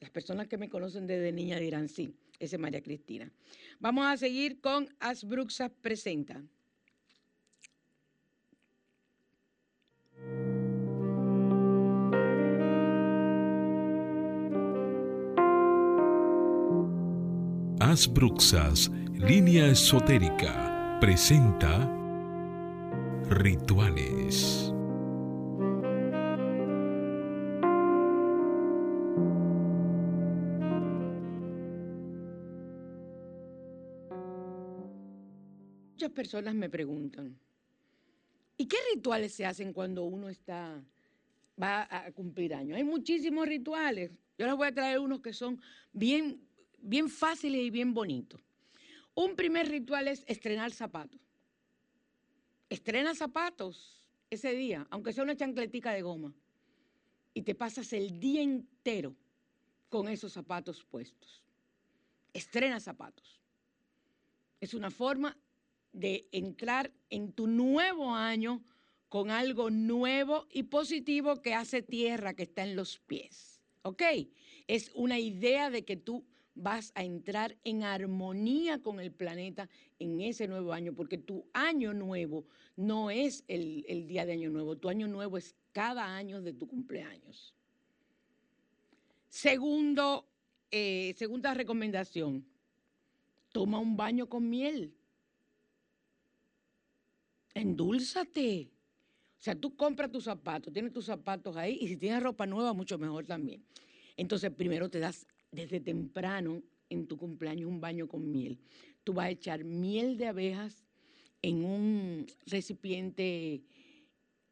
Las 0.01 0.11
personas 0.11 0.49
que 0.49 0.59
me 0.59 0.69
conocen 0.69 1.07
desde 1.07 1.31
niña 1.31 1.57
dirán 1.61 1.89
sí, 1.89 2.12
ese 2.41 2.57
es 2.57 2.61
María 2.61 2.83
Cristina. 2.83 3.31
Vamos 3.79 4.07
a 4.07 4.16
seguir 4.16 4.61
con 4.61 4.89
Asbruxa 4.99 5.69
Presenta. 5.69 6.43
Asbruxas, 17.79 18.91
línea 19.14 19.69
esotérica, 19.69 20.99
presenta 21.01 21.95
Rituales. 23.31 24.73
Personas 36.19 36.53
me 36.57 36.69
preguntan, 36.69 37.39
¿y 38.57 38.66
qué 38.66 38.77
rituales 38.93 39.33
se 39.33 39.47
hacen 39.47 39.73
cuando 39.73 40.03
uno 40.03 40.29
está, 40.29 40.83
va 41.62 41.87
a 41.89 42.11
cumplir 42.11 42.55
años? 42.55 42.77
Hay 42.77 42.83
muchísimos 42.83 43.47
rituales. 43.47 44.11
Yo 44.37 44.47
les 44.47 44.57
voy 44.57 44.66
a 44.66 44.75
traer 44.75 44.99
unos 44.99 45.21
que 45.21 45.33
son 45.33 45.62
bien, 45.93 46.41
bien 46.79 47.09
fáciles 47.09 47.61
y 47.61 47.71
bien 47.71 47.95
bonitos. 47.95 48.41
Un 49.14 49.37
primer 49.37 49.69
ritual 49.69 50.09
es 50.09 50.25
estrenar 50.27 50.73
zapatos. 50.73 51.21
Estrena 52.69 53.14
zapatos 53.14 54.03
ese 54.29 54.53
día, 54.55 54.89
aunque 54.91 55.12
sea 55.12 55.23
una 55.23 55.37
chancletica 55.37 55.93
de 55.93 56.03
goma, 56.03 56.35
y 57.33 57.43
te 57.43 57.55
pasas 57.55 57.93
el 57.93 58.19
día 58.19 58.43
entero 58.43 59.14
con 59.89 60.09
esos 60.09 60.33
zapatos 60.33 60.83
puestos. 60.83 61.45
Estrena 62.33 62.81
zapatos. 62.81 63.41
Es 64.61 64.75
una 64.75 64.91
forma 64.91 65.37
de 65.99 66.28
entrar 66.30 66.92
en 67.11 67.32
tu 67.32 67.46
nuevo 67.46 68.14
año 68.14 68.62
con 69.09 69.30
algo 69.30 69.70
nuevo 69.70 70.46
y 70.53 70.64
positivo 70.64 71.42
que 71.42 71.55
hace 71.55 71.82
tierra 71.82 72.34
que 72.34 72.44
está 72.44 72.62
en 72.62 72.76
los 72.76 72.99
pies. 72.99 73.61
¿Ok? 73.82 74.03
Es 74.66 74.92
una 74.94 75.18
idea 75.18 75.70
de 75.70 75.84
que 75.84 75.96
tú 75.96 76.24
vas 76.55 76.92
a 76.94 77.05
entrar 77.05 77.57
en 77.64 77.82
armonía 77.84 78.80
con 78.82 79.01
el 79.01 79.12
planeta 79.12 79.68
en 79.99 80.20
ese 80.20 80.46
nuevo 80.46 80.72
año, 80.72 80.92
porque 80.94 81.18
tu 81.18 81.46
año 81.53 81.94
nuevo 81.94 82.46
no 82.76 83.11
es 83.11 83.44
el, 83.49 84.07
día 84.07 84.26
de 84.26 84.32
año 84.32 84.51
nuevo, 84.51 84.76
tu 84.76 84.88
año 84.88 85.09
nuevo 85.09 85.38
es 85.38 85.55
cada 85.72 86.16
año 86.16 86.42
de 86.42 86.53
tu 86.53 86.68
cumpleaños. 86.68 87.55
Segundo, 89.28 90.26
eh, 90.70 91.14
segunda 91.16 91.55
recomendación, 91.55 92.44
toma 93.53 93.78
un 93.78 93.96
baño 93.96 94.28
con 94.28 94.49
miel 94.49 94.97
endúlzate. 97.61 98.71
O 99.39 99.41
sea, 99.41 99.55
tú 99.55 99.77
compras 99.77 100.11
tus 100.11 100.25
zapatos, 100.25 100.73
tienes 100.73 100.93
tus 100.93 101.05
zapatos 101.05 101.57
ahí 101.57 101.79
y 101.81 101.89
si 101.89 101.97
tienes 101.97 102.23
ropa 102.23 102.47
nueva, 102.47 102.73
mucho 102.73 102.99
mejor 102.99 103.25
también. 103.25 103.65
Entonces, 104.17 104.51
primero 104.51 104.89
te 104.89 104.99
das 104.99 105.27
desde 105.53 105.81
temprano 105.81 106.63
en 106.91 107.07
tu 107.07 107.17
cumpleaños 107.17 107.69
un 107.69 107.81
baño 107.81 108.09
con 108.09 108.31
miel. 108.31 108.59
Tú 109.05 109.15
vas 109.15 109.27
a 109.27 109.31
echar 109.31 109.65
miel 109.65 110.17
de 110.19 110.27
abejas 110.27 110.85
en 111.41 111.65
un 111.65 112.27
recipiente 112.47 113.63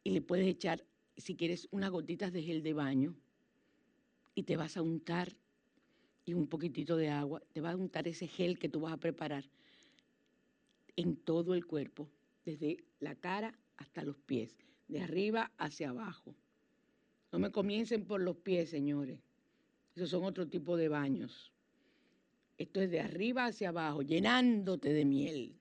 y 0.03 0.09
le 0.11 0.21
puedes 0.21 0.47
echar, 0.47 0.85
si 1.17 1.35
quieres, 1.35 1.67
unas 1.71 1.91
gotitas 1.91 2.31
de 2.31 2.43
gel 2.43 2.63
de 2.63 2.73
baño 2.73 3.15
y 4.35 4.43
te 4.43 4.55
vas 4.55 4.77
a 4.77 4.81
untar 4.81 5.33
y 6.23 6.33
un 6.33 6.47
poquitito 6.47 6.95
de 6.95 7.09
agua, 7.09 7.41
te 7.51 7.59
vas 7.59 7.73
a 7.73 7.77
untar 7.77 8.07
ese 8.07 8.27
gel 8.27 8.57
que 8.57 8.69
tú 8.69 8.81
vas 8.81 8.93
a 8.93 8.97
preparar 8.97 9.49
en 10.95 11.17
todo 11.17 11.53
el 11.53 11.65
cuerpo 11.65 12.09
desde 12.47 12.85
la 13.01 13.13
cara 13.15 13.59
hasta 13.75 14.05
los 14.05 14.17
pies, 14.19 14.55
de 14.87 15.01
arriba 15.01 15.51
hacia 15.57 15.89
abajo. 15.89 16.33
No 17.33 17.39
me 17.39 17.51
comiencen 17.51 18.05
por 18.05 18.21
los 18.21 18.37
pies, 18.37 18.69
señores. 18.69 19.19
Esos 19.93 20.11
son 20.11 20.23
otro 20.23 20.47
tipo 20.47 20.77
de 20.77 20.87
baños. 20.87 21.51
Esto 22.57 22.79
es 22.79 22.89
de 22.89 23.01
arriba 23.01 23.47
hacia 23.47 23.69
abajo, 23.69 24.01
llenándote 24.01 24.93
de 24.93 25.03
miel, 25.03 25.59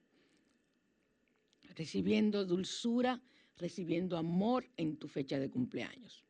recibiendo 1.74 2.44
dulzura, 2.44 3.20
recibiendo 3.56 4.16
amor 4.16 4.70
en 4.76 4.96
tu 4.96 5.08
fecha 5.08 5.40
de 5.40 5.50
cumpleaños. 5.50 6.24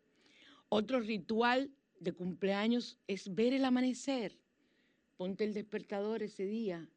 Otro 0.70 1.00
ritual 1.00 1.70
de 2.00 2.12
cumpleaños 2.12 2.98
es 3.06 3.34
ver 3.34 3.52
el 3.52 3.66
amanecer. 3.66 4.38
Ponte 5.18 5.44
el 5.44 5.52
despertador 5.52 6.22
ese 6.22 6.46
día 6.46 6.88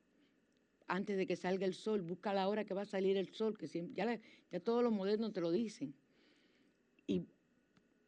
antes 0.90 1.16
de 1.16 1.26
que 1.26 1.36
salga 1.36 1.66
el 1.66 1.76
sol, 1.76 2.02
busca 2.02 2.34
la 2.34 2.50
hora 2.50 2.66
que 2.66 2.74
va 2.74 2.82
a 2.82 2.86
salir 2.86 3.16
el 3.16 3.30
sol, 3.34 3.58
que 3.58 3.68
ya, 3.68 4.20
ya 4.52 4.60
todos 4.60 4.84
los 4.84 4.92
modernos 4.92 5.32
te 5.32 5.40
lo 5.40 5.52
dicen. 5.52 5.94
Y 7.08 7.26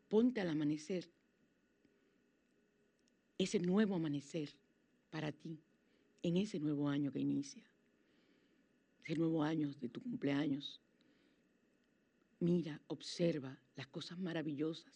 ponte 0.10 0.42
al 0.42 0.50
amanecer, 0.50 1.10
ese 3.38 3.60
nuevo 3.60 3.96
amanecer 3.96 4.50
para 5.10 5.32
ti, 5.32 5.60
en 6.24 6.38
ese 6.38 6.60
nuevo 6.60 6.90
año 6.90 7.12
que 7.12 7.20
inicia, 7.20 7.64
ese 9.04 9.16
nuevo 9.16 9.44
año 9.44 9.72
de 9.80 9.90
tu 9.90 10.02
cumpleaños. 10.02 10.82
Mira, 12.40 12.82
observa 12.88 13.58
las 13.76 13.88
cosas 13.88 14.18
maravillosas 14.20 14.94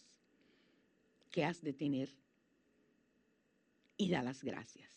que 1.30 1.44
has 1.44 1.62
de 1.62 1.72
tener 1.72 2.14
y 3.96 4.10
da 4.10 4.22
las 4.22 4.42
gracias. 4.42 4.95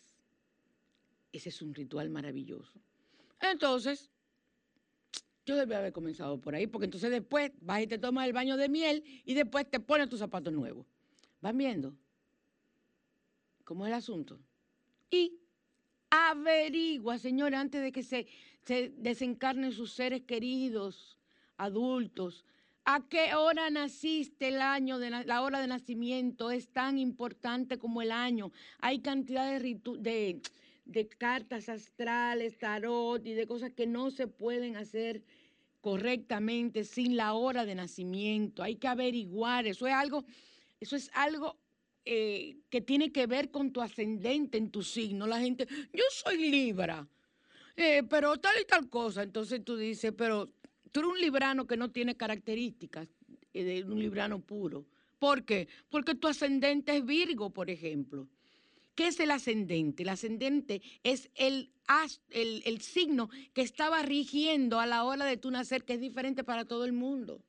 Ese 1.31 1.49
es 1.49 1.61
un 1.61 1.73
ritual 1.73 2.09
maravilloso. 2.09 2.73
Entonces, 3.39 4.09
yo 5.45 5.55
debía 5.55 5.79
haber 5.79 5.93
comenzado 5.93 6.39
por 6.39 6.55
ahí, 6.55 6.67
porque 6.67 6.85
entonces 6.85 7.09
después 7.11 7.51
vas 7.61 7.81
y 7.81 7.87
te 7.87 7.97
tomas 7.97 8.27
el 8.27 8.33
baño 8.33 8.57
de 8.57 8.69
miel 8.69 9.03
y 9.25 9.33
después 9.33 9.69
te 9.69 9.79
pones 9.79 10.09
tus 10.09 10.19
zapatos 10.19 10.53
nuevos. 10.53 10.85
¿Van 11.41 11.57
viendo? 11.57 11.95
cómo 13.69 13.85
es 13.85 13.91
el 13.91 13.97
asunto. 13.97 14.39
Y 15.11 15.37
averigua, 16.09 17.19
señores, 17.19 17.59
antes 17.59 17.83
de 17.83 17.91
que 17.91 18.01
se, 18.01 18.25
se 18.63 18.91
desencarnen 18.97 19.73
sus 19.73 19.93
seres 19.93 20.23
queridos, 20.23 21.19
adultos, 21.55 22.45
a 22.83 23.07
qué 23.07 23.35
hora 23.35 23.69
naciste 23.69 24.47
el 24.47 24.59
año, 24.59 24.97
de 24.97 25.11
la 25.11 25.43
hora 25.43 25.61
de 25.61 25.67
nacimiento 25.67 26.49
es 26.49 26.69
tan 26.69 26.97
importante 26.97 27.77
como 27.77 28.01
el 28.01 28.11
año. 28.11 28.51
Hay 28.79 29.01
cantidad 29.01 29.45
de, 29.47 29.79
de, 29.99 30.41
de 30.89 31.07
cartas 31.07 31.69
astrales, 31.69 32.57
tarot 32.57 33.25
y 33.25 33.33
de 33.33 33.45
cosas 33.45 33.71
que 33.71 33.85
no 33.85 34.09
se 34.09 34.27
pueden 34.27 34.75
hacer 34.75 35.21
correctamente 35.81 36.83
sin 36.83 37.15
la 37.15 37.33
hora 37.33 37.63
de 37.63 37.75
nacimiento. 37.75 38.63
Hay 38.63 38.75
que 38.75 38.87
averiguar, 38.87 39.67
eso 39.67 39.85
es 39.85 39.93
algo, 39.93 40.25
eso 40.79 40.95
es 40.95 41.11
algo 41.13 41.57
eh, 42.05 42.57
que 42.71 42.81
tiene 42.81 43.11
que 43.11 43.27
ver 43.27 43.51
con 43.51 43.71
tu 43.71 43.81
ascendente 43.81 44.57
en 44.57 44.71
tu 44.71 44.81
signo. 44.81 45.27
La 45.27 45.39
gente, 45.39 45.67
yo 45.93 46.03
soy 46.09 46.49
Libra, 46.49 47.07
eh, 47.75 48.01
pero 48.09 48.37
tal 48.37 48.59
y 48.59 48.65
tal 48.65 48.89
cosa. 48.89 49.21
Entonces 49.21 49.63
tú 49.63 49.77
dices, 49.77 50.11
pero 50.17 50.49
tú 50.91 51.01
eres 51.01 51.11
un 51.11 51.21
librano 51.21 51.67
que 51.67 51.77
no 51.77 51.91
tiene 51.91 52.17
características 52.17 53.07
eh, 53.53 53.63
de 53.63 53.83
un 53.83 53.99
librano 53.99 54.39
puro. 54.39 54.87
¿Por 55.19 55.43
qué? 55.45 55.67
Porque 55.87 56.15
tu 56.15 56.27
ascendente 56.27 56.97
es 56.97 57.05
Virgo, 57.05 57.51
por 57.51 57.69
ejemplo. 57.69 58.27
¿Qué 58.99 59.07
es 59.07 59.19
el 59.21 59.31
ascendente? 59.31 60.03
El 60.03 60.09
ascendente 60.09 60.81
es 61.03 61.29
el, 61.35 61.71
signo 62.81 63.29
que 63.53 63.61
estaba 63.61 64.01
rigiendo 64.01 64.77
a 64.81 64.85
la 64.85 65.05
hora 65.05 65.23
de 65.23 65.37
tu 65.37 65.49
nacer, 65.51 65.85
que 65.85 65.93
es 65.93 66.01
diferente 66.01 66.43
para 66.43 66.65
todo 66.65 66.83
el 66.83 66.91
mundo. 66.91 67.41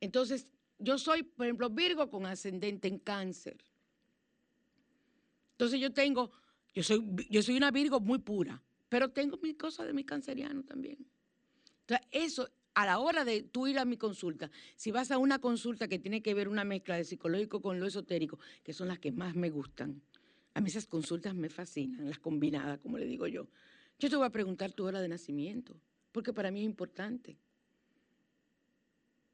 Entonces, 0.00 0.46
yo 0.78 0.98
soy, 0.98 1.24
por 1.24 1.46
ejemplo, 1.46 1.68
Virgo 1.68 2.08
con 2.08 2.26
ascendente 2.26 2.86
en 2.86 3.00
cáncer. 3.00 3.56
Entonces 5.54 5.80
yo 5.80 5.92
tengo, 5.92 6.30
yo 6.72 6.84
soy, 6.84 7.04
yo 7.28 7.42
soy 7.42 7.56
una 7.56 7.72
Virgo 7.72 7.98
muy 7.98 8.20
pura, 8.20 8.62
pero 8.88 9.10
tengo 9.10 9.36
mis 9.38 9.56
cosas 9.56 9.88
de 9.88 9.94
mi 9.94 10.04
canceriano 10.04 10.62
también. 10.62 11.04
Entonces, 11.80 12.06
eso, 12.12 12.48
a 12.76 12.84
la 12.84 12.98
hora 12.98 13.24
de 13.24 13.42
tú 13.42 13.66
ir 13.66 13.78
a 13.78 13.86
mi 13.86 13.96
consulta, 13.96 14.50
si 14.76 14.90
vas 14.90 15.10
a 15.10 15.16
una 15.16 15.38
consulta 15.38 15.88
que 15.88 15.98
tiene 15.98 16.22
que 16.22 16.34
ver 16.34 16.46
una 16.46 16.62
mezcla 16.62 16.94
de 16.94 17.04
psicológico 17.04 17.62
con 17.62 17.80
lo 17.80 17.86
esotérico, 17.86 18.38
que 18.62 18.74
son 18.74 18.88
las 18.88 18.98
que 18.98 19.12
más 19.12 19.34
me 19.34 19.48
gustan, 19.48 20.02
a 20.52 20.60
mí 20.60 20.68
esas 20.68 20.86
consultas 20.86 21.34
me 21.34 21.48
fascinan, 21.48 22.06
las 22.06 22.18
combinadas, 22.18 22.78
como 22.80 22.98
le 22.98 23.06
digo 23.06 23.26
yo. 23.28 23.48
Yo 23.98 24.10
te 24.10 24.16
voy 24.16 24.26
a 24.26 24.30
preguntar 24.30 24.72
tu 24.72 24.84
hora 24.84 25.00
de 25.00 25.08
nacimiento, 25.08 25.74
porque 26.12 26.34
para 26.34 26.50
mí 26.50 26.60
es 26.60 26.66
importante. 26.66 27.38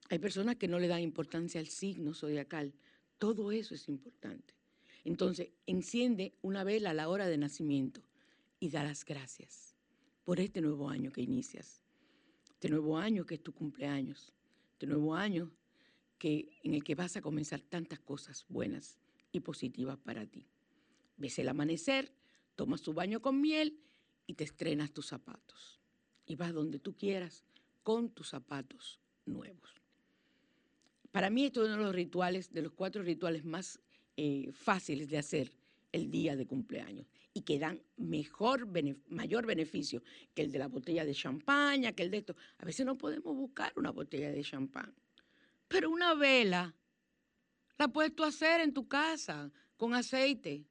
Hay 0.08 0.20
personas 0.20 0.54
que 0.54 0.68
no 0.68 0.78
le 0.78 0.86
dan 0.86 1.00
importancia 1.00 1.60
al 1.60 1.66
signo 1.66 2.14
zodiacal. 2.14 2.72
Todo 3.18 3.50
eso 3.50 3.74
es 3.74 3.88
importante. 3.88 4.54
Entonces, 5.04 5.48
enciende 5.66 6.32
una 6.42 6.62
vela 6.62 6.90
a 6.90 6.94
la 6.94 7.08
hora 7.08 7.26
de 7.26 7.38
nacimiento 7.38 8.02
y 8.60 8.70
da 8.70 8.84
las 8.84 9.04
gracias 9.04 9.74
por 10.22 10.38
este 10.38 10.60
nuevo 10.60 10.88
año 10.88 11.10
que 11.10 11.22
inicias. 11.22 11.81
Este 12.62 12.70
nuevo 12.70 12.96
año 12.96 13.26
que 13.26 13.34
es 13.34 13.42
tu 13.42 13.52
cumpleaños. 13.52 14.32
Este 14.74 14.86
nuevo 14.86 15.16
año 15.16 15.50
que, 16.16 16.60
en 16.62 16.74
el 16.74 16.84
que 16.84 16.94
vas 16.94 17.16
a 17.16 17.20
comenzar 17.20 17.60
tantas 17.60 17.98
cosas 17.98 18.46
buenas 18.48 19.00
y 19.32 19.40
positivas 19.40 19.98
para 19.98 20.26
ti. 20.26 20.46
Ves 21.16 21.40
el 21.40 21.48
amanecer, 21.48 22.12
tomas 22.54 22.80
tu 22.80 22.92
baño 22.92 23.20
con 23.20 23.40
miel 23.40 23.80
y 24.28 24.34
te 24.34 24.44
estrenas 24.44 24.92
tus 24.92 25.06
zapatos. 25.06 25.80
Y 26.24 26.36
vas 26.36 26.52
donde 26.52 26.78
tú 26.78 26.96
quieras 26.96 27.44
con 27.82 28.10
tus 28.10 28.28
zapatos 28.28 29.00
nuevos. 29.26 29.82
Para 31.10 31.30
mí 31.30 31.46
esto 31.46 31.64
es 31.64 31.66
uno 31.66 31.78
de 31.78 31.84
los 31.86 31.94
rituales, 31.96 32.52
de 32.52 32.62
los 32.62 32.74
cuatro 32.74 33.02
rituales 33.02 33.44
más 33.44 33.80
eh, 34.16 34.52
fáciles 34.52 35.08
de 35.08 35.18
hacer 35.18 35.50
el 35.90 36.12
día 36.12 36.36
de 36.36 36.46
cumpleaños 36.46 37.08
y 37.34 37.42
que 37.42 37.58
dan 37.58 37.82
mejor, 37.96 38.68
mayor 39.08 39.46
beneficio 39.46 40.02
que 40.34 40.42
el 40.42 40.52
de 40.52 40.58
la 40.58 40.68
botella 40.68 41.04
de 41.04 41.14
champaña, 41.14 41.92
que 41.92 42.02
el 42.02 42.10
de 42.10 42.18
esto. 42.18 42.36
A 42.58 42.64
veces 42.64 42.84
no 42.84 42.98
podemos 42.98 43.34
buscar 43.34 43.72
una 43.76 43.90
botella 43.90 44.30
de 44.30 44.42
champán, 44.42 44.94
pero 45.68 45.90
una 45.90 46.14
vela 46.14 46.74
la 47.78 47.88
puedes 47.88 48.14
tú 48.14 48.24
hacer 48.24 48.60
en 48.60 48.74
tu 48.74 48.86
casa 48.86 49.50
con 49.76 49.94
aceite. 49.94 50.64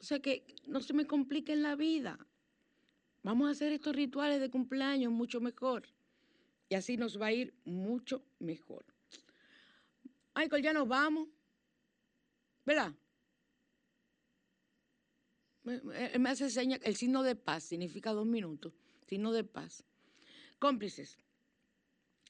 O 0.00 0.02
sea 0.02 0.20
que 0.20 0.44
no 0.66 0.80
se 0.80 0.94
me 0.94 1.06
complique 1.06 1.52
en 1.52 1.62
la 1.62 1.76
vida. 1.76 2.18
Vamos 3.22 3.48
a 3.48 3.52
hacer 3.52 3.72
estos 3.72 3.94
rituales 3.94 4.40
de 4.40 4.50
cumpleaños 4.50 5.12
mucho 5.12 5.40
mejor. 5.40 5.88
Y 6.68 6.74
así 6.74 6.96
nos 6.96 7.20
va 7.20 7.26
a 7.26 7.32
ir 7.32 7.54
mucho 7.64 8.22
mejor. 8.38 8.84
Michael, 10.34 10.62
ya 10.62 10.72
nos 10.72 10.86
vamos. 10.86 11.28
¿Verdad? 12.64 12.92
Él 15.70 16.20
me 16.20 16.30
hace 16.30 16.50
seña, 16.50 16.78
el 16.82 16.96
signo 16.96 17.22
de 17.22 17.36
paz 17.36 17.64
significa 17.64 18.12
dos 18.12 18.26
minutos, 18.26 18.72
signo 19.06 19.32
de 19.32 19.44
paz. 19.44 19.84
Cómplices, 20.58 21.18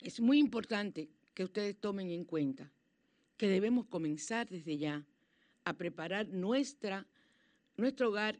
es 0.00 0.20
muy 0.20 0.38
importante 0.38 1.10
que 1.34 1.44
ustedes 1.44 1.78
tomen 1.80 2.10
en 2.10 2.24
cuenta 2.24 2.72
que 3.36 3.48
debemos 3.48 3.86
comenzar 3.86 4.48
desde 4.48 4.76
ya 4.76 5.06
a 5.64 5.72
preparar 5.74 6.28
nuestra, 6.28 7.06
nuestro 7.76 8.08
hogar 8.08 8.38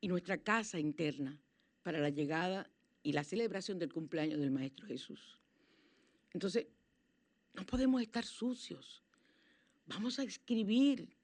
y 0.00 0.08
nuestra 0.08 0.38
casa 0.38 0.78
interna 0.78 1.40
para 1.82 1.98
la 1.98 2.10
llegada 2.10 2.70
y 3.02 3.12
la 3.12 3.24
celebración 3.24 3.78
del 3.78 3.92
cumpleaños 3.92 4.40
del 4.40 4.50
Maestro 4.50 4.86
Jesús. 4.86 5.38
Entonces, 6.32 6.66
no 7.54 7.66
podemos 7.66 8.00
estar 8.00 8.24
sucios. 8.24 9.02
Vamos 9.86 10.18
a 10.18 10.22
escribir 10.22 11.16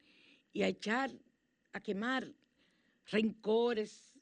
y 0.53 0.63
a 0.63 0.69
echar, 0.69 1.11
a 1.73 1.81
quemar 1.81 2.33
rencores, 3.11 4.15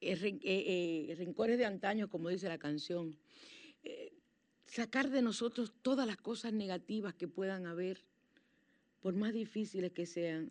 eh, 0.00 0.18
eh, 0.20 1.16
eh, 1.16 1.56
de 1.56 1.64
antaño, 1.64 2.08
como 2.08 2.28
dice 2.28 2.48
la 2.48 2.58
canción. 2.58 3.16
sacar 4.66 5.10
de 5.10 5.22
nosotros 5.22 5.72
todas 5.82 6.06
las 6.06 6.16
cosas 6.16 6.52
negativas 6.52 7.14
que 7.14 7.28
puedan 7.28 7.66
haber, 7.66 8.04
por 9.00 9.14
más 9.14 9.32
difíciles 9.32 9.92
que 9.92 10.06
sean. 10.06 10.50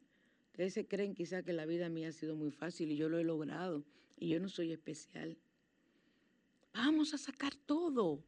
Ustedes 0.51 0.73
se 0.73 0.85
creen 0.85 1.15
quizá 1.15 1.43
que 1.43 1.53
la 1.53 1.65
vida 1.65 1.89
mía 1.89 2.09
ha 2.09 2.11
sido 2.11 2.35
muy 2.35 2.51
fácil 2.51 2.91
y 2.91 2.97
yo 2.97 3.09
lo 3.09 3.17
he 3.17 3.23
logrado 3.23 3.83
y 4.17 4.27
yo 4.29 4.39
no 4.39 4.49
soy 4.49 4.71
especial. 4.71 5.37
Vamos 6.73 7.13
a 7.13 7.17
sacar 7.17 7.55
todo 7.55 8.23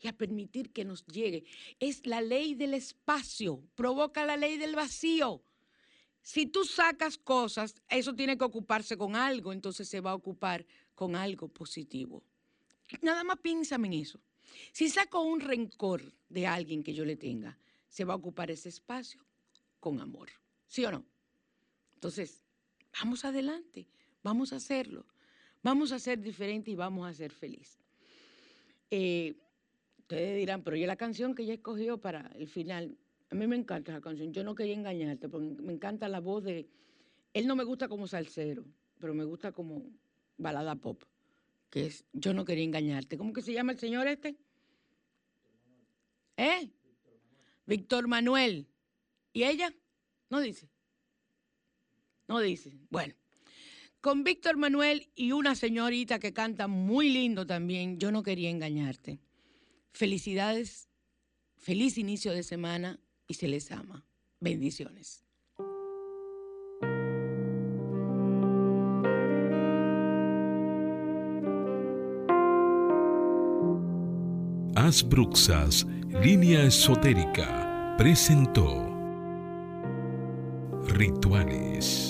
y 0.00 0.08
a 0.08 0.12
permitir 0.12 0.72
que 0.72 0.84
nos 0.84 1.06
llegue. 1.06 1.44
Es 1.78 2.06
la 2.06 2.20
ley 2.20 2.54
del 2.54 2.74
espacio, 2.74 3.62
provoca 3.74 4.26
la 4.26 4.36
ley 4.36 4.58
del 4.58 4.74
vacío. 4.74 5.42
Si 6.22 6.46
tú 6.46 6.64
sacas 6.64 7.18
cosas, 7.18 7.74
eso 7.88 8.14
tiene 8.14 8.36
que 8.36 8.44
ocuparse 8.44 8.96
con 8.96 9.16
algo, 9.16 9.52
entonces 9.52 9.88
se 9.88 10.00
va 10.00 10.10
a 10.10 10.14
ocupar 10.14 10.66
con 10.94 11.16
algo 11.16 11.48
positivo. 11.48 12.22
Nada 13.02 13.24
más 13.24 13.38
piénsame 13.38 13.88
en 13.88 13.94
eso. 13.94 14.20
Si 14.72 14.88
saco 14.88 15.22
un 15.22 15.40
rencor 15.40 16.12
de 16.28 16.46
alguien 16.46 16.82
que 16.82 16.92
yo 16.92 17.04
le 17.04 17.16
tenga, 17.16 17.58
se 17.88 18.04
va 18.04 18.14
a 18.14 18.16
ocupar 18.16 18.50
ese 18.50 18.68
espacio 18.68 19.24
con 19.78 20.00
amor. 20.00 20.28
¿Sí 20.66 20.84
o 20.84 20.90
no? 20.90 21.04
Entonces, 21.94 22.42
vamos 22.98 23.24
adelante, 23.24 23.88
vamos 24.22 24.52
a 24.52 24.56
hacerlo, 24.56 25.06
vamos 25.62 25.92
a 25.92 25.98
ser 25.98 26.20
diferente 26.20 26.70
y 26.70 26.74
vamos 26.74 27.08
a 27.08 27.14
ser 27.14 27.32
feliz. 27.32 27.78
Eh, 28.90 29.36
Ustedes 30.10 30.38
dirán, 30.38 30.64
pero 30.64 30.74
¿y 30.74 30.84
la 30.86 30.96
canción 30.96 31.36
que 31.36 31.44
ella 31.44 31.54
escogió 31.54 31.98
para 31.98 32.32
el 32.34 32.48
final? 32.48 32.98
A 33.30 33.36
mí 33.36 33.46
me 33.46 33.56
encanta 33.56 33.92
esa 33.92 34.00
canción. 34.00 34.32
Yo 34.32 34.42
no 34.42 34.54
quería 34.54 34.74
engañarte, 34.74 35.28
porque 35.28 35.46
me 35.62 35.72
encanta 35.72 36.08
la 36.08 36.20
voz 36.20 36.44
de... 36.44 36.68
Él 37.32 37.46
no 37.46 37.54
me 37.54 37.62
gusta 37.62 37.88
como 37.88 38.08
salsero, 38.08 38.64
pero 38.98 39.14
me 39.14 39.24
gusta 39.24 39.52
como 39.52 39.84
balada 40.36 40.74
pop, 40.74 41.04
que 41.70 41.86
es 41.86 42.04
Yo 42.12 42.34
no 42.34 42.44
quería 42.44 42.64
engañarte. 42.64 43.16
¿Cómo 43.16 43.32
que 43.32 43.42
se 43.42 43.52
llama 43.52 43.72
el 43.72 43.78
señor 43.78 44.08
este? 44.08 44.36
¿Eh? 46.36 46.70
Víctor 47.66 48.08
Manuel. 48.08 48.66
¿Y 49.32 49.44
ella? 49.44 49.72
No 50.28 50.40
dice. 50.40 50.68
No 52.26 52.40
dice. 52.40 52.76
Bueno, 52.90 53.14
con 54.00 54.24
Víctor 54.24 54.56
Manuel 54.56 55.08
y 55.14 55.30
una 55.30 55.54
señorita 55.54 56.18
que 56.18 56.32
canta 56.32 56.66
muy 56.66 57.10
lindo 57.10 57.46
también, 57.46 58.00
Yo 58.00 58.10
no 58.10 58.24
quería 58.24 58.50
engañarte. 58.50 59.20
Felicidades, 59.92 60.88
feliz 61.56 61.96
inicio 61.96 62.32
de 62.32 62.42
semana 62.42 62.98
y 63.30 63.34
se 63.34 63.46
les 63.46 63.70
ama. 63.70 64.04
Bendiciones. 64.40 65.24
Asbruxas, 74.74 75.86
línea 76.24 76.64
esotérica, 76.64 77.94
presentó 77.96 78.88
Rituales. 80.88 82.09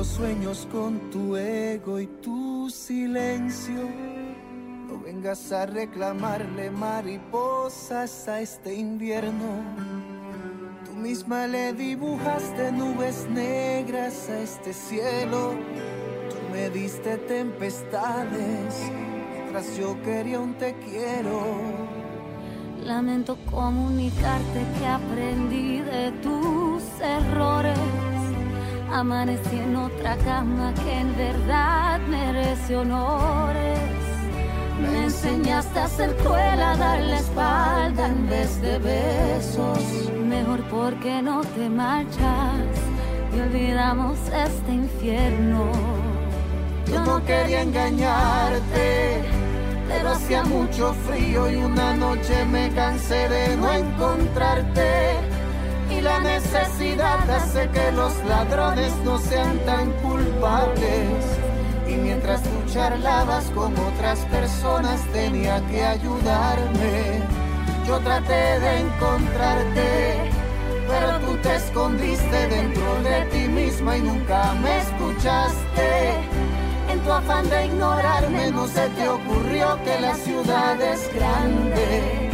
Los 0.00 0.06
sueños 0.06 0.66
con 0.72 1.10
tu 1.10 1.36
ego 1.36 2.00
y 2.00 2.06
tu 2.06 2.70
silencio. 2.70 3.86
No 4.88 4.98
vengas 4.98 5.52
a 5.52 5.66
reclamarle 5.66 6.70
mariposas 6.70 8.26
a 8.26 8.40
este 8.40 8.72
invierno. 8.74 9.62
Tú 10.86 10.92
misma 10.94 11.46
le 11.46 11.74
dibujaste 11.74 12.72
nubes 12.72 13.28
negras 13.28 14.30
a 14.30 14.38
este 14.38 14.72
cielo. 14.72 15.52
Tú 16.30 16.36
me 16.50 16.70
diste 16.70 17.18
tempestades 17.18 18.90
mientras 19.34 19.76
yo 19.76 20.00
quería 20.02 20.40
un 20.40 20.54
te 20.54 20.76
quiero. 20.76 21.42
Lamento 22.82 23.36
comunicarte 23.50 24.60
que 24.78 24.86
aprendí 24.86 25.80
de 25.80 26.10
tus 26.22 26.84
errores. 27.02 27.99
Amanecí 28.92 29.58
en 29.58 29.76
otra 29.76 30.16
cama 30.16 30.72
que 30.82 30.98
en 31.00 31.16
verdad 31.16 32.00
merece 32.08 32.76
honores. 32.76 33.78
Me 34.80 35.04
enseñaste 35.04 35.78
a 35.78 35.88
ser 35.88 36.16
cruel, 36.16 36.60
a 36.60 36.76
dar 36.76 37.00
la 37.00 37.18
espalda 37.18 38.06
en 38.08 38.28
vez 38.28 38.60
de 38.60 38.78
besos. 38.78 40.10
Mejor 40.26 40.62
porque 40.64 41.22
no 41.22 41.42
te 41.42 41.68
marchas 41.68 42.66
y 43.34 43.40
olvidamos 43.40 44.18
este 44.28 44.72
infierno. 44.72 45.70
Yo 46.90 47.04
no 47.04 47.24
quería 47.24 47.62
engañarte 47.62 49.22
pero 49.90 50.10
hacía 50.10 50.44
mucho 50.44 50.94
frío 50.94 51.50
y 51.50 51.56
una 51.56 51.94
noche 51.96 52.44
me 52.46 52.70
cansé 52.70 53.28
de 53.28 53.56
no 53.56 53.72
encontrarte. 53.72 55.29
La 56.02 56.18
necesidad 56.18 57.30
hace 57.30 57.68
que 57.68 57.92
los 57.92 58.12
ladrones 58.24 58.92
no 59.04 59.18
sean 59.18 59.58
tan 59.66 59.90
culpables. 60.02 61.24
Y 61.86 61.94
mientras 61.94 62.42
tú 62.42 62.50
charlabas 62.72 63.44
con 63.50 63.76
otras 63.78 64.20
personas 64.26 65.00
tenía 65.12 65.60
que 65.68 65.84
ayudarme. 65.84 67.22
Yo 67.86 67.98
traté 68.00 68.60
de 68.60 68.80
encontrarte, 68.80 70.30
pero 70.88 71.18
tú 71.20 71.36
te 71.42 71.56
escondiste 71.56 72.46
dentro 72.48 73.02
de 73.02 73.22
ti 73.32 73.48
misma 73.48 73.96
y 73.96 74.02
nunca 74.02 74.54
me 74.54 74.78
escuchaste 74.78 76.40
en 76.92 77.00
tu 77.00 77.12
afán 77.12 77.48
de 77.48 77.66
ignorarme 77.66 78.50
no 78.50 78.66
se 78.66 78.88
te 78.88 79.08
ocurrió 79.08 79.78
que 79.84 80.00
la 80.00 80.14
ciudad 80.14 80.80
es 80.80 81.14
grande. 81.14 82.29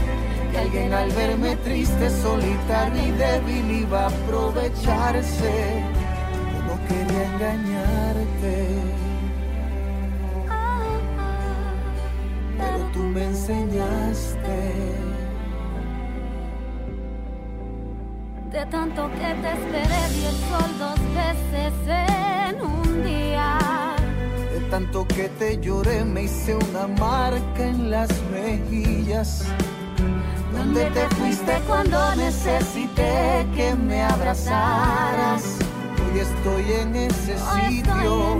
Que 0.56 0.62
alguien 0.62 0.94
al 0.94 1.10
verme 1.10 1.54
triste, 1.56 2.08
solitario 2.08 3.06
y 3.06 3.10
débil 3.10 3.70
iba 3.82 4.04
a 4.04 4.06
aprovecharse. 4.06 5.82
Yo 6.50 6.62
no 6.64 6.76
quería 6.88 7.24
engañarte. 7.34 8.68
Pero 12.56 12.90
tú 12.94 13.00
me 13.00 13.24
enseñaste. 13.26 14.58
De 18.50 18.66
tanto 18.70 19.10
que 19.10 19.34
te 19.42 19.52
esperé, 19.52 20.00
vi 20.14 20.24
el 20.24 20.36
sol 20.48 20.70
dos 20.78 21.00
veces 21.20 21.74
en 22.48 22.62
un 22.62 23.04
día 23.04 23.58
tanto 24.70 25.06
que 25.06 25.28
te 25.38 25.60
lloré 25.60 26.04
me 26.04 26.24
hice 26.24 26.56
una 26.56 26.88
marca 26.88 27.62
en 27.64 27.88
las 27.88 28.10
mejillas. 28.32 29.44
¿Dónde 30.56 30.86
te 30.86 31.06
fuiste 31.16 31.60
cuando 31.66 32.16
necesité 32.16 33.46
que 33.54 33.74
me 33.74 34.02
abrazaras? 34.02 35.58
Hoy 36.12 36.20
estoy 36.20 36.72
en 36.72 36.96
ese 36.96 37.36
sitio 37.36 38.38